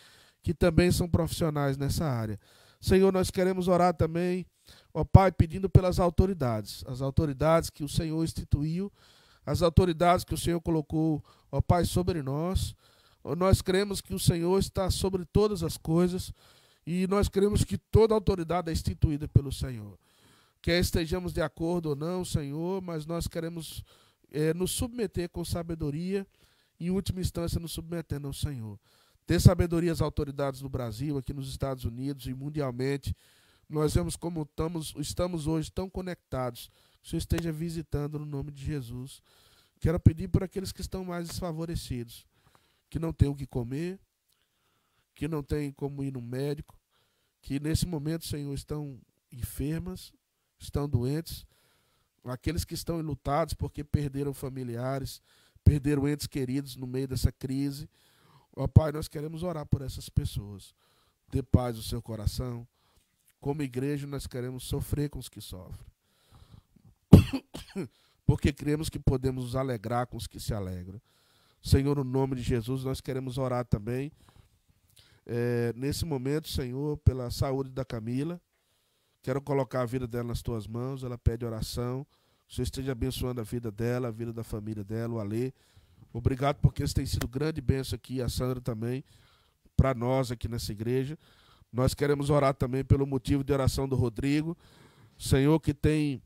[0.41, 2.39] que também são profissionais nessa área.
[2.79, 4.45] Senhor, nós queremos orar também,
[4.93, 8.91] ó Pai, pedindo pelas autoridades, as autoridades que o Senhor instituiu,
[9.45, 12.75] as autoridades que o Senhor colocou, ó Pai, sobre nós.
[13.37, 16.33] Nós cremos que o Senhor está sobre todas as coisas.
[16.85, 19.97] E nós queremos que toda autoridade é instituída pelo Senhor.
[20.61, 23.83] Quer estejamos de acordo ou não, Senhor, mas nós queremos
[24.31, 26.27] é, nos submeter com sabedoria
[26.79, 28.77] e, em última instância, nos submetendo ao Senhor.
[29.25, 33.15] Ter sabedoria às autoridades no Brasil, aqui nos Estados Unidos e mundialmente.
[33.69, 36.69] Nós vemos como estamos, estamos hoje tão conectados.
[37.01, 39.21] Que o Senhor esteja visitando no nome de Jesus.
[39.79, 42.25] Quero pedir por aqueles que estão mais desfavorecidos,
[42.89, 43.99] que não têm o que comer,
[45.13, 46.79] que não têm como ir no médico,
[47.41, 48.99] que nesse momento, Senhor, estão
[49.31, 50.13] enfermas,
[50.57, 51.45] estão doentes,
[52.23, 55.21] aqueles que estão enlutados porque perderam familiares,
[55.63, 57.89] perderam entes queridos no meio dessa crise.
[58.55, 60.73] Ó Pai, nós queremos orar por essas pessoas.
[61.29, 62.67] Dê paz no seu coração.
[63.43, 65.85] Como igreja, nós queremos sofrer com os que sofrem.
[68.25, 70.97] Porque cremos que podemos nos alegrar com os que se alegram.
[71.61, 74.13] Senhor, no nome de Jesus, nós queremos orar também
[75.25, 78.39] é, nesse momento, Senhor, pela saúde da Camila.
[79.21, 81.03] Quero colocar a vida dela nas tuas mãos.
[81.03, 82.07] Ela pede oração.
[82.49, 85.51] O Senhor esteja abençoando a vida dela, a vida da família dela, o Alê.
[86.13, 89.03] Obrigado porque isso tem sido grande bênção aqui, a Sandra também,
[89.75, 91.19] para nós aqui nessa igreja.
[91.73, 94.55] Nós queremos orar também pelo motivo de oração do Rodrigo.
[95.17, 96.21] Senhor, que tem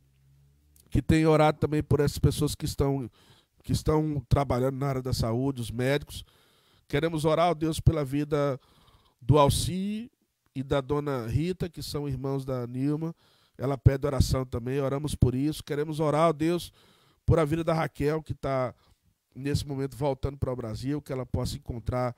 [0.90, 3.10] que tem orado também por essas pessoas que estão
[3.64, 6.26] que estão trabalhando na área da saúde, os médicos.
[6.88, 8.60] Queremos orar, ó Deus, pela vida
[9.22, 10.12] do Alci
[10.56, 13.16] e da dona Rita, que são irmãos da Nilma.
[13.58, 15.64] Ela pede oração também, oramos por isso.
[15.64, 16.72] Queremos orar, ó Deus,
[17.26, 18.74] por a vida da Raquel, que está
[19.36, 22.16] nesse momento voltando para o Brasil, que ela possa encontrar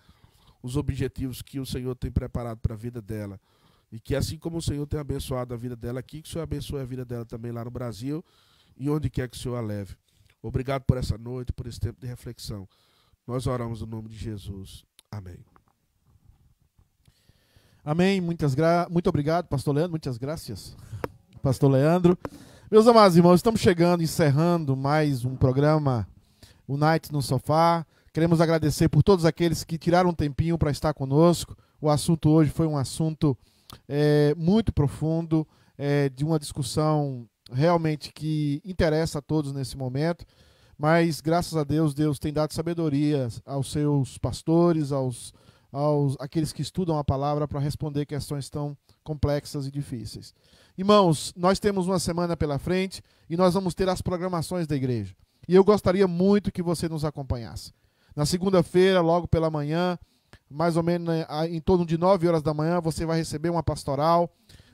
[0.61, 3.39] os objetivos que o Senhor tem preparado para a vida dela.
[3.91, 6.43] E que assim como o Senhor tem abençoado a vida dela aqui, que o Senhor
[6.43, 8.23] abençoe a vida dela também lá no Brasil
[8.77, 9.95] e onde quer que o Senhor a leve.
[10.41, 12.67] Obrigado por essa noite, por esse tempo de reflexão.
[13.27, 14.85] Nós oramos no nome de Jesus.
[15.11, 15.37] Amém.
[17.83, 18.21] Amém.
[18.21, 18.87] Muitas gra...
[18.89, 19.91] Muito obrigado, pastor Leandro.
[19.91, 20.75] Muitas graças,
[21.41, 22.17] pastor Leandro.
[22.71, 26.07] Meus amados irmãos, estamos chegando, encerrando mais um programa
[26.67, 27.85] o Night no Sofá.
[28.13, 31.55] Queremos agradecer por todos aqueles que tiraram um tempinho para estar conosco.
[31.81, 33.37] O assunto hoje foi um assunto
[33.87, 40.25] é, muito profundo, é, de uma discussão realmente que interessa a todos nesse momento.
[40.77, 45.33] Mas graças a Deus, Deus tem dado sabedoria aos seus pastores, aos
[45.71, 50.33] aos aqueles que estudam a palavra para responder questões tão complexas e difíceis.
[50.77, 55.15] Irmãos, nós temos uma semana pela frente e nós vamos ter as programações da igreja.
[55.47, 57.71] E eu gostaria muito que você nos acompanhasse.
[58.15, 59.97] Na segunda-feira, logo pela manhã,
[60.49, 63.63] mais ou menos né, em torno de 9 horas da manhã, você vai receber uma
[63.63, 64.31] pastoral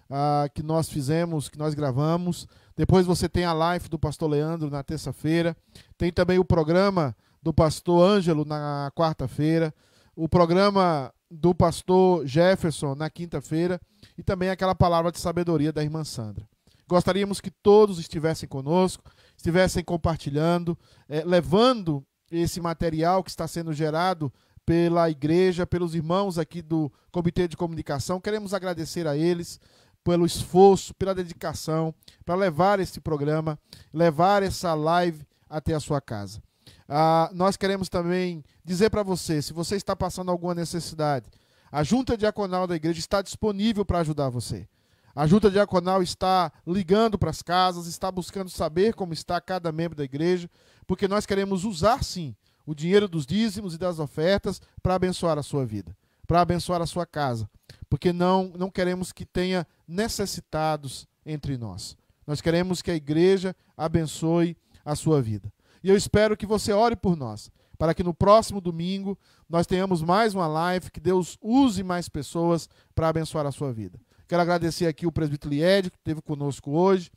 [0.10, 2.48] ah, que nós fizemos, que nós gravamos.
[2.76, 5.56] Depois você tem a live do pastor Leandro na terça-feira.
[5.98, 9.74] Tem também o programa do pastor Ângelo na quarta-feira.
[10.16, 13.80] O programa do pastor Jefferson na quinta-feira.
[14.18, 16.48] E também aquela palavra de sabedoria da irmã Sandra.
[16.88, 19.03] Gostaríamos que todos estivessem conosco,
[19.36, 20.78] estivessem compartilhando,
[21.10, 24.31] eh, levando esse material que está sendo gerado
[24.65, 28.19] pela igreja, pelos irmãos aqui do Comitê de Comunicação.
[28.19, 29.60] Queremos agradecer a eles
[30.03, 31.93] pelo esforço, pela dedicação,
[32.23, 33.60] para levar esse programa,
[33.93, 36.41] levar essa live até a sua casa.
[36.88, 41.30] Ah, nós queremos também dizer para você, se você está passando alguma necessidade,
[41.72, 44.68] a Junta Diaconal da Igreja está disponível para ajudar você.
[45.15, 49.95] A Junta Diaconal está ligando para as casas, está buscando saber como está cada membro
[49.95, 50.49] da igreja,
[50.85, 52.35] porque nós queremos usar sim
[52.65, 55.95] o dinheiro dos dízimos e das ofertas para abençoar a sua vida,
[56.27, 57.49] para abençoar a sua casa,
[57.89, 61.95] porque não, não queremos que tenha necessitados entre nós.
[62.27, 65.49] Nós queremos que a igreja abençoe a sua vida.
[65.81, 69.17] E eu espero que você ore por nós, para que no próximo domingo
[69.47, 73.97] nós tenhamos mais uma live, que Deus use mais pessoas para abençoar a sua vida.
[74.27, 77.11] Quero agradecer aqui o presbítero Lied, que esteve conosco hoje.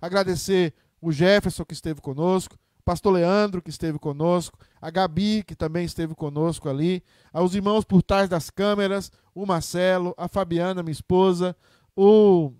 [0.00, 2.58] Agradecer o Jefferson, que esteve conosco.
[2.84, 4.58] Pastor Leandro, que esteve conosco.
[4.80, 7.02] A Gabi, que também esteve conosco ali.
[7.32, 9.10] Aos irmãos por trás das câmeras.
[9.34, 11.56] O Marcelo, a Fabiana, minha esposa.
[11.96, 12.52] O,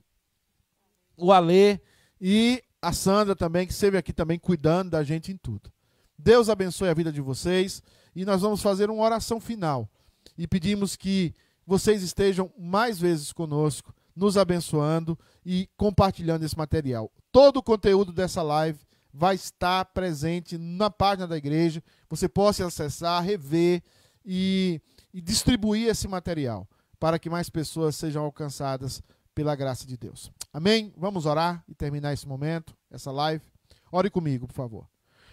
[1.17, 1.81] o Alê.
[2.21, 5.71] E a Sandra também, que esteve aqui também cuidando da gente em tudo.
[6.19, 7.83] Deus abençoe a vida de vocês.
[8.15, 9.89] E nós vamos fazer uma oração final.
[10.37, 11.35] E pedimos que
[11.67, 17.11] vocês estejam mais vezes conosco, nos abençoando e compartilhando esse material.
[17.33, 18.79] Todo o conteúdo dessa live
[19.13, 21.83] vai estar presente na página da igreja.
[22.09, 23.83] Você possa acessar, rever
[24.25, 24.81] e,
[25.13, 26.69] e distribuir esse material
[26.99, 29.03] para que mais pessoas sejam alcançadas
[29.35, 30.31] pela graça de Deus.
[30.53, 30.93] Amém?
[30.97, 33.45] Vamos orar e terminar esse momento, essa live.
[33.91, 34.89] Ore comigo, por favor.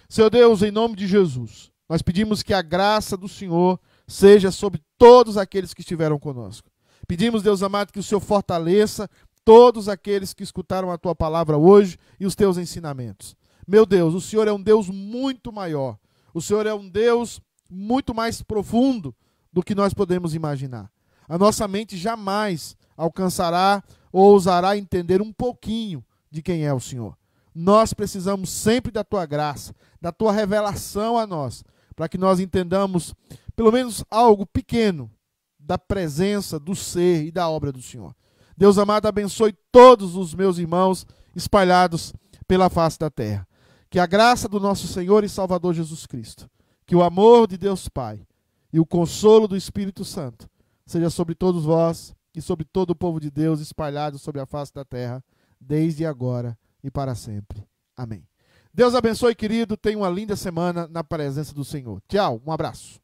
[0.10, 3.80] Seu Deus, em nome de Jesus, nós pedimos que a graça do Senhor
[4.12, 6.70] seja sobre todos aqueles que estiveram conosco.
[7.08, 9.10] Pedimos, Deus amado, que o Senhor fortaleça
[9.46, 13.36] todos aqueles que escutaram a tua palavra hoje e os teus ensinamentos.
[13.66, 15.98] Meu Deus, o Senhor é um Deus muito maior.
[16.34, 19.16] O Senhor é um Deus muito mais profundo
[19.52, 20.92] do que nós podemos imaginar.
[21.28, 23.82] A nossa mente jamais alcançará
[24.12, 27.18] ou ousará entender um pouquinho de quem é o Senhor.
[27.56, 31.64] Nós precisamos sempre da tua graça, da tua revelação a nós,
[31.96, 33.14] para que nós entendamos
[33.56, 35.12] pelo menos algo pequeno
[35.60, 38.16] da presença, do ser e da obra do Senhor.
[38.58, 41.06] Deus amado, abençoe todos os meus irmãos
[41.36, 42.14] espalhados
[42.48, 43.48] pela face da terra.
[43.90, 46.50] Que a graça do nosso Senhor e Salvador Jesus Cristo,
[46.86, 48.26] que o amor de Deus Pai
[48.72, 50.50] e o consolo do Espírito Santo
[50.86, 54.74] seja sobre todos vós e sobre todo o povo de Deus espalhado sobre a face
[54.74, 55.24] da terra,
[55.60, 57.66] desde agora e para sempre.
[57.96, 58.26] Amém.
[58.74, 59.76] Deus abençoe, querido.
[59.76, 62.02] Tenha uma linda semana na presença do Senhor.
[62.08, 63.01] Tchau, um abraço.